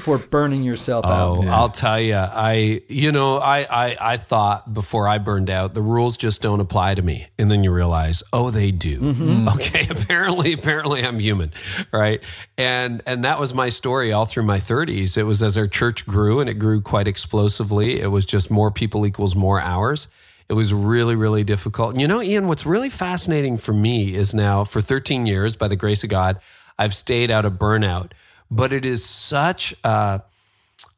for 0.00 0.18
burning 0.18 0.62
yourself 0.62 1.06
out. 1.06 1.38
Oh, 1.38 1.48
I'll 1.48 1.70
tell 1.70 1.98
you, 1.98 2.16
I 2.16 2.82
you 2.88 3.12
know, 3.12 3.38
I, 3.38 3.60
I 3.60 3.96
I 4.12 4.16
thought 4.18 4.72
before 4.72 5.08
I 5.08 5.16
burned 5.16 5.48
out, 5.48 5.72
the 5.72 5.80
rules 5.80 6.18
just 6.18 6.42
don't 6.42 6.60
apply 6.60 6.96
to 6.96 7.02
me, 7.02 7.26
and 7.38 7.50
then 7.50 7.64
you 7.64 7.72
realize, 7.72 8.22
oh, 8.32 8.50
they 8.50 8.70
do. 8.70 9.00
Mm-hmm. 9.00 9.48
Okay, 9.60 9.86
apparently, 9.90 10.52
apparently, 10.52 11.02
I'm 11.02 11.18
human, 11.18 11.52
right? 11.92 12.22
And 12.56 13.02
and 13.06 13.24
that 13.24 13.38
was 13.38 13.52
my 13.52 13.68
story 13.68 14.12
all 14.12 14.24
through 14.24 14.44
my 14.44 14.58
30s. 14.58 15.16
It 15.16 15.24
was 15.24 15.42
as 15.42 15.56
our 15.58 15.66
church 15.66 16.06
grew, 16.06 16.40
and 16.40 16.48
it 16.48 16.54
grew 16.54 16.80
quite 16.80 17.08
explosively. 17.08 18.00
It 18.00 18.08
was 18.08 18.24
just 18.24 18.50
more 18.50 18.70
people 18.70 19.06
equals 19.06 19.34
more 19.34 19.60
hours. 19.60 20.08
It 20.50 20.54
was 20.54 20.74
really, 20.74 21.14
really 21.14 21.44
difficult. 21.44 21.92
And 21.92 22.00
you 22.00 22.08
know, 22.08 22.20
Ian, 22.20 22.48
what's 22.48 22.66
really 22.66 22.90
fascinating 22.90 23.56
for 23.56 23.72
me 23.72 24.16
is 24.16 24.34
now 24.34 24.64
for 24.64 24.80
13 24.80 25.24
years, 25.24 25.54
by 25.54 25.68
the 25.68 25.76
grace 25.76 26.02
of 26.02 26.10
God, 26.10 26.40
I've 26.76 26.92
stayed 26.92 27.30
out 27.30 27.44
of 27.44 27.52
burnout. 27.52 28.10
But 28.50 28.72
it 28.72 28.84
is 28.84 29.04
such 29.04 29.76
a 29.84 30.22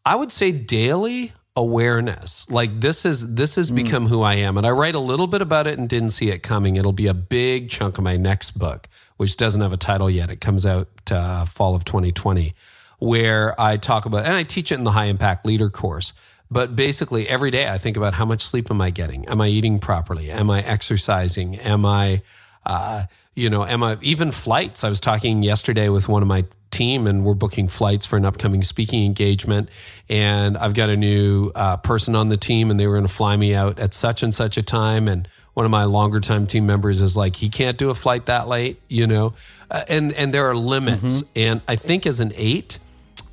I 0.06 0.16
would 0.16 0.32
say 0.32 0.52
daily 0.52 1.32
awareness. 1.54 2.50
Like 2.50 2.80
this 2.80 3.04
is 3.04 3.34
this 3.34 3.56
has 3.56 3.70
become 3.70 4.06
who 4.06 4.22
I 4.22 4.36
am, 4.36 4.56
and 4.56 4.66
I 4.66 4.70
write 4.70 4.94
a 4.94 5.00
little 5.00 5.26
bit 5.26 5.42
about 5.42 5.66
it 5.66 5.78
and 5.78 5.86
didn't 5.86 6.10
see 6.10 6.30
it 6.30 6.42
coming. 6.42 6.76
It'll 6.76 6.92
be 6.92 7.06
a 7.06 7.14
big 7.14 7.68
chunk 7.68 7.98
of 7.98 8.04
my 8.04 8.16
next 8.16 8.52
book, 8.52 8.88
which 9.18 9.36
doesn't 9.36 9.60
have 9.60 9.74
a 9.74 9.76
title 9.76 10.10
yet. 10.10 10.30
It 10.30 10.40
comes 10.40 10.64
out 10.64 10.88
uh, 11.10 11.44
fall 11.44 11.74
of 11.74 11.84
2020, 11.84 12.54
where 13.00 13.60
I 13.60 13.76
talk 13.76 14.06
about 14.06 14.24
and 14.24 14.34
I 14.34 14.44
teach 14.44 14.72
it 14.72 14.76
in 14.76 14.84
the 14.84 14.92
high 14.92 15.06
impact 15.06 15.44
leader 15.44 15.68
course. 15.68 16.14
But 16.52 16.76
basically, 16.76 17.26
every 17.26 17.50
day 17.50 17.66
I 17.66 17.78
think 17.78 17.96
about 17.96 18.12
how 18.12 18.26
much 18.26 18.42
sleep 18.42 18.70
am 18.70 18.80
I 18.82 18.90
getting? 18.90 19.26
Am 19.26 19.40
I 19.40 19.48
eating 19.48 19.78
properly? 19.78 20.30
Am 20.30 20.50
I 20.50 20.60
exercising? 20.60 21.56
Am 21.56 21.86
I, 21.86 22.20
uh, 22.66 23.04
you 23.34 23.48
know, 23.48 23.64
am 23.64 23.82
I 23.82 23.96
even 24.02 24.30
flights? 24.32 24.84
I 24.84 24.90
was 24.90 25.00
talking 25.00 25.42
yesterday 25.42 25.88
with 25.88 26.10
one 26.10 26.20
of 26.20 26.28
my 26.28 26.44
team 26.70 27.06
and 27.06 27.24
we're 27.24 27.32
booking 27.32 27.68
flights 27.68 28.04
for 28.04 28.18
an 28.18 28.26
upcoming 28.26 28.62
speaking 28.62 29.02
engagement. 29.04 29.70
And 30.10 30.58
I've 30.58 30.74
got 30.74 30.90
a 30.90 30.96
new 30.96 31.52
uh, 31.54 31.78
person 31.78 32.14
on 32.14 32.28
the 32.28 32.36
team 32.36 32.70
and 32.70 32.78
they 32.78 32.86
were 32.86 32.96
going 32.96 33.06
to 33.06 33.12
fly 33.12 33.34
me 33.34 33.54
out 33.54 33.78
at 33.78 33.94
such 33.94 34.22
and 34.22 34.34
such 34.34 34.58
a 34.58 34.62
time. 34.62 35.08
And 35.08 35.26
one 35.54 35.64
of 35.64 35.70
my 35.70 35.84
longer 35.84 36.20
time 36.20 36.46
team 36.46 36.66
members 36.66 37.00
is 37.00 37.16
like, 37.16 37.34
he 37.36 37.48
can't 37.48 37.78
do 37.78 37.88
a 37.88 37.94
flight 37.94 38.26
that 38.26 38.46
late, 38.46 38.78
you 38.88 39.06
know? 39.06 39.32
Uh, 39.70 39.84
and, 39.88 40.12
and 40.12 40.34
there 40.34 40.50
are 40.50 40.56
limits. 40.56 41.22
Mm-hmm. 41.22 41.38
And 41.40 41.62
I 41.66 41.76
think 41.76 42.06
as 42.06 42.20
an 42.20 42.32
eight, 42.36 42.78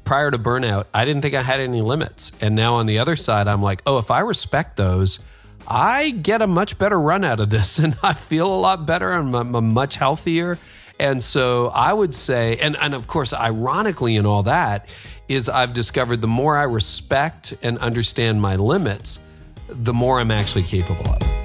prior 0.10 0.32
to 0.32 0.40
burnout, 0.40 0.86
I 0.92 1.06
didn't 1.06 1.22
think 1.22 1.36
I 1.36 1.44
had 1.44 1.60
any 1.60 1.84
limits. 1.84 2.32
And 2.42 2.56
now 2.56 2.78
on 2.78 2.88
the 2.88 2.98
other 2.98 3.16
side, 3.16 3.48
I'm 3.48 3.62
like, 3.62 3.84
oh, 3.86 4.00
if 4.00 4.10
I 4.10 4.22
respect 4.22 4.76
those, 4.76 5.20
I 5.68 6.10
get 6.10 6.42
a 6.42 6.48
much 6.48 6.80
better 6.80 7.00
run 7.00 7.24
out 7.24 7.40
of 7.40 7.52
this 7.52 7.78
and 7.84 7.96
I 8.02 8.14
feel 8.16 8.52
a 8.52 8.58
lot 8.60 8.88
better. 8.88 9.12
I'm, 9.12 9.36
I'm 9.36 9.72
much 9.72 9.98
healthier. 9.98 10.58
And 11.00 11.24
so 11.24 11.68
I 11.68 11.94
would 11.94 12.16
say, 12.16 12.58
and, 12.58 12.76
and 12.76 12.96
of 12.96 13.06
course, 13.06 13.34
ironically, 13.34 14.16
in 14.16 14.26
all 14.26 14.42
that, 14.44 14.90
is 15.28 15.48
I've 15.48 15.74
discovered 15.74 16.22
the 16.22 16.28
more 16.28 16.58
I 16.58 16.64
respect 16.64 17.54
and 17.62 17.78
understand 17.78 18.42
my 18.42 18.56
limits, 18.56 19.20
the 19.68 19.94
more 19.94 20.20
I'm 20.20 20.32
actually 20.32 20.64
capable 20.64 21.08
of. 21.08 21.39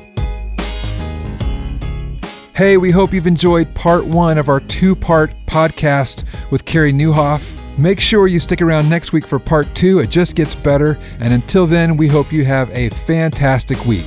Hey, 2.54 2.76
we 2.76 2.92
hope 2.92 3.12
you've 3.12 3.26
enjoyed 3.26 3.74
part 3.74 4.06
one 4.06 4.38
of 4.38 4.48
our 4.48 4.60
two 4.60 4.94
part 4.94 5.32
podcast 5.44 6.22
with 6.52 6.64
Carey 6.64 6.92
Nieuwhof. 6.92 7.60
Make 7.76 7.98
sure 7.98 8.28
you 8.28 8.38
stick 8.38 8.62
around 8.62 8.88
next 8.88 9.12
week 9.12 9.26
for 9.26 9.40
part 9.40 9.66
two. 9.74 9.98
It 9.98 10.08
just 10.08 10.36
gets 10.36 10.54
better. 10.54 10.96
And 11.18 11.34
until 11.34 11.66
then, 11.66 11.96
we 11.96 12.06
hope 12.06 12.32
you 12.32 12.44
have 12.44 12.70
a 12.70 12.90
fantastic 12.90 13.84
week. 13.84 14.06